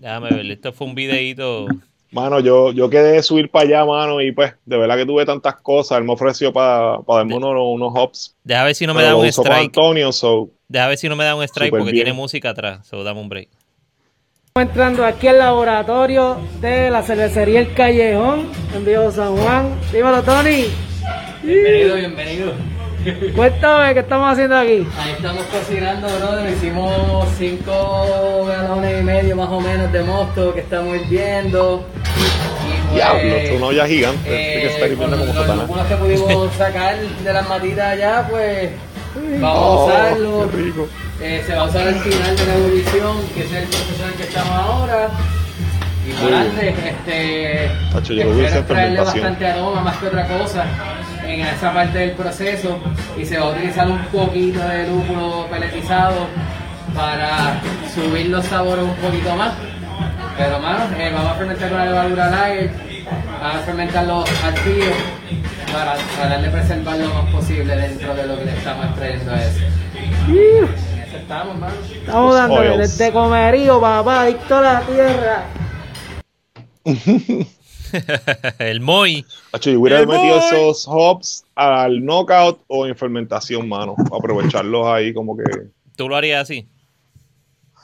Déjame 0.00 0.30
ver. 0.30 0.50
Esto 0.50 0.72
fue 0.72 0.86
un 0.86 0.94
videíto. 0.94 1.66
Mano, 2.10 2.40
yo, 2.40 2.72
yo 2.72 2.88
quedé 2.88 3.12
de 3.12 3.22
subir 3.22 3.50
para 3.50 3.66
allá, 3.66 3.84
mano, 3.84 4.20
y 4.20 4.32
pues, 4.32 4.54
de 4.64 4.78
verdad 4.78 4.96
que 4.96 5.06
tuve 5.06 5.24
tantas 5.26 5.56
cosas. 5.56 5.98
Él 5.98 6.04
me 6.04 6.12
ofreció 6.12 6.52
para 6.52 6.98
darme 7.06 7.36
unos, 7.36 7.54
unos 7.54 7.92
hops. 7.94 8.34
Deja 8.42 8.64
ver 8.64 8.74
si 8.74 8.86
no 8.86 8.94
me 8.94 9.02
da 9.02 9.14
un 9.14 9.26
strike. 9.26 9.66
Antonio, 9.66 10.10
so. 10.10 10.48
Deja 10.68 10.88
ver 10.88 10.96
si 10.96 11.08
no 11.08 11.16
me 11.16 11.24
da 11.24 11.36
un 11.36 11.44
strike 11.44 11.70
porque 11.70 11.92
bien. 11.92 12.04
tiene 12.04 12.12
música 12.14 12.50
atrás. 12.50 12.86
So, 12.86 13.04
dame 13.04 13.20
un 13.20 13.28
break. 13.28 13.48
Estamos 14.46 14.70
entrando 14.70 15.04
aquí 15.04 15.28
al 15.28 15.38
laboratorio 15.38 16.38
de 16.60 16.90
la 16.90 17.02
cervecería 17.02 17.60
El 17.60 17.74
Callejón 17.74 18.48
en 18.74 18.84
Viejo 18.84 19.12
San 19.12 19.36
Juan. 19.36 19.78
Dímelo, 19.92 20.22
Tony. 20.22 20.64
Bienvenido, 21.42 21.94
bienvenido. 21.96 22.79
Cuéntame, 23.36 23.94
¿qué 23.94 24.00
estamos 24.00 24.32
haciendo 24.32 24.56
aquí? 24.58 24.86
Ahí 24.98 25.12
estamos 25.16 25.42
cocinando, 25.44 26.06
brother. 26.18 26.50
Hicimos 26.50 27.26
5 27.38 28.46
galones 28.46 29.00
y 29.00 29.04
medio 29.04 29.36
más 29.36 29.48
o 29.48 29.60
menos 29.60 29.90
de 29.92 30.02
mosto 30.02 30.52
que 30.54 30.60
estamos 30.60 30.96
hirviendo. 30.96 31.86
Y 31.96 32.88
pues, 32.88 32.94
Diablo, 32.94 33.20
esto 33.22 33.52
es 33.52 33.56
una 33.58 33.66
olla 33.66 33.86
gigante. 33.86 34.20
eh, 34.28 34.60
que 34.60 34.66
estar 34.68 34.90
hirviendo 34.90 35.16
con 35.16 35.26
como 35.28 35.44
los 35.44 35.56
lúpulos 35.56 35.86
que 35.86 35.96
pudimos 35.96 36.54
sacar 36.54 36.96
de 36.98 37.32
las 37.32 37.48
matitas 37.48 37.86
allá, 37.92 38.26
pues 38.28 38.70
vamos 39.40 39.50
Oh, 39.58 39.90
a 39.90 39.94
usarlo. 39.94 40.50
qué 40.50 40.56
rico. 40.56 40.88
Eh, 41.22 41.42
se 41.46 41.54
va 41.54 41.62
a 41.62 41.64
usar 41.66 41.88
al 41.88 41.94
final 42.00 42.36
de 42.36 42.46
la 42.46 42.54
ebullición, 42.56 43.16
que 43.34 43.44
es 43.44 43.52
el 43.52 43.64
proceso 43.64 44.02
en 44.04 44.08
el 44.10 44.14
que 44.16 44.22
estamos 44.24 44.52
ahora. 44.52 45.08
Y 46.08 46.12
para 46.12 46.40
adelante, 46.40 46.74
este, 46.88 47.70
Tacho, 47.92 48.12
yo 48.14 48.24
lo 48.24 48.34
voy 48.34 48.44
a 48.44 48.48
hacer 48.48 48.96
bastante 48.96 49.46
aroma 49.46 49.80
más 49.82 49.96
que 49.98 50.06
otra 50.06 50.26
cosa 50.26 50.64
en 51.34 51.40
esa 51.46 51.72
parte 51.72 51.98
del 51.98 52.10
proceso 52.12 52.78
y 53.16 53.24
se 53.24 53.38
va 53.38 53.46
a 53.46 53.50
utilizar 53.50 53.88
un 53.88 54.04
poquito 54.06 54.60
de 54.60 54.88
lúpulo 54.88 55.46
peletizado 55.50 56.26
para 56.94 57.60
subir 57.94 58.28
los 58.28 58.44
sabores 58.46 58.84
un 58.84 58.94
poquito 58.96 59.34
más. 59.36 59.52
Pero 60.36 60.58
mano, 60.58 60.84
eh, 60.98 61.10
vamos 61.14 61.32
a 61.32 61.34
fermentar 61.34 61.68
con 61.68 61.78
la 61.78 61.84
levadura 61.84 62.30
lager, 62.30 62.70
vamos 63.40 63.56
a 63.56 63.58
fermentarlo 63.60 64.24
al 64.44 64.56
frío 64.58 64.92
para 65.72 65.94
tratar 65.94 66.42
de 66.42 66.50
preservar 66.50 66.98
lo 66.98 67.14
más 67.14 67.32
posible 67.32 67.76
dentro 67.76 68.14
de 68.14 68.26
lo 68.26 68.38
que 68.38 68.44
le 68.46 68.56
estamos 68.56 68.86
extrayendo 68.86 69.32
a 69.32 69.42
eso. 69.42 69.60
Estamos, 71.16 71.58
mano. 71.58 71.74
Estamos 71.92 72.30
Los 72.30 72.34
dándole 72.34 72.78
desde 72.78 73.12
comerío, 73.12 73.80
papá, 73.80 74.22
adicto 74.22 74.56
a 74.56 74.60
la 74.60 74.80
tierra. 74.80 75.44
el 78.58 78.80
Moy. 78.80 79.24
Tacho, 79.50 79.70
yo 79.70 79.80
hubiera 79.80 80.00
El 80.00 80.06
metido 80.06 80.36
boy. 80.36 80.44
esos 80.44 80.86
hops 80.88 81.44
al 81.54 82.04
knockout 82.04 82.60
o 82.66 82.86
en 82.86 82.96
fermentación, 82.96 83.68
mano. 83.68 83.94
Aprovecharlos 84.12 84.86
ahí 84.86 85.12
como 85.12 85.36
que... 85.36 85.44
Tú 85.96 86.08
lo 86.08 86.16
harías 86.16 86.42
así. 86.42 86.66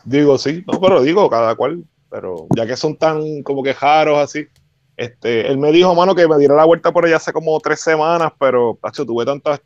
Digo, 0.04 0.38
sí, 0.38 0.64
no, 0.66 0.80
pero 0.80 1.02
digo, 1.02 1.28
cada 1.28 1.54
cual. 1.54 1.84
Pero 2.10 2.46
ya 2.56 2.66
que 2.66 2.76
son 2.76 2.96
tan 2.96 3.42
como 3.42 3.62
que 3.62 3.74
jaros 3.74 4.18
así. 4.18 4.46
Este, 4.96 5.48
él 5.48 5.58
me 5.58 5.72
dijo, 5.72 5.94
mano, 5.94 6.14
que 6.14 6.26
me 6.26 6.38
diera 6.38 6.54
la 6.54 6.64
vuelta 6.64 6.92
por 6.92 7.04
allá 7.04 7.16
hace 7.16 7.32
como 7.32 7.58
tres 7.60 7.80
semanas, 7.80 8.32
pero, 8.38 8.78
tacho, 8.80 9.04
tuve 9.04 9.26
tantas 9.26 9.60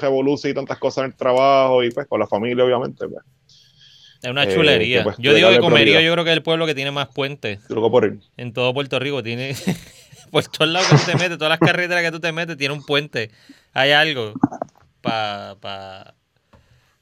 revoluciones 0.00 0.52
y 0.52 0.54
tantas 0.54 0.78
cosas 0.78 1.04
en 1.04 1.10
el 1.10 1.16
trabajo 1.16 1.82
y 1.82 1.90
pues 1.90 2.06
con 2.06 2.20
la 2.20 2.26
familia, 2.26 2.64
obviamente. 2.64 3.08
Pues, 3.08 3.24
Es 4.22 4.30
una 4.30 4.44
Eh, 4.44 4.54
chulería. 4.54 4.98
que, 4.98 5.04
pues, 5.04 5.16
yo 5.18 5.32
digo 5.34 5.50
que 5.50 5.58
Comerío, 5.58 5.84
prioridad. 5.94 6.00
yo 6.06 6.12
creo 6.12 6.24
que 6.24 6.30
es 6.30 6.36
el 6.36 6.42
pueblo 6.42 6.66
que 6.66 6.74
tiene 6.74 6.90
más 6.90 7.08
puentes 7.08 7.60
loco 7.70 7.90
por 7.90 8.04
ir. 8.04 8.18
en 8.36 8.52
todo 8.52 8.74
Puerto 8.74 8.98
Rico. 8.98 9.22
Tiene. 9.22 9.54
por 10.32 10.44
todos 10.46 10.70
lados 10.70 10.88
que 10.88 10.96
tú 10.96 11.02
te 11.06 11.14
metes, 11.16 11.38
todas 11.38 11.50
las 11.50 11.58
carreteras 11.60 12.02
que 12.02 12.10
tú 12.10 12.20
te 12.20 12.32
metes, 12.32 12.56
tiene 12.56 12.74
un 12.74 12.84
puente. 12.84 13.30
Hay 13.72 13.92
algo 13.92 14.34
para 15.00 15.54
pa, 15.60 16.14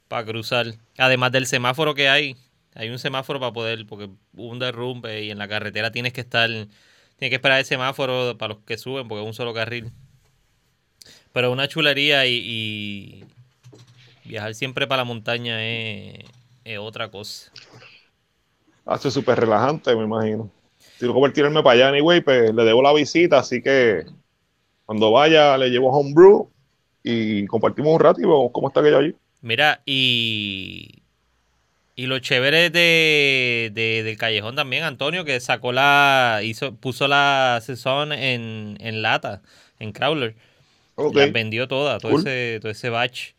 pa 0.07 0.23
cruzar. 0.25 0.67
Además 0.97 1.31
del 1.31 1.47
semáforo 1.47 1.95
que 1.95 2.07
hay. 2.09 2.35
Hay 2.75 2.89
un 2.89 2.99
semáforo 2.99 3.39
para 3.39 3.51
poder, 3.51 3.87
porque 3.87 4.05
hubo 4.35 4.49
un 4.51 4.59
derrumbe 4.59 5.23
y 5.23 5.31
en 5.31 5.39
la 5.39 5.47
carretera 5.47 5.91
tienes 5.91 6.13
que 6.13 6.21
estar, 6.21 6.47
tienes 6.47 6.69
que 7.31 7.35
esperar 7.35 7.57
el 7.57 7.65
semáforo 7.65 8.37
para 8.37 8.53
los 8.53 8.63
que 8.63 8.77
suben, 8.77 9.07
porque 9.07 9.23
es 9.23 9.27
un 9.27 9.33
solo 9.33 9.51
carril. 9.55 9.91
Pero 11.33 11.51
una 11.51 11.67
chulería 11.67 12.27
y, 12.27 12.33
y 12.35 14.29
viajar 14.29 14.53
siempre 14.53 14.85
para 14.85 15.01
la 15.01 15.05
montaña 15.05 15.65
es, 15.65 16.19
es 16.73 16.79
otra 16.79 17.09
cosa. 17.09 17.51
Hace 18.85 19.11
súper 19.11 19.39
relajante, 19.39 19.95
me 19.95 20.03
imagino. 20.03 20.49
Si 20.97 21.05
loco 21.05 21.19
por 21.19 21.33
tirarme 21.33 21.61
para 21.61 21.73
allá, 21.75 21.89
anyway, 21.89 22.21
pues 22.21 22.53
le 22.53 22.63
debo 22.63 22.81
la 22.81 22.93
visita, 22.93 23.39
así 23.39 23.61
que 23.61 24.05
cuando 24.85 25.11
vaya 25.11 25.57
le 25.57 25.69
llevo 25.69 25.91
homebrew 25.91 26.49
y 27.03 27.45
compartimos 27.47 27.93
un 27.93 27.99
rato 27.99 28.19
y 28.21 28.23
vemos 28.25 28.51
cómo 28.53 28.67
está 28.69 28.81
aquello 28.81 28.99
allí. 28.99 29.15
Mira, 29.41 29.81
y, 29.85 31.03
y 31.95 32.05
lo 32.07 32.19
chévere 32.19 32.69
de, 32.69 33.71
de- 33.73 34.03
del 34.03 34.17
callejón 34.17 34.55
también, 34.55 34.83
Antonio, 34.83 35.25
que 35.25 35.39
sacó 35.39 35.71
la, 35.71 36.41
hizo, 36.43 36.75
puso 36.75 37.07
la 37.07 37.59
sazón 37.63 38.13
en, 38.13 38.77
en 38.81 39.01
lata, 39.01 39.41
en 39.79 39.91
crawler. 39.91 40.35
Ok. 40.95 41.15
Las 41.15 41.31
vendió 41.31 41.67
todas, 41.67 42.01
todo 42.01 42.11
Cool. 42.13 42.21
ese, 42.21 42.59
todo 42.61 42.71
ese 42.71 42.89
batch. 42.89 43.31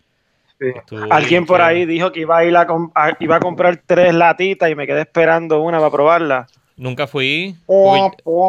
Sí. 0.61 0.67
Alguien 1.11 1.47
por 1.47 1.61
ahí 1.63 1.87
dijo 1.87 2.11
que 2.11 2.21
iba 2.21 2.39
a 2.39 2.45
ir 2.45 2.57
a, 2.57 2.67
com- 2.67 2.91
a- 2.95 3.17
iba 3.21 3.37
a 3.37 3.41
comprar 3.41 3.81
tres 3.87 4.13
latitas 4.15 4.69
y 4.71 4.75
me 4.75 4.87
quedé 4.87 5.03
esperando 5.03 5.61
una 5.61 5.79
para 5.79 5.91
probarla. 5.91 6.47
Nunca 6.77 7.07
fui. 7.07 7.55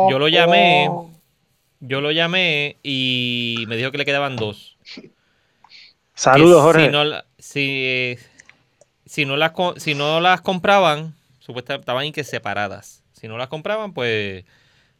yo 0.09 0.17
lo 0.19 0.27
llamé, 0.27 0.89
yo 1.79 2.01
lo 2.01 2.11
llamé 2.11 2.77
y 2.83 3.65
me 3.67 3.75
dijo 3.77 3.91
que 3.91 3.97
le 3.99 4.05
quedaban 4.05 4.35
dos. 4.35 4.77
Saludos, 6.13 6.61
Jorge. 6.61 6.85
Si 6.85 6.91
no, 6.91 7.03
si, 7.37 7.59
eh, 7.85 8.19
si 9.05 9.25
no 9.25 9.37
las, 9.37 9.53
si 9.77 9.95
no 9.95 10.19
las 10.19 10.41
compraban, 10.41 11.13
supuestamente 11.39 11.81
estaban 11.83 12.05
y 12.05 12.11
que 12.11 12.23
separadas. 12.23 13.03
Si 13.13 13.27
no 13.27 13.37
las 13.37 13.47
compraban, 13.47 13.93
pues 13.93 14.43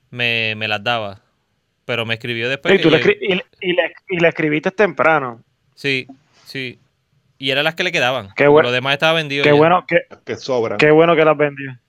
me, 0.10 0.53
me 0.55 0.68
las 0.68 0.84
daba. 0.84 1.22
Pero 1.86 2.05
me 2.05 2.14
escribió 2.14 2.47
después. 2.49 2.74
y, 2.74 2.78
que 2.78 2.84
tú 2.84 2.89
le 2.89 2.97
llegó- 2.99 3.10
escri- 3.10 3.18
y 3.22 3.36
le- 3.36 3.45
y 3.62 3.74
le- 3.74 3.93
y 4.10 4.20
le 4.20 4.28
escribiste 4.28 4.72
temprano. 4.72 5.41
Sí, 5.76 6.07
Sí. 6.45 6.80
Y 7.40 7.50
eran 7.52 7.64
las 7.64 7.74
que 7.74 7.84
le 7.84 7.92
quedaban. 7.92 8.30
Qué 8.36 8.48
bueno. 8.48 8.68
Lo 8.70 8.74
demás 8.74 8.94
estaba 8.94 9.14
vendido. 9.14 9.44
Qué 9.44 9.50
ya. 9.50 9.56
bueno, 9.56 9.86
qué, 9.88 10.02
Que 10.26 10.36
sobran. 10.36 10.78
qué 10.78 10.92
bueno 10.92 11.16
que 11.16 11.26
las 11.26 11.36
vendió. 11.38 11.80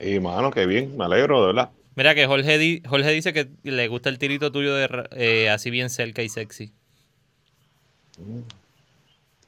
Y 0.00 0.18
mano, 0.18 0.50
qué 0.50 0.64
bien, 0.66 0.96
me 0.96 1.04
alegro, 1.04 1.40
de 1.42 1.46
verdad. 1.48 1.70
Mira 1.94 2.14
que 2.14 2.26
Jorge, 2.26 2.56
di- 2.58 2.82
Jorge 2.88 3.10
dice 3.10 3.32
que 3.34 3.48
le 3.62 3.86
gusta 3.88 4.08
el 4.08 4.18
tirito 4.18 4.50
tuyo 4.50 4.74
de 4.74 4.88
eh, 5.12 5.50
así 5.50 5.70
bien 5.70 5.90
cerca 5.90 6.22
y 6.22 6.28
sexy. 6.30 6.72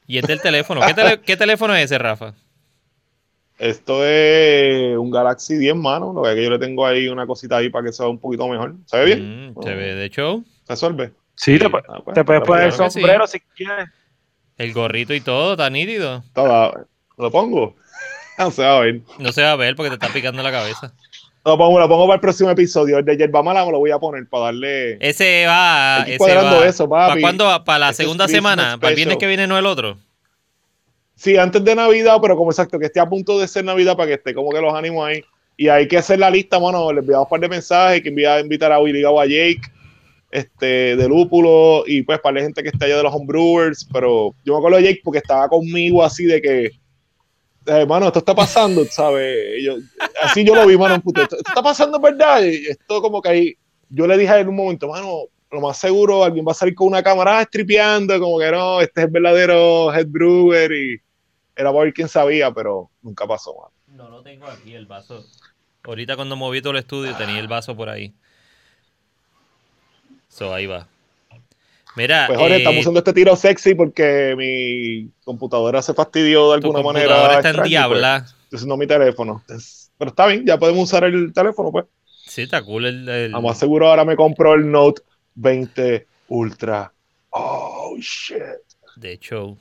Y 0.06 0.18
este 0.18 0.32
es 0.32 0.38
el 0.38 0.42
teléfono. 0.42 0.80
¿Qué, 0.86 0.94
tele- 0.94 1.20
qué 1.20 1.36
teléfono 1.36 1.74
es 1.74 1.84
ese, 1.84 1.98
Rafa? 1.98 2.34
Esto 3.58 4.04
es 4.04 4.96
un 4.98 5.10
Galaxy 5.10 5.56
10, 5.56 5.76
mano. 5.76 6.12
Lo 6.12 6.22
que 6.22 6.30
es 6.30 6.34
que 6.34 6.44
yo 6.44 6.50
le 6.50 6.58
tengo 6.58 6.84
ahí 6.84 7.08
una 7.08 7.26
cosita 7.26 7.56
ahí 7.58 7.70
para 7.70 7.86
que 7.86 7.92
se 7.92 8.02
vea 8.02 8.10
un 8.10 8.18
poquito 8.18 8.48
mejor. 8.48 8.74
¿Se 8.86 8.98
ve 8.98 9.04
bien? 9.06 9.52
Mm, 9.54 9.62
se 9.62 9.74
ve 9.74 9.94
de 9.94 10.10
show. 10.10 10.44
¿Resuelve? 10.68 11.12
Sí, 11.34 11.58
te, 11.58 11.66
pu- 11.68 11.82
Ah, 11.88 12.00
pues, 12.04 12.14
te 12.14 12.24
puedes 12.24 12.42
poner 12.42 12.64
el 12.64 12.70
que 12.76 12.90
sí. 12.90 13.00
sombrero 13.00 13.26
si 13.26 13.40
quieres. 13.40 13.88
El 14.58 14.72
gorrito 14.72 15.14
y 15.14 15.20
todo, 15.20 15.52
está 15.52 15.70
nítido. 15.70 16.22
¿Lo 16.34 17.30
pongo? 17.30 17.76
No 18.38 18.50
se 18.50 18.62
va 18.62 18.78
a 18.78 18.80
ver. 18.80 19.00
No 19.18 19.30
se 19.30 19.42
va 19.42 19.52
a 19.52 19.56
ver 19.56 19.76
porque 19.76 19.90
te 19.90 19.94
está 19.96 20.08
picando 20.08 20.42
la 20.42 20.50
cabeza. 20.50 20.92
Lo 21.44 21.58
pongo, 21.58 21.78
lo 21.78 21.88
pongo 21.88 22.06
para 22.06 22.14
el 22.14 22.20
próximo 22.20 22.50
episodio. 22.50 22.98
El 22.98 23.04
de 23.04 23.16
Yerba 23.16 23.42
Mala 23.42 23.64
me 23.64 23.72
lo 23.72 23.78
voy 23.78 23.90
a 23.90 23.98
poner 23.98 24.26
para 24.28 24.44
darle. 24.44 24.96
Ese 25.00 25.44
va. 25.46 26.04
Ese 26.06 26.34
va. 26.34 26.66
eso. 26.66 26.88
¿Para 26.88 27.20
cuándo? 27.20 27.44
va? 27.44 27.62
¿Para 27.62 27.78
la 27.80 27.90
Ese 27.90 28.02
es 28.02 28.06
segunda 28.06 28.28
semana? 28.28 28.78
¿Para 28.78 28.90
el 28.90 28.96
viernes 28.96 29.18
que 29.18 29.26
viene, 29.26 29.46
no 29.46 29.58
el 29.58 29.66
otro? 29.66 29.98
Sí, 31.14 31.36
antes 31.36 31.62
de 31.62 31.74
Navidad, 31.74 32.16
pero 32.22 32.36
como 32.36 32.50
exacto, 32.50 32.78
que 32.78 32.86
esté 32.86 33.00
a 33.00 33.08
punto 33.08 33.38
de 33.38 33.46
ser 33.46 33.64
Navidad 33.64 33.96
para 33.96 34.08
que 34.08 34.14
esté 34.14 34.34
como 34.34 34.50
que 34.50 34.60
los 34.60 34.74
ánimos 34.74 35.06
ahí. 35.06 35.22
Y 35.56 35.68
hay 35.68 35.86
que 35.86 35.98
hacer 35.98 36.18
la 36.18 36.30
lista, 36.30 36.58
mano. 36.58 36.92
Le 36.92 37.00
enviamos 37.00 37.26
un 37.26 37.30
par 37.30 37.40
de 37.40 37.48
mensajes, 37.48 38.02
que 38.02 38.08
envía 38.08 38.34
a 38.34 38.40
invitar 38.40 38.72
a 38.72 38.78
Willy 38.78 39.04
o 39.04 39.20
a 39.20 39.26
Jake, 39.26 39.60
este, 40.32 40.96
de 40.96 41.08
Lúpulo, 41.08 41.84
y 41.86 42.02
pues 42.02 42.18
para 42.20 42.36
la 42.36 42.40
gente 42.40 42.62
que 42.62 42.70
está 42.70 42.86
allá 42.86 42.96
de 42.96 43.02
los 43.04 43.14
homebrewers. 43.14 43.86
Pero 43.92 44.34
yo 44.44 44.54
me 44.54 44.58
acuerdo 44.58 44.78
de 44.78 44.84
Jake 44.84 45.00
porque 45.04 45.18
estaba 45.18 45.48
conmigo 45.48 46.02
así 46.02 46.24
de 46.24 46.42
que, 46.42 46.70
hermano, 47.66 48.06
esto 48.08 48.18
está 48.18 48.34
pasando, 48.34 48.84
¿sabes? 48.90 49.62
Yo- 49.62 49.76
así 50.22 50.44
yo 50.44 50.54
lo 50.54 50.66
vi, 50.66 50.76
mano, 50.76 51.00
puto, 51.00 51.22
esto, 51.22 51.36
esto 51.36 51.48
está 51.50 51.62
pasando, 51.62 52.00
¿verdad? 52.00 52.42
Y 52.42 52.66
esto 52.66 53.00
como 53.00 53.20
que 53.22 53.28
ahí, 53.28 53.54
yo 53.90 54.06
le 54.06 54.16
dije 54.18 54.34
en 54.38 54.48
un 54.48 54.56
momento, 54.56 54.88
mano, 54.88 55.24
lo 55.50 55.60
más 55.60 55.76
seguro 55.78 56.24
alguien 56.24 56.46
va 56.48 56.52
a 56.52 56.54
salir 56.54 56.74
con 56.74 56.86
una 56.88 57.02
cámara 57.02 57.38
ah, 57.38 57.44
stripeando, 57.44 58.18
como 58.18 58.38
que 58.38 58.50
no, 58.50 58.80
este 58.80 59.02
es 59.02 59.06
el 59.06 59.12
verdadero 59.12 59.92
head 59.94 60.06
brewer 60.08 60.72
y 60.72 60.98
era 61.54 61.70
para 61.70 61.84
ver 61.84 61.92
quién 61.92 62.08
sabía, 62.08 62.50
pero 62.50 62.90
nunca 63.02 63.26
pasó, 63.26 63.54
mano. 63.54 63.72
No 63.88 64.08
lo 64.08 64.22
tengo 64.22 64.46
aquí, 64.46 64.72
el 64.72 64.86
vaso. 64.86 65.22
Ahorita 65.84 66.16
cuando 66.16 66.36
moví 66.36 66.62
todo 66.62 66.70
el 66.72 66.78
estudio 66.78 67.14
tenía 67.16 67.38
el 67.38 67.48
vaso 67.48 67.76
por 67.76 67.90
ahí. 67.90 68.14
So, 70.32 70.52
ahí 70.54 70.66
va. 70.66 70.88
Mira, 71.94 72.26
Pues 72.26 72.40
eh, 72.40 72.56
estamos 72.56 72.80
usando 72.80 73.00
este 73.00 73.12
tiro 73.12 73.36
sexy 73.36 73.74
porque 73.74 74.34
mi 74.36 75.10
computadora 75.24 75.82
se 75.82 75.92
fastidió 75.92 76.52
de 76.52 76.60
tu 76.60 76.68
alguna 76.68 76.82
computadora 76.82 77.18
manera. 77.18 77.36
está 77.36 77.48
en 77.50 77.54
extraña, 77.56 77.68
diabla. 77.68 78.18
pues, 78.20 78.34
estoy 78.44 78.56
usando 78.56 78.76
mi 78.78 78.86
teléfono. 78.86 79.44
Pero 79.98 80.08
está 80.10 80.26
bien, 80.26 80.46
ya 80.46 80.58
podemos 80.58 80.84
usar 80.84 81.04
el 81.04 81.32
teléfono, 81.34 81.70
pues. 81.70 81.84
Sí, 82.26 82.42
está 82.42 82.62
cool 82.62 82.86
el... 82.86 83.08
el- 83.08 83.54
seguro 83.54 83.88
ahora 83.88 84.04
me 84.06 84.16
compro 84.16 84.54
el 84.54 84.70
Note 84.70 85.02
20 85.34 86.06
Ultra. 86.28 86.90
Oh, 87.30 87.94
shit. 88.00 88.38
De 88.96 89.12
hecho, 89.12 89.58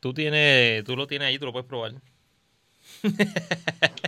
tú 0.00 0.14
tienes, 0.14 0.84
tú 0.84 0.96
lo 0.96 1.06
tienes 1.06 1.28
ahí, 1.28 1.38
tú 1.38 1.44
lo 1.46 1.52
puedes 1.52 1.68
probar. 1.68 1.92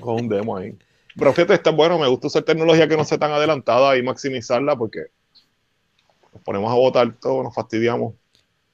Con 0.01 0.15
un 0.15 0.29
demo 0.29 0.57
ahí. 0.57 0.75
Pero 1.17 1.33
fíjate, 1.33 1.55
está 1.55 1.71
bueno, 1.71 1.99
me 1.99 2.09
gusta 2.09 2.27
usar 2.29 2.43
tecnología 2.43 2.89
que 2.89 2.97
no 2.97 3.05
sea 3.05 3.19
tan 3.19 3.33
adelantada 3.33 3.97
y 3.97 4.03
maximizarla 4.03 4.77
porque 4.77 5.07
nos 6.35 6.43
ponemos 6.43 6.71
a 6.71 6.75
votar 6.75 7.15
todo, 7.21 7.43
nos 7.43 7.55
fastidiamos. 7.55 8.15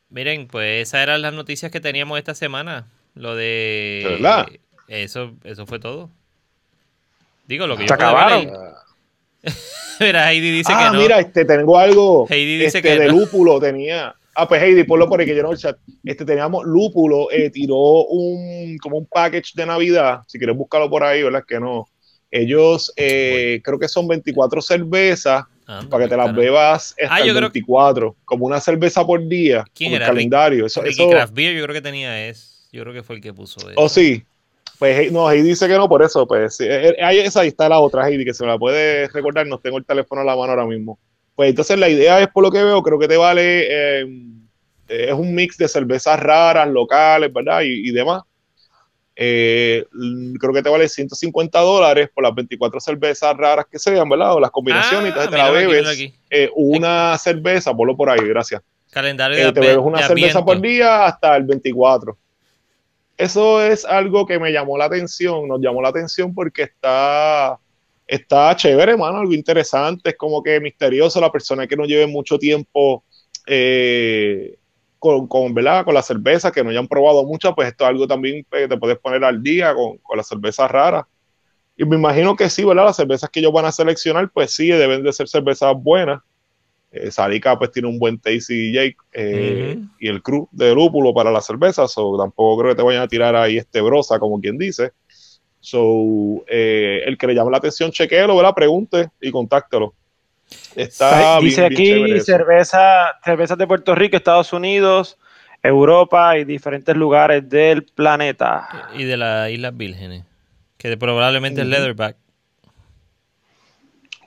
Miren, 0.09 0.49
pues 0.49 0.89
esas 0.89 1.03
eran 1.03 1.23
las 1.23 1.35
noticias 1.35 1.71
que 1.71 1.79
teníamos 1.79 2.19
esta 2.19 2.35
semana. 2.35 2.89
Lo 3.15 3.37
de... 3.37 4.01
¿De 4.03 4.11
verdad? 4.15 4.49
Eso, 4.89 5.35
eso 5.45 5.67
fue 5.67 5.79
todo. 5.79 6.11
Digo, 7.47 7.67
lo 7.67 7.77
que 7.77 7.83
Se 7.83 7.89
yo 7.89 7.95
acabaron. 7.95 8.51
Mira, 10.01 10.33
Heidi 10.33 10.51
dice 10.51 10.73
ah, 10.75 10.85
que 10.91 10.97
no. 10.97 11.03
mira, 11.03 11.21
este, 11.21 11.45
tengo 11.45 11.79
algo 11.79 12.27
Heidi 12.29 12.55
dice 12.57 12.79
este, 12.79 12.83
que 12.83 12.99
de 12.99 13.07
no. 13.07 13.21
lúpulo, 13.21 13.61
tenía. 13.61 14.15
Ah, 14.35 14.49
pues 14.49 14.63
Heidi, 14.63 14.85
ponlo 14.85 15.09
por 15.09 15.21
ahí 15.21 15.27
que 15.27 15.37
yo 15.37 15.43
no 15.43 15.53
el 15.53 15.59
chat. 15.59 15.77
Este, 16.05 16.25
teníamos 16.25 16.65
lúpulo, 16.65 17.31
eh, 17.31 17.51
tiró 17.51 18.05
un, 18.05 18.79
como 18.79 18.97
un 18.99 19.07
package 19.07 19.53
de 19.55 19.67
Navidad, 19.67 20.23
si 20.27 20.39
quieres 20.39 20.57
buscarlo 20.57 20.89
por 20.89 21.05
ahí, 21.05 21.23
¿verdad? 21.23 21.45
Que 21.47 21.61
no. 21.61 21.87
Ellos, 22.31 22.93
eh, 22.97 23.61
creo 23.63 23.79
que 23.79 23.89
son 23.89 24.09
24 24.09 24.63
cervezas 24.63 25.45
Anda, 25.79 25.89
para 25.91 26.05
que 26.05 26.11
te 26.11 26.17
las 26.17 26.35
bebas 26.35 26.95
hasta 27.01 27.15
Ah, 27.15 27.19
el 27.21 27.31
creo- 27.31 27.41
24, 27.41 28.17
como 28.25 28.47
una 28.47 28.61
cerveza 28.61 29.07
por 29.07 29.27
día, 29.27 29.65
¿Quién 29.75 29.89
como 29.91 29.97
el 29.97 30.03
era? 30.03 30.07
Rick- 30.07 30.15
calendario. 30.17 30.67
Eso, 30.67 30.83
Ricky 30.83 31.03
eso, 31.03 31.11
Craft 31.11 31.35
Beer 31.35 31.57
yo 31.57 31.63
creo 31.65 31.75
que 31.75 31.81
tenía 31.83 32.29
es. 32.29 32.69
Yo 32.73 32.83
creo 32.83 32.95
que 32.95 33.03
fue 33.03 33.17
el 33.17 33.23
que 33.23 33.33
puso 33.33 33.59
eso. 33.61 33.73
Oh, 33.81 33.89
sí. 33.89 34.23
Pues 34.79 34.99
He- 34.99 35.11
no, 35.11 35.31
Heidi 35.31 35.49
dice 35.49 35.69
que 35.69 35.75
no, 35.75 35.89
por 35.89 36.03
eso, 36.03 36.27
pues 36.27 36.59
eh, 36.61 36.89
eh, 36.89 36.97
ahí 37.03 37.19
esa 37.19 37.41
ahí 37.41 37.49
está 37.49 37.69
la 37.69 37.79
otra 37.81 38.09
Heidi, 38.09 38.25
que 38.25 38.33
se 38.33 38.45
me 38.45 38.49
la 38.51 38.59
puede 38.59 39.09
recordar, 39.09 39.47
no 39.47 39.59
tengo 39.59 39.77
el 39.79 39.85
teléfono 39.85 40.23
a 40.23 40.25
la 40.25 40.35
mano 40.37 40.53
ahora 40.53 40.65
mismo. 40.67 40.99
Pues 41.35 41.51
entonces 41.51 41.79
la 41.79 41.89
idea 41.89 42.21
es, 42.21 42.29
por 42.29 42.43
lo 42.43 42.51
que 42.51 42.63
veo, 42.63 42.83
creo 42.83 42.99
que 42.99 43.07
te 43.09 43.17
vale, 43.19 43.67
eh, 43.69 44.07
eh, 44.89 45.07
es 45.09 45.13
un 45.13 45.35
mix 45.35 45.57
de 45.59 45.69
cervezas 45.69 46.19
raras, 46.19 46.69
locales, 46.69 47.33
¿verdad? 47.33 47.61
Y, 47.63 47.89
y 47.89 47.93
demás. 47.93 48.23
Eh, 49.23 49.85
creo 50.41 50.55
que 50.55 50.63
te 50.63 50.71
vale 50.71 50.89
150 50.89 51.61
dólares 51.61 52.09
por 52.15 52.25
las 52.25 52.35
24 52.35 52.81
cervezas 52.81 53.37
raras 53.37 53.67
que 53.71 53.79
sean, 53.79 54.09
¿verdad? 54.09 54.33
O 54.35 54.41
las 54.41 54.51
combinaciones, 54.51 55.05
y 55.05 55.09
entonces 55.09 55.31
te 55.31 55.37
la 55.37 55.45
Ah, 55.45 55.49
aquí, 55.49 55.67
bebes. 55.67 55.87
aquí. 55.89 56.15
eh, 56.31 56.49
una 56.55 57.19
cerveza, 57.19 57.75
ponlo 57.75 57.95
por 57.95 58.09
ahí, 58.09 58.27
gracias. 58.27 58.63
Calendario 58.91 59.37
Eh, 59.37 59.45
de, 59.45 59.53
te 59.53 59.61
bebes 59.61 59.77
una 59.85 60.01
de 60.01 60.07
cerveza 60.07 60.43
por 60.43 60.59
día 60.63 61.05
hasta 61.05 61.37
el 61.37 61.43
24. 61.45 62.17
Eso 63.19 63.63
es 63.63 63.85
algo 63.85 64.25
que 64.27 64.39
me 64.39 64.51
llamó 64.53 64.79
la 64.79 64.87
atención, 64.87 65.47
nos 65.47 65.61
llamó 65.61 65.83
la 65.83 65.91
atención 65.91 66.35
porque 66.35 66.63
está, 66.63 67.59
está 68.07 68.57
chévere, 68.57 68.93
hermano, 68.93 69.19
algo 69.19 69.35
interesante, 69.35 70.09
es 70.09 70.17
como 70.17 70.43
que 70.43 70.59
misterioso 70.61 71.21
la 71.21 71.31
persona 71.31 71.67
que 71.67 71.77
no 71.77 71.85
lleve 71.85 72.07
mucho 72.07 72.39
tiempo 72.39 73.05
eh, 73.47 74.57
con, 75.01 75.27
con, 75.27 75.53
¿verdad? 75.53 75.85
con 75.85 75.95
la 75.95 76.03
cerveza, 76.03 76.53
que 76.53 76.63
no 76.63 76.71
hayan 76.71 76.87
probado 76.87 77.25
muchas, 77.25 77.53
pues 77.57 77.69
esto 77.69 77.85
es 77.85 77.91
algo 77.91 78.07
también 78.07 78.47
que 78.49 78.69
te 78.69 78.77
puedes 78.77 78.99
poner 78.99 79.25
al 79.25 79.43
día 79.43 79.75
con, 79.75 79.99
con 79.99 80.17
las 80.17 80.29
cervezas 80.29 80.71
raras. 80.71 81.05
Y 81.77 81.85
me 81.85 81.97
imagino 81.97 82.37
que 82.37 82.51
sí, 82.51 82.63
¿verdad? 82.63 82.85
Las 82.85 82.97
cervezas 82.97 83.31
que 83.31 83.41
ellos 83.41 83.53
van 83.53 83.65
a 83.65 83.73
seleccionar, 83.73 84.31
pues 84.31 84.55
sí, 84.55 84.69
deben 84.69 85.03
de 85.03 85.13
ser 85.13 85.27
cervezas 85.29 85.75
buenas. 85.75 86.21
Eh, 86.93 87.11
Sarica 87.11 87.59
pues 87.59 87.71
tiene 87.71 87.89
un 87.89 87.99
buen 87.99 88.19
Tasty 88.19 88.73
Jake 88.73 88.97
eh, 89.13 89.79
y 90.01 90.09
el 90.09 90.23
crew 90.23 90.49
de 90.51 90.75
lúpulo 90.75 91.15
para 91.15 91.31
las 91.31 91.47
cervezas, 91.47 91.93
so 91.93 92.19
tampoco 92.19 92.61
creo 92.61 92.73
que 92.73 92.77
te 92.77 92.83
vayan 92.83 93.03
a 93.03 93.09
tirar 93.09 93.37
ahí 93.37 93.59
este 93.59 93.81
brosa, 93.81 94.19
como 94.19 94.41
quien 94.41 94.59
dice. 94.59 94.93
So, 95.61 96.45
eh, 96.49 97.03
el 97.07 97.17
que 97.17 97.29
le 97.29 97.35
llame 97.35 97.51
la 97.51 97.59
atención, 97.59 97.93
chequéelo, 97.93 98.37
¿verdad? 98.37 98.55
Pregunte 98.55 99.11
y 99.21 99.31
contáctelo. 99.31 99.95
Está 100.75 101.39
Dice 101.41 101.69
bien- 101.69 101.83
bien 101.83 101.95
chévere 101.95 102.15
aquí 102.17 102.25
cerveza, 102.25 103.13
cervezas 103.25 103.59
de 103.59 103.67
Puerto 103.67 103.95
Rico, 103.95 104.17
Estados 104.17 104.53
Unidos, 104.53 105.19
Europa 105.63 106.39
y 106.39 106.45
diferentes 106.45 106.97
lugares 106.97 107.49
del 107.49 107.85
planeta. 107.85 108.89
Y 108.97 109.05
de 109.05 109.17
las 109.17 109.51
Islas 109.51 109.77
Vírgenes. 109.77 110.25
Que 110.77 110.97
probablemente 110.97 111.61
es 111.61 111.67
Leatherback. 111.67 112.17
Sí, 112.17 112.69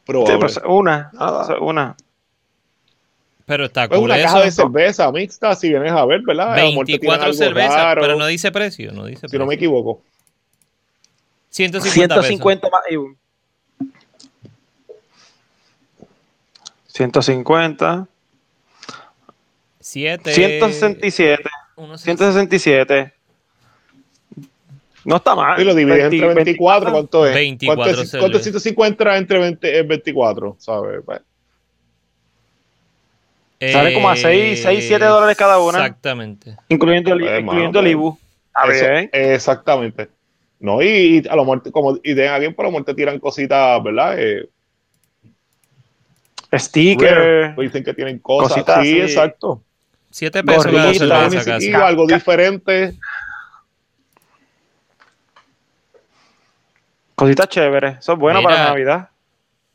Probable. 0.05 0.37
pues, 0.39 0.59
una, 0.65 1.09
Nada. 1.13 1.57
una. 1.59 1.95
Pero 3.45 3.65
está 3.65 3.87
Pues 3.87 3.99
cool 3.99 4.09
una 4.11 4.21
caja 4.21 4.41
de 4.41 4.51
cerveza 4.51 5.11
mixta, 5.11 5.55
si 5.55 5.69
vienes 5.69 5.91
a 5.91 6.05
ver, 6.05 6.21
¿verdad? 6.21 6.53
A 6.53 6.57
lo 6.63 6.69
mejor 6.69 6.85
te 6.85 6.99
tiran 6.99 7.19
24 7.19 7.25
algo 7.25 7.37
cervezas, 7.37 7.75
raro, 7.83 8.01
pero 8.01 8.15
no 8.17 8.25
dice 8.27 8.51
precio. 8.51 8.91
No 8.93 9.05
dice 9.05 9.27
si 9.27 9.37
no 9.37 9.45
me 9.45 9.55
equivoco. 9.55 10.01
150 11.49 12.15
pesos. 12.15 12.27
150 12.27 12.69
más 12.69 12.81
IVA. 12.89 13.13
150. 16.93 18.07
7. 19.79 20.31
167. 20.33 21.43
167. 21.97 23.13
No 25.05 25.15
está 25.17 25.35
mal. 25.35 25.59
Y 25.59 25.65
lo 25.65 25.73
divides 25.75 26.03
entre 26.05 26.19
20, 26.19 26.35
24, 26.35 26.91
¿cuánto 26.91 27.27
es? 27.27 27.33
24 27.33 27.83
¿Cuánto 27.83 28.01
es, 28.01 28.11
cuánto 28.11 28.37
es 28.37 28.43
cervezas. 28.43 28.63
150 28.63 29.17
entre 29.17 29.39
20, 29.39 29.79
es 29.79 29.87
24? 29.87 30.55
¿Sabes? 30.59 31.01
Pues, 31.03 31.21
Sale 33.71 33.93
como 33.93 34.09
a 34.09 34.15
seis- 34.15 34.61
seis, 34.61 34.85
siete 34.87 35.05
dólares 35.05 35.35
cada 35.37 35.59
una. 35.59 35.79
Exactamente. 35.79 36.55
Incluyendo 36.69 37.13
el, 37.13 37.19
Pues, 37.21 37.39
incluyendo 37.41 37.79
el 37.79 37.85
mano, 37.85 37.89
IBU. 37.89 38.19
A 38.53 38.67
Eso, 38.67 38.85
ver. 38.85 39.09
Exactamente. 39.13 40.09
No, 40.59 40.81
y, 40.81 40.87
y 41.23 41.27
a 41.27 41.35
lo 41.35 41.43
mejor, 41.43 41.71
como 41.71 41.97
y 42.03 42.13
de 42.13 42.27
alguien 42.27 42.53
por 42.53 42.65
lo 42.65 42.71
mejor 42.71 42.85
te 42.85 42.93
tiran 42.93 43.19
cositas, 43.19 43.81
¿verdad? 43.83 44.17
Rare. 46.57 46.63
Sticker. 46.63 47.51
Pues 47.55 47.69
dicen 47.71 47.83
que 47.83 47.93
tienen 47.93 48.19
cosas. 48.19 48.49
Cositas 48.53 48.83
sí, 48.83 49.01
exacto. 49.01 49.61
7 50.11 50.43
pesos 50.43 50.65
Gorrita, 50.67 51.07
casi. 51.09 51.51
whisky, 51.51 51.73
algo 51.73 52.05
diferente. 52.07 52.93
Cositas 57.15 57.47
chéveres. 57.49 57.97
Eso 57.99 58.13
es 58.13 58.19
bueno 58.19 58.39
Mira. 58.39 58.49
para 58.51 58.63
Navidad. 58.69 59.09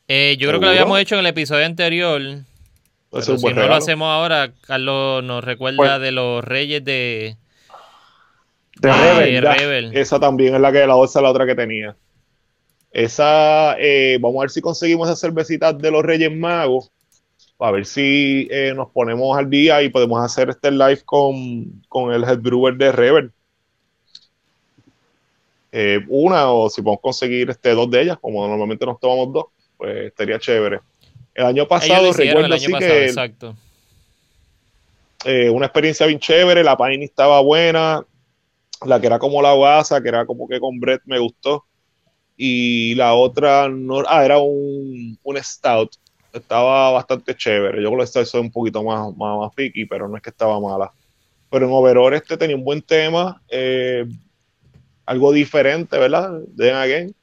Eh, 0.09 0.37
yo 0.39 0.49
creo 0.49 0.61
que 0.61 0.67
lo 0.67 0.71
habíamos 0.73 0.99
hecho 1.01 1.15
en 1.15 1.21
el 1.21 1.27
episodio 1.27 1.67
anterior. 1.67 2.21
Pero 3.11 3.23
si 3.39 3.47
no 3.55 3.67
lo 3.67 3.75
hacemos 3.75 4.07
ahora, 4.09 4.51
Carlos 4.67 5.23
nos 5.25 5.43
recuerda 5.45 5.77
Pues- 5.77 6.01
de 6.01 6.13
los 6.13 6.45
reyes 6.45 6.85
de, 6.85 7.37
De 8.81 8.91
Ah, 8.91 9.15
Rebel. 9.19 9.43
Rebel. 9.43 9.91
Esa 9.97 10.21
también 10.21 10.55
es 10.55 10.61
la 10.61 10.71
que 10.71 10.87
la 10.87 10.95
otra, 10.95 11.21
la 11.23 11.31
otra 11.31 11.47
que 11.47 11.55
tenía. 11.55 11.97
Esa, 12.93 13.77
eh, 13.79 14.19
vamos 14.21 14.39
a 14.39 14.43
ver 14.43 14.51
si 14.51 14.61
conseguimos 14.61 15.09
esas 15.09 15.21
cervecitas 15.21 15.77
de 15.79 15.91
los 15.91 16.03
Reyes 16.03 16.35
Magos. 16.35 16.91
A 17.59 17.71
ver 17.73 17.87
si 17.87 18.47
eh, 18.51 18.73
nos 18.75 18.91
ponemos 18.91 19.37
al 19.37 19.51
día 19.51 19.83
y 19.83 19.89
podemos 19.89 20.25
hacer 20.25 20.49
este 20.49 20.71
live 20.71 21.03
con, 21.05 21.83
con 21.89 22.13
el 22.13 22.23
head 22.23 22.39
brewer 22.39 22.77
de 22.77 22.93
Rebel. 22.93 23.33
Eh, 25.73 26.01
una, 26.09 26.51
o 26.51 26.71
si 26.71 26.81
podemos 26.81 27.03
conseguir 27.03 27.51
este, 27.51 27.71
dos 27.71 27.91
de 27.91 28.03
ellas, 28.03 28.19
como 28.21 28.47
normalmente 28.47 28.87
nos 28.87 28.99
tomamos 28.99 29.33
dos, 29.33 29.45
pues 29.77 30.07
estaría 30.07 30.39
chévere. 30.39 30.81
El 31.35 31.45
año 31.45 31.69
pasado 31.69 32.13
recuerdo 32.13 32.47
el 32.47 32.53
año 32.53 32.67
sí 32.67 32.73
pasado, 32.73 32.93
que 32.93 33.05
exacto. 33.05 33.57
eh, 35.25 35.51
una 35.51 35.67
experiencia 35.67 36.07
bien 36.07 36.19
chévere, 36.19 36.65
la 36.65 36.77
Pine 36.77 37.05
estaba 37.05 37.41
buena, 37.41 38.05
la 38.87 39.01
que 39.01 39.07
era 39.07 39.19
como 39.19 39.43
la 39.43 39.53
guasa, 39.53 40.01
que 40.01 40.09
era 40.09 40.25
como 40.25 40.49
que 40.49 40.59
con 40.59 40.81
Brett 40.81 41.03
me 41.05 41.19
gustó, 41.19 41.65
y 42.41 42.95
la 42.95 43.15
otra, 43.15 43.69
no, 43.69 44.05
ah, 44.07 44.25
era 44.25 44.39
un, 44.39 45.19
un 45.21 45.37
Stout, 45.43 45.97
estaba 46.33 46.93
bastante 46.93 47.35
chévere, 47.37 47.83
yo 47.83 47.89
creo 47.89 47.99
que 47.99 48.05
esta 48.05 48.25
soy 48.25 48.43
un 48.43 48.53
poquito 48.53 48.83
más, 48.85 49.15
más, 49.17 49.39
más 49.39 49.55
picky, 49.57 49.85
pero 49.87 50.09
no 50.09 50.17
es 50.17 50.23
que 50.23 50.31
estaba 50.31 50.61
mala. 50.61 50.93
Pero 51.51 51.67
en 51.67 51.73
overall 51.73 52.15
este 52.15 52.37
tenía 52.37 52.55
un 52.55 52.63
buen 52.63 52.81
tema, 52.81 53.43
eh, 53.49 54.07
algo 55.05 55.33
diferente, 55.33 55.99
¿verdad? 55.99 56.41
Then 56.57 56.77
again. 56.77 57.15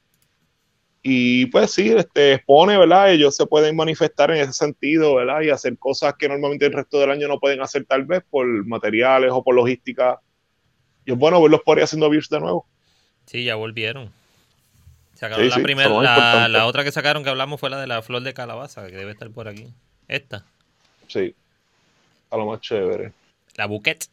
Y 1.02 1.46
pues 1.46 1.70
sí, 1.70 1.92
este, 1.92 2.34
expone, 2.34 2.76
¿verdad? 2.76 3.12
Ellos 3.12 3.34
se 3.34 3.46
pueden 3.46 3.74
manifestar 3.74 4.30
en 4.32 4.38
ese 4.38 4.52
sentido, 4.52 5.14
¿verdad? 5.14 5.40
Y 5.40 5.50
hacer 5.50 5.78
cosas 5.78 6.14
que 6.18 6.28
normalmente 6.28 6.66
el 6.66 6.72
resto 6.74 7.00
del 7.00 7.10
año 7.10 7.26
no 7.26 7.38
pueden 7.38 7.62
hacer 7.62 7.86
tal 7.86 8.04
vez 8.04 8.22
por 8.28 8.46
materiales 8.66 9.30
o 9.32 9.42
por 9.42 9.54
logística. 9.54 10.20
Y 11.06 11.12
es 11.12 11.18
bueno 11.18 11.40
verlos 11.40 11.62
por 11.64 11.78
ahí 11.78 11.84
haciendo 11.84 12.10
beers 12.10 12.28
de 12.28 12.40
nuevo. 12.40 12.66
Sí, 13.24 13.44
ya 13.44 13.54
volvieron. 13.54 14.10
Sacaron 15.16 15.44
Sí, 15.44 15.48
la 15.50 15.56
sí, 15.56 15.62
primera, 15.62 15.88
la, 15.88 16.46
la 16.48 16.66
otra 16.66 16.84
que 16.84 16.92
sacaron 16.92 17.24
que 17.24 17.30
hablamos 17.30 17.58
fue 17.58 17.70
la 17.70 17.80
de 17.80 17.86
la 17.86 18.02
flor 18.02 18.22
de 18.22 18.34
calabaza, 18.34 18.86
que 18.86 18.96
debe 18.96 19.12
estar 19.12 19.30
por 19.30 19.48
aquí. 19.48 19.72
Esta, 20.08 20.44
Sí. 21.08 21.34
A 22.30 22.36
lo 22.36 22.46
más 22.46 22.60
chévere. 22.60 23.12
la 23.56 23.66
buquet. 23.66 24.06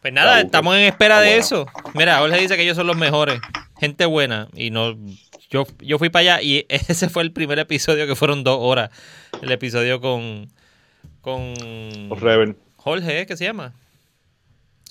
Pues 0.00 0.12
nada, 0.12 0.40
estamos 0.40 0.74
en 0.76 0.82
espera 0.82 1.18
Ah, 1.18 1.20
de 1.20 1.28
bueno. 1.28 1.40
eso. 1.40 1.66
Mira, 1.94 2.18
Jorge 2.18 2.38
dice 2.40 2.56
que 2.56 2.62
ellos 2.62 2.76
son 2.76 2.86
los 2.86 2.96
mejores. 2.96 3.40
Gente 3.78 4.06
buena. 4.06 4.48
Y 4.54 4.70
no. 4.70 4.96
Yo, 5.50 5.66
yo 5.80 5.98
fui 5.98 6.08
para 6.10 6.20
allá 6.36 6.42
y 6.42 6.64
ese 6.68 7.08
fue 7.08 7.22
el 7.22 7.32
primer 7.32 7.58
episodio 7.58 8.06
que 8.06 8.14
fueron 8.16 8.42
dos 8.44 8.58
horas. 8.60 8.90
El 9.42 9.50
episodio 9.52 10.00
con. 10.00 10.48
Con. 11.20 11.54
Rebel. 12.18 12.56
Jorge, 12.76 13.20
¿eh? 13.20 13.26
¿qué 13.26 13.36
se 13.36 13.44
llama? 13.44 13.72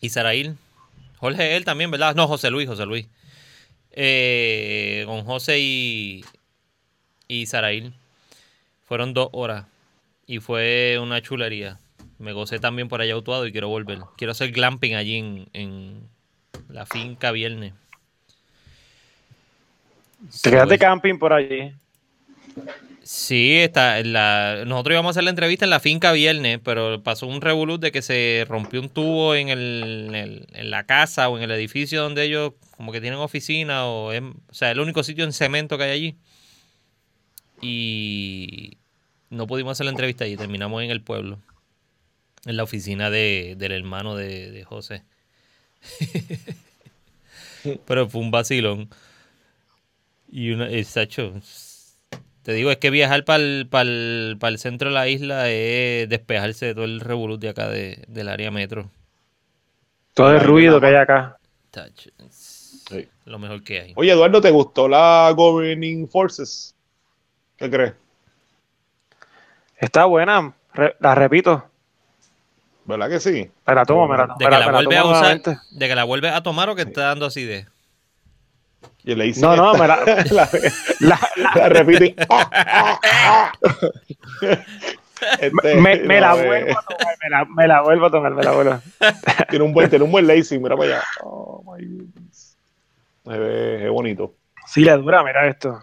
Y 0.01 0.09
Sarail. 0.09 0.55
Jorge, 1.17 1.55
él 1.55 1.65
también, 1.65 1.89
¿verdad? 1.91 2.13
No, 2.15 2.27
José 2.27 2.49
Luis, 2.51 2.67
José 2.67 2.85
Luis. 2.85 3.07
Eh, 3.95 5.03
con 5.07 5.23
José 5.23 5.59
y, 5.59 6.25
y 7.27 7.45
Sarail. 7.45 7.93
Fueron 8.85 9.13
dos 9.13 9.29
horas. 9.31 9.65
Y 10.27 10.39
fue 10.39 10.99
una 11.01 11.21
chulería. 11.21 11.79
Me 12.19 12.33
gocé 12.33 12.59
también 12.59 12.87
por 12.87 13.01
allá 13.01 13.13
autuado 13.13 13.47
y 13.47 13.51
quiero 13.51 13.69
volver. 13.69 13.99
Quiero 14.17 14.31
hacer 14.31 14.51
glamping 14.51 14.95
allí 14.95 15.17
en, 15.17 15.47
en 15.53 16.09
la 16.69 16.85
finca 16.85 17.31
viernes. 17.31 17.73
Te 20.41 20.49
quedaste 20.49 20.77
camping 20.77 21.17
por 21.17 21.33
allí. 21.33 21.73
Sí, 23.07 23.57
está 23.57 24.01
la, 24.01 24.63
nosotros 24.65 24.93
íbamos 24.93 25.09
a 25.09 25.11
hacer 25.11 25.23
la 25.25 25.29
entrevista 25.29 25.63
en 25.65 25.69
la 25.69 25.79
finca 25.79 26.11
viernes, 26.11 26.59
pero 26.63 27.03
pasó 27.03 27.27
un 27.27 27.39
revolut 27.39 27.79
de 27.79 27.91
que 27.91 28.01
se 28.01 28.45
rompió 28.49 28.81
un 28.81 28.89
tubo 28.89 29.35
en, 29.35 29.49
el, 29.49 30.05
en, 30.09 30.15
el- 30.15 30.47
en 30.53 30.71
la 30.71 30.85
casa 30.87 31.29
o 31.29 31.37
en 31.37 31.43
el 31.43 31.51
edificio 31.51 32.01
donde 32.01 32.23
ellos 32.23 32.53
como 32.75 32.91
que 32.91 33.01
tienen 33.01 33.19
oficina 33.19 33.85
o 33.85 34.11
es, 34.11 34.23
o 34.23 34.53
sea, 34.53 34.71
el 34.71 34.79
único 34.79 35.03
sitio 35.03 35.23
en 35.23 35.33
cemento 35.33 35.77
que 35.77 35.83
hay 35.83 35.91
allí. 35.91 36.15
Y 37.61 38.77
no 39.29 39.47
pudimos 39.47 39.73
hacer 39.73 39.85
la 39.85 39.91
entrevista 39.91 40.25
allí, 40.25 40.37
terminamos 40.37 40.83
en 40.83 40.91
el 40.91 41.01
pueblo, 41.01 41.39
en 42.45 42.57
la 42.57 42.63
oficina 42.63 43.09
de, 43.09 43.55
del 43.57 43.71
hermano 43.71 44.15
de, 44.15 44.51
de 44.51 44.63
José. 44.63 45.03
pero 47.85 48.07
fue 48.09 48.21
un 48.21 48.31
vacilón. 48.31 48.89
Y 50.27 50.51
una, 50.51 50.69
eh, 50.69 50.83
Sacho, 50.83 51.33
te 52.45 52.53
digo, 52.53 52.69
es 52.69 52.77
que 52.77 52.91
viajar 52.91 53.25
para 53.25 53.41
el, 53.41 54.55
centro 54.59 54.89
de 54.89 54.93
la 54.93 55.07
isla 55.09 55.49
es 55.49 56.07
despejarse 56.07 56.67
de 56.67 56.75
todo 56.75 56.85
el 56.85 56.99
revolut 56.99 57.41
de 57.41 57.49
acá 57.49 57.67
de- 57.69 58.03
del 58.07 58.29
área 58.29 58.51
metro. 58.51 58.91
Todo 60.13 60.31
el 60.31 60.41
ruido 60.41 60.79
que 60.79 60.85
hay 60.85 60.95
acá. 60.95 61.37
Sí. 62.29 63.09
lo 63.25 63.39
mejor 63.39 63.63
que 63.63 63.81
hay. 63.81 63.93
Oye, 63.95 64.11
Eduardo, 64.11 64.39
¿te 64.41 64.51
gustó 64.51 64.87
la 64.87 65.33
Governing 65.35 66.07
Forces? 66.07 66.75
¿Qué 67.57 67.67
crees? 67.67 67.93
Está 69.77 70.05
buena. 70.05 70.53
re- 70.75 70.95
la 70.99 71.15
repito. 71.15 71.67
¿Verdad 72.85 73.09
que 73.09 73.19
sí? 73.19 73.49
Me 73.65 73.73
la 73.73 73.85
tomo, 73.85 74.07
me 74.07 74.17
la, 74.17 74.27
De 74.27 74.33
me 74.33 74.37
que 74.37 74.51
la- 74.51 74.59
la 74.59 74.65
la 74.67 74.71
vuelve 74.73 74.97
a 74.97 75.01
tomo 75.01 75.13
usar, 75.13 75.41
de 75.71 75.87
que 75.87 75.95
la 75.95 76.03
vuelve 76.03 76.29
a 76.29 76.43
tomar 76.43 76.69
o 76.69 76.75
que 76.75 76.83
está 76.83 77.05
dando 77.07 77.25
así 77.25 77.43
de. 77.43 77.65
Y 79.03 79.15
le 79.15 79.27
hice 79.27 79.41
No, 79.41 79.55
no, 79.55 79.73
me 79.73 79.87
la, 79.87 79.97
la, 80.31 80.49
la- 80.99 81.19
la- 81.35 81.51
la 81.55 81.69
repito 81.69 82.03
y-. 82.05 82.15
Este, 85.39 85.75
me, 85.75 85.95
me 86.03 86.19
la 86.19 86.31
no, 86.35 86.39
eh, 86.39 86.45
vuelvo 86.45 86.79
a 86.79 86.83
tomar, 86.83 87.15
me 87.23 87.29
la, 87.29 87.45
me 87.45 87.67
la 87.67 87.81
vuelvo 87.81 88.05
a 88.05 88.11
tomar, 88.11 88.33
me 88.35 88.43
la 88.43 88.51
vuelvo. 88.51 88.71
a- 88.73 89.45
Tiene 89.49 89.63
un 89.65 89.73
buen, 89.73 89.89
tiene 89.89 90.03
un 90.05 90.11
buen 90.11 90.27
lazy, 90.27 90.59
mira 90.59 90.75
para 90.75 90.95
allá. 90.97 91.03
Oh 91.23 91.63
my 91.65 91.83
goodness. 91.85 92.57
Es 93.25 93.89
bonito. 93.89 94.33
Sí, 94.67 94.81
le 94.83 94.91
dura, 94.97 95.23
mira 95.23 95.47
esto. 95.47 95.79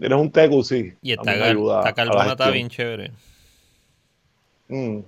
Eres 0.00 0.18
un 0.18 0.30
tecu, 0.30 0.62
sí. 0.64 0.92
Y 1.02 1.12
esta, 1.12 1.32
esta 1.34 1.54
la 1.82 1.92
carbona 1.94 2.30
está 2.32 2.50
bien 2.50 2.68
chévere. 2.68 3.12
Mm. 4.68 4.98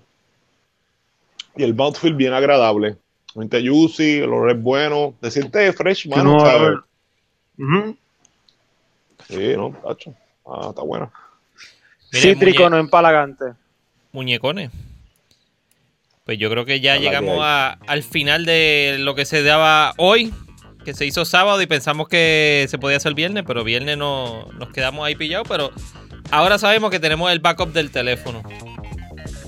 Y 1.57 1.63
el 1.63 1.75
mouthfeel 1.75 2.15
bien 2.15 2.33
agradable. 2.35 2.97
Mente 3.35 3.67
juicy, 3.67 4.19
el 4.19 4.25
olor 4.33 4.51
es 4.53 4.63
bueno. 4.63 5.15
Te 5.21 5.31
sientes 5.31 5.75
fresh, 5.75 6.07
mano, 6.09 6.37
No, 6.39 6.83
Ujú. 7.59 7.97
Sí, 9.29 9.55
no, 9.57 9.71
tacho. 9.85 10.15
Ah, 10.47 10.67
está 10.71 10.83
bueno. 10.83 11.11
Mire, 12.13 12.35
Cítrico, 12.35 12.63
muñe- 12.65 12.71
no 12.71 12.79
empalagante. 12.79 13.45
muñecones. 14.13 14.71
Pues 16.25 16.39
yo 16.39 16.51
creo 16.51 16.65
que 16.65 16.81
ya 16.81 16.97
llegamos 16.97 17.39
a- 17.41 17.79
al 17.87 18.03
final 18.03 18.45
de 18.47 18.97
lo 19.01 19.15
que 19.15 19.25
se 19.25 19.43
daba 19.43 19.93
hoy, 19.97 20.33
que 20.85 20.93
se 20.95 21.05
hizo 21.07 21.25
sábado 21.25 21.61
y 21.63 21.67
pensamos 21.67 22.09
que 22.09 22.67
se 22.69 22.79
podía 22.79 22.97
hacer 22.97 23.15
viernes, 23.15 23.45
pero 23.47 23.63
viernes 23.65 23.97
no, 23.99 24.47
nos 24.59 24.71
quedamos 24.71 25.07
ahí 25.07 25.15
pillados, 25.17 25.47
pero 25.49 25.71
ahora 26.31 26.59
sabemos 26.59 26.91
que 26.91 26.99
tenemos 27.01 27.31
el 27.31 27.39
backup 27.41 27.73
del 27.73 27.91
teléfono. 27.91 28.43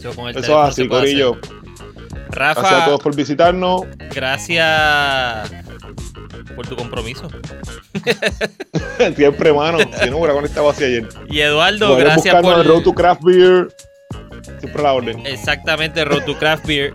So, 0.03 0.15
con 0.15 0.27
el 0.29 0.31
Eso 0.37 0.41
teléfono 0.43 0.61
así, 0.61 0.89
Corillo. 0.89 1.39
hacer. 1.43 1.59
Gracias 2.31 2.67
a 2.67 2.71
Rafa, 2.71 2.85
todos 2.85 3.01
por 3.03 3.17
visitarnos. 3.17 3.83
gracias 4.15 5.51
por 6.59 6.67
tu 6.67 6.75
compromiso. 6.75 7.29
Siempre, 9.17 9.53
mano. 9.53 9.79
Si 10.03 10.11
no, 10.11 10.17
Huracán 10.19 10.45
estaba 10.45 10.73
así 10.73 10.83
ayer. 10.85 11.09
Y 11.31 11.39
Eduardo, 11.39 11.91
Vayan 11.93 12.01
gracias 12.01 12.35
buscando 12.35 12.51
por... 12.51 12.61
el 12.61 12.67
Road 12.67 12.83
to 12.83 12.93
Craft 12.93 13.23
Beer. 13.23 13.69
Siempre 14.59 14.81
a 14.81 14.85
la 14.85 14.93
orden. 14.95 15.25
Exactamente, 15.25 16.05
Road 16.05 16.25
to 16.25 16.37
Craft 16.37 16.67
Beer. 16.67 16.95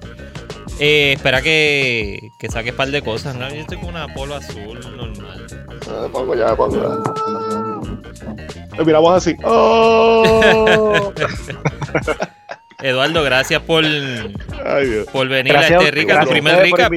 Eh, 0.80 1.14
espera 1.16 1.42
que, 1.42 2.20
que 2.40 2.50
saques 2.50 2.72
un 2.72 2.78
par 2.78 2.90
de 2.90 3.02
cosas, 3.02 3.36
¿no? 3.36 3.48
Yo 3.48 3.62
estoy 3.62 3.78
con 3.78 3.88
una 3.90 4.14
polo 4.14 4.36
azul 4.36 4.78
normal. 4.98 5.48
Ah, 5.88 6.08
pongo 6.12 6.36
ya, 6.36 6.54
pongo 6.58 6.76
ya. 8.76 8.84
Miramos 8.84 9.16
así. 9.16 9.34
¡Oh! 9.46 11.14
Eduardo, 12.82 13.24
gracias 13.24 13.62
por, 13.62 13.86
Ay, 13.86 14.86
Dios. 14.90 15.08
por 15.14 15.30
venir 15.30 15.54
Gracias, 15.54 15.80
a 15.80 15.84
este 15.86 15.88
a- 15.88 15.92
rica, 15.92 16.24
tu 16.26 16.30
primer 16.32 16.64
rica. 16.64 16.90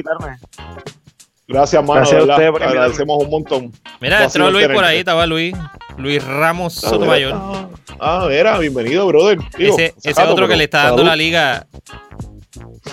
Gracias, 1.47 1.81
mano. 1.83 2.01
Gracias 2.01 2.19
a 2.19 2.23
invitarme. 2.23 2.65
agradecemos 2.65 3.23
un 3.23 3.29
montón. 3.29 3.71
Mira, 4.01 4.23
entró 4.25 4.51
Luis 4.51 4.67
por 4.67 4.83
ahí, 4.83 4.99
estaba 4.99 5.25
Luis. 5.25 5.55
Luis 5.97 6.23
Ramos 6.23 6.83
Ah, 6.83 6.89
Sotomayor. 6.89 7.33
mira. 7.33 7.69
Ah, 7.99 8.27
mira, 8.29 8.59
bienvenido, 8.59 9.07
brother. 9.07 9.39
Digo, 9.57 9.75
Ese, 9.79 9.93
ese 10.03 10.21
otro 10.23 10.47
que 10.47 10.55
le 10.57 10.65
está 10.65 10.79
dando 10.83 10.97
salud. 10.97 11.07
la 11.09 11.15
liga. 11.15 11.65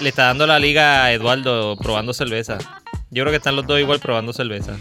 Le 0.01 0.09
está 0.09 0.25
dando 0.27 0.47
la 0.47 0.59
liga 0.59 1.05
a 1.05 1.13
Eduardo 1.13 1.77
probando 1.77 2.13
cerveza. 2.15 2.59
Yo 3.11 3.23
creo 3.25 3.31
que 3.33 3.37
están 3.37 3.57
los 3.57 3.67
dos 3.67 3.79
igual 3.81 3.99
probando 4.01 4.33
cerveza. 4.33 4.77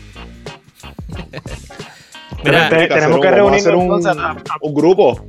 Mira, 2.43 2.69
Te- 2.69 2.87
tenemos 2.87 3.19
que 3.21 3.31
reunirnos 3.31 4.05
un, 4.05 4.07
a- 4.21 4.37
un 4.61 4.73
grupo. 4.73 5.25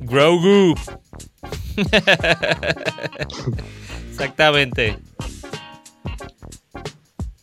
Grogu. 0.00 0.74
Exactamente. 4.10 4.98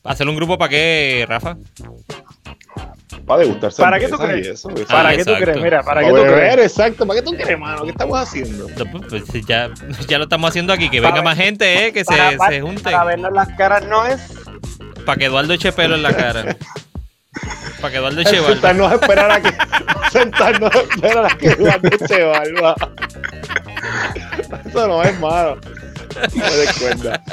¿Hacer 0.08 0.28
un 0.28 0.36
grupo 0.36 0.58
para 0.58 0.70
qué, 0.70 1.26
Rafa? 1.28 1.58
Para 3.26 3.42
degustar 3.42 3.72
¿Para 3.78 4.00
qué 4.00 4.08
tú 4.08 4.18
crees? 4.18 4.48
eso. 4.48 4.70
¿Para 4.88 5.10
Ah, 5.10 5.12
qué 5.12 5.26
tú 5.26 5.32
exacto. 5.32 5.46
crees? 5.52 5.62
Mira, 5.62 5.84
¿para 5.84 6.02
qué 6.02 6.10
tú 6.10 6.16
crees? 6.24 6.58
exacto. 6.72 7.06
¿Para 7.06 7.20
qué 7.20 7.26
tú 7.26 7.34
crees, 7.36 7.60
mano? 7.60 7.84
¿Qué 7.84 7.90
estamos 7.92 8.18
haciendo? 8.20 8.68
No, 8.70 8.86
pues, 9.10 9.24
pues, 9.30 9.46
ya, 9.46 9.70
ya 10.08 10.18
lo 10.18 10.24
estamos 10.24 10.50
haciendo 10.50 10.72
aquí, 10.72 10.90
que 10.90 11.02
Para 11.02 11.10
venga 11.16 11.22
ver- 11.30 11.36
más 11.38 11.38
gente, 11.46 11.88
eh, 11.88 11.92
que 11.94 12.00
se, 12.06 12.06
Para, 12.06 12.32
se 12.32 12.38
para- 12.38 12.62
junten. 12.62 12.84
para 12.84 13.04
vernos 13.04 13.34
las 13.34 13.50
caras 13.58 13.86
no 13.86 14.06
es. 14.06 14.22
Para 15.06 15.18
que 15.18 15.26
Eduardo 15.26 15.54
eche 15.54 15.72
pelo 15.74 15.96
en 15.96 16.04
la 16.04 16.16
cara. 16.16 16.56
Para 17.82 17.92
que 17.92 17.98
Eduardo 17.98 18.22
eche 18.22 18.40
barba. 18.40 18.54
Sentarnos 18.54 18.92
a 18.92 18.96
esperar 18.96 19.32
a 19.32 19.42
que. 19.42 19.54
sentarnos 20.12 20.76
a 20.76 20.80
esperar 20.80 21.26
a 21.26 21.38
que 21.38 21.48
Eduardo 21.48 21.90
se 22.08 22.24
barba. 22.24 22.76
Eso 24.66 24.88
no 24.88 25.04
es 25.04 25.20
malo. 25.20 25.60
No 26.34 26.44
me 26.46 26.56
des 26.56 26.74
cuenta. 26.80 27.24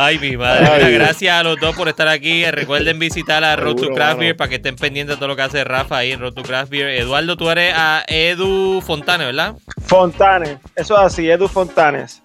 Ay, 0.00 0.16
mi 0.20 0.36
madre. 0.36 0.64
Ay, 0.64 0.94
gracias 0.94 1.34
a 1.34 1.42
los 1.42 1.58
dos 1.58 1.74
por 1.74 1.88
estar 1.88 2.06
aquí. 2.06 2.48
Recuerden 2.48 3.00
visitar 3.00 3.42
a 3.42 3.56
Road 3.56 3.74
to 3.74 3.88
Craft. 3.88 4.20
Beer 4.20 4.36
para 4.36 4.48
que 4.48 4.54
estén 4.54 4.76
pendientes 4.76 5.16
de 5.16 5.18
todo 5.18 5.26
lo 5.26 5.34
que 5.34 5.42
hace 5.42 5.64
Rafa 5.64 5.96
ahí 5.98 6.12
en 6.12 6.20
Road 6.20 6.34
to 6.34 6.42
Craft 6.44 6.70
Beer. 6.70 6.88
Eduardo, 7.00 7.36
tú 7.36 7.50
eres 7.50 7.74
a 7.76 8.04
Edu 8.06 8.80
Fontane, 8.80 9.24
¿verdad? 9.24 9.56
Fontanes. 9.86 10.58
Eso 10.76 10.94
es 10.94 11.00
así, 11.00 11.28
Edu 11.28 11.48
Fontanes. 11.48 12.22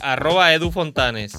Arroba 0.00 0.54
Edu 0.54 0.70
Fontanes. 0.70 1.36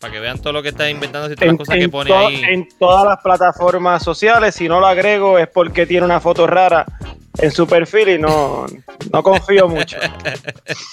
Para 0.00 0.12
que 0.12 0.18
vean 0.18 0.40
todo 0.40 0.54
lo 0.54 0.60
que 0.60 0.70
está 0.70 0.90
inventando 0.90 1.30
y 1.32 1.36
todas 1.36 1.42
En, 1.42 1.48
las 1.50 1.58
cosas 1.58 1.76
que 1.76 1.88
pone 1.88 2.12
ahí. 2.12 2.42
en 2.42 2.68
todas 2.76 3.04
las 3.04 3.18
plataformas 3.22 4.02
sociales. 4.02 4.56
Si 4.56 4.68
no 4.68 4.80
lo 4.80 4.88
agrego 4.88 5.38
es 5.38 5.46
porque 5.46 5.86
tiene 5.86 6.04
una 6.04 6.18
foto 6.18 6.48
rara 6.48 6.84
en 7.38 7.50
su 7.50 7.66
perfil 7.66 8.10
y 8.10 8.18
no, 8.18 8.66
no 9.12 9.22
confío 9.22 9.68
mucho. 9.68 9.96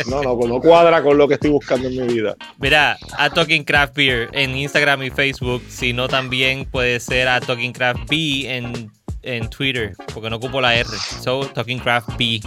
No, 0.08 0.24
no, 0.24 0.36
no 0.36 0.62
cuadra 0.62 1.04
con 1.04 1.18
lo 1.18 1.28
que 1.28 1.34
estoy 1.36 1.52
buscando 1.52 1.90
en 1.90 2.08
mi 2.08 2.14
vida. 2.14 2.36
Mira, 2.60 2.98
a 3.18 3.30
Talking 3.30 3.64
Craft 3.64 3.96
Beer 3.96 4.30
en 4.34 4.56
Instagram 4.56 5.04
y 5.04 5.10
Facebook. 5.10 5.64
Si 5.68 5.92
no, 5.94 6.08
también 6.08 6.66
puede 6.66 7.00
ser 7.00 7.28
a 7.28 7.40
Talking 7.40 7.74
Craft 7.74 8.10
B 8.10 8.44
en, 8.48 8.92
en 9.24 9.50
Twitter, 9.50 9.96
porque 10.14 10.30
no 10.30 10.36
ocupo 10.38 10.62
la 10.62 10.76
R. 10.76 10.88
So, 11.22 11.48
Talking 11.48 11.80
Craft 11.80 12.18
B. 12.18 12.42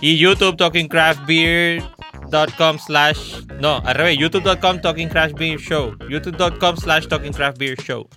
Y 0.00 0.18
YouTube, 0.18 0.56
talkingcraftbeer.com 0.56 2.78
slash. 2.78 3.40
No, 3.60 3.82
al 3.84 3.94
revés, 3.94 4.18
youtube.com 4.18 4.80
Talking 4.80 5.08
Craft 5.08 5.38
Beer 5.38 5.58
Show. 5.58 5.96
youtube.com 6.08 6.76
slash 6.76 7.08
Talking 7.08 7.32
Craft 7.32 7.58
Beer 7.58 7.76
Show. 7.76 8.08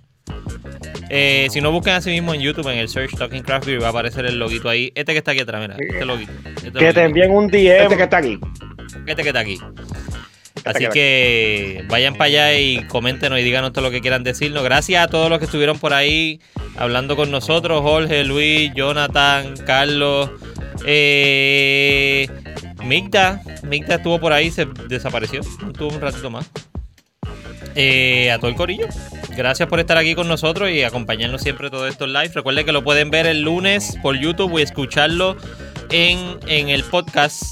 Eh, 1.10 1.48
si 1.52 1.62
no 1.62 1.72
busquen 1.72 1.94
así 1.94 2.10
mismo 2.10 2.34
en 2.34 2.42
YouTube, 2.42 2.68
en 2.68 2.80
el 2.80 2.90
search 2.90 3.16
Talking 3.16 3.44
Craft 3.44 3.68
Beer, 3.68 3.82
va 3.82 3.88
a 3.88 3.90
aparecer 3.90 4.26
el 4.26 4.40
loguito 4.40 4.70
ahí. 4.70 4.92
Este 4.96 5.12
que 5.14 5.20
está 5.20 5.32
aquí 5.32 5.42
atrás, 5.42 5.62
mira. 5.62 5.76
Este 5.78 6.06
loguito. 6.06 6.32
Este 6.56 6.72
Que 6.72 6.94
te 6.94 7.04
envíen 7.04 7.32
un 7.32 7.48
DM. 7.48 7.84
Este 7.84 7.98
que 7.98 8.04
está 8.04 8.18
aquí. 8.18 8.40
Este 9.06 9.24
que 9.24 9.30
está 9.30 9.40
aquí. 9.40 9.60
Este 10.56 10.70
Así 10.70 10.88
que 10.92 11.86
vayan 11.90 12.16
para 12.16 12.26
allá 12.26 12.58
y 12.58 12.84
coméntenos 12.88 13.40
y 13.40 13.44
díganos 13.44 13.72
todo 13.72 13.86
lo 13.86 13.92
que 13.92 14.02
quieran 14.02 14.24
decirnos. 14.24 14.64
Gracias 14.64 15.04
a 15.04 15.08
todos 15.08 15.30
los 15.30 15.38
que 15.38 15.46
estuvieron 15.46 15.78
por 15.78 15.94
ahí 15.94 16.42
hablando 16.76 17.16
con 17.16 17.30
nosotros. 17.30 17.82
Jorge, 17.82 18.24
Luis, 18.24 18.72
Jonathan, 18.74 19.54
Carlos, 19.66 20.32
eh, 20.86 22.28
Migda. 22.84 23.42
Migda 23.64 23.96
estuvo 23.96 24.20
por 24.20 24.34
ahí, 24.34 24.50
se 24.50 24.66
desapareció. 24.88 25.42
Estuvo 25.42 25.90
un 25.90 26.02
ratito 26.02 26.32
más. 26.32 26.50
Eh, 27.76 28.32
a 28.32 28.40
todo 28.40 28.50
el 28.50 28.56
corillo. 28.56 28.88
Gracias 29.36 29.68
por 29.68 29.82
estar 29.82 29.98
aquí 29.98 30.16
con 30.16 30.30
nosotros 30.30 30.70
y 30.70 30.84
acompañarnos 30.84 31.42
siempre 31.42 31.70
todos 31.70 31.90
estos 31.90 32.08
live. 32.08 32.32
Recuerden 32.34 32.66
que 32.66 32.72
lo 32.72 32.84
pueden 32.86 33.10
ver 33.12 33.26
el 33.26 33.42
lunes 33.42 33.98
por 34.02 34.18
YouTube 34.18 34.58
y 34.60 34.62
escucharlo 34.62 35.36
en, 35.92 36.40
en 36.48 36.70
el 36.70 36.84
podcast 36.86 37.44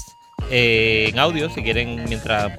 eh, 0.50 1.10
en 1.10 1.18
audio. 1.18 1.50
Si 1.50 1.62
quieren, 1.62 2.04
mientras 2.08 2.52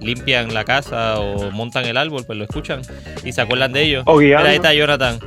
limpian 0.00 0.54
la 0.54 0.64
casa 0.64 1.18
o 1.18 1.50
montan 1.50 1.86
el 1.86 1.96
árbol, 1.96 2.24
pues 2.24 2.38
lo 2.38 2.44
escuchan 2.44 2.82
y 3.24 3.32
se 3.32 3.40
acuerdan 3.40 3.72
de 3.72 3.82
ellos. 3.82 4.04
Mira, 4.38 4.50
ahí 4.50 4.56
está 4.56 4.72
Jonathan. 4.72 5.18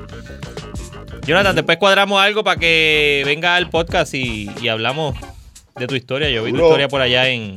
Jonathan, 1.27 1.55
después 1.55 1.77
cuadramos 1.77 2.21
algo 2.21 2.43
para 2.43 2.59
que 2.59 3.23
venga 3.25 3.55
al 3.55 3.69
podcast 3.69 4.13
y, 4.13 4.49
y 4.61 4.67
hablamos 4.69 5.15
de 5.75 5.87
tu 5.87 5.95
historia. 5.95 6.29
Yo 6.29 6.43
vi 6.43 6.51
tu 6.51 6.57
historia 6.63 6.87
por 6.87 7.01
allá 7.01 7.27
en, 7.29 7.55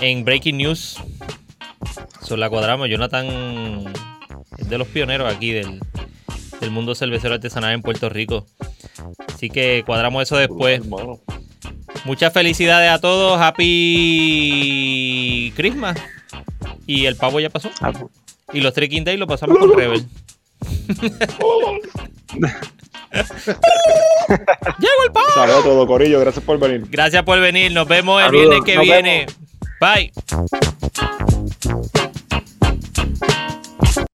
en 0.00 0.24
Breaking 0.24 0.56
News. 0.56 0.98
Eso 2.22 2.36
la 2.36 2.48
cuadramos. 2.50 2.88
Jonathan 2.88 3.26
es 4.58 4.68
de 4.68 4.78
los 4.78 4.88
pioneros 4.88 5.32
aquí 5.32 5.52
del, 5.52 5.80
del 6.60 6.70
mundo 6.70 6.94
cervecero 6.94 7.34
artesanal 7.34 7.72
en 7.74 7.82
Puerto 7.82 8.08
Rico. 8.08 8.46
Así 9.34 9.50
que 9.50 9.82
cuadramos 9.86 10.22
eso 10.22 10.36
después. 10.36 10.80
Muchas 12.04 12.32
felicidades 12.32 12.90
a 12.90 12.98
todos. 13.00 13.40
Happy 13.40 14.72
Christmas. 15.56 15.96
Y 16.86 17.06
el 17.06 17.16
pavo 17.16 17.40
ya 17.40 17.48
pasó. 17.50 17.70
Ah, 17.80 17.92
Y 18.52 18.60
los 18.60 18.74
Trekking 18.74 19.04
Day 19.04 19.16
lo 19.16 19.26
pasamos 19.26 19.56
con 19.58 19.74
Rebel. 19.76 20.04
Llegó 24.78 25.04
el 25.06 25.12
pavo. 25.12 25.26
Saludos 25.34 25.60
a 25.60 25.62
todo, 25.64 25.86
Corillo. 25.86 26.20
Gracias 26.20 26.44
por 26.44 26.58
venir. 26.58 26.84
Gracias 26.90 27.22
por 27.22 27.40
venir. 27.40 27.72
Nos 27.72 27.86
vemos 27.88 28.20
el 28.20 28.26
Saludos. 28.26 28.48
viernes 28.48 28.64
que 28.66 28.74
Nos 28.76 28.84
viene. 28.84 29.26
Bye. 29.80 30.12
Bye. 31.64 32.03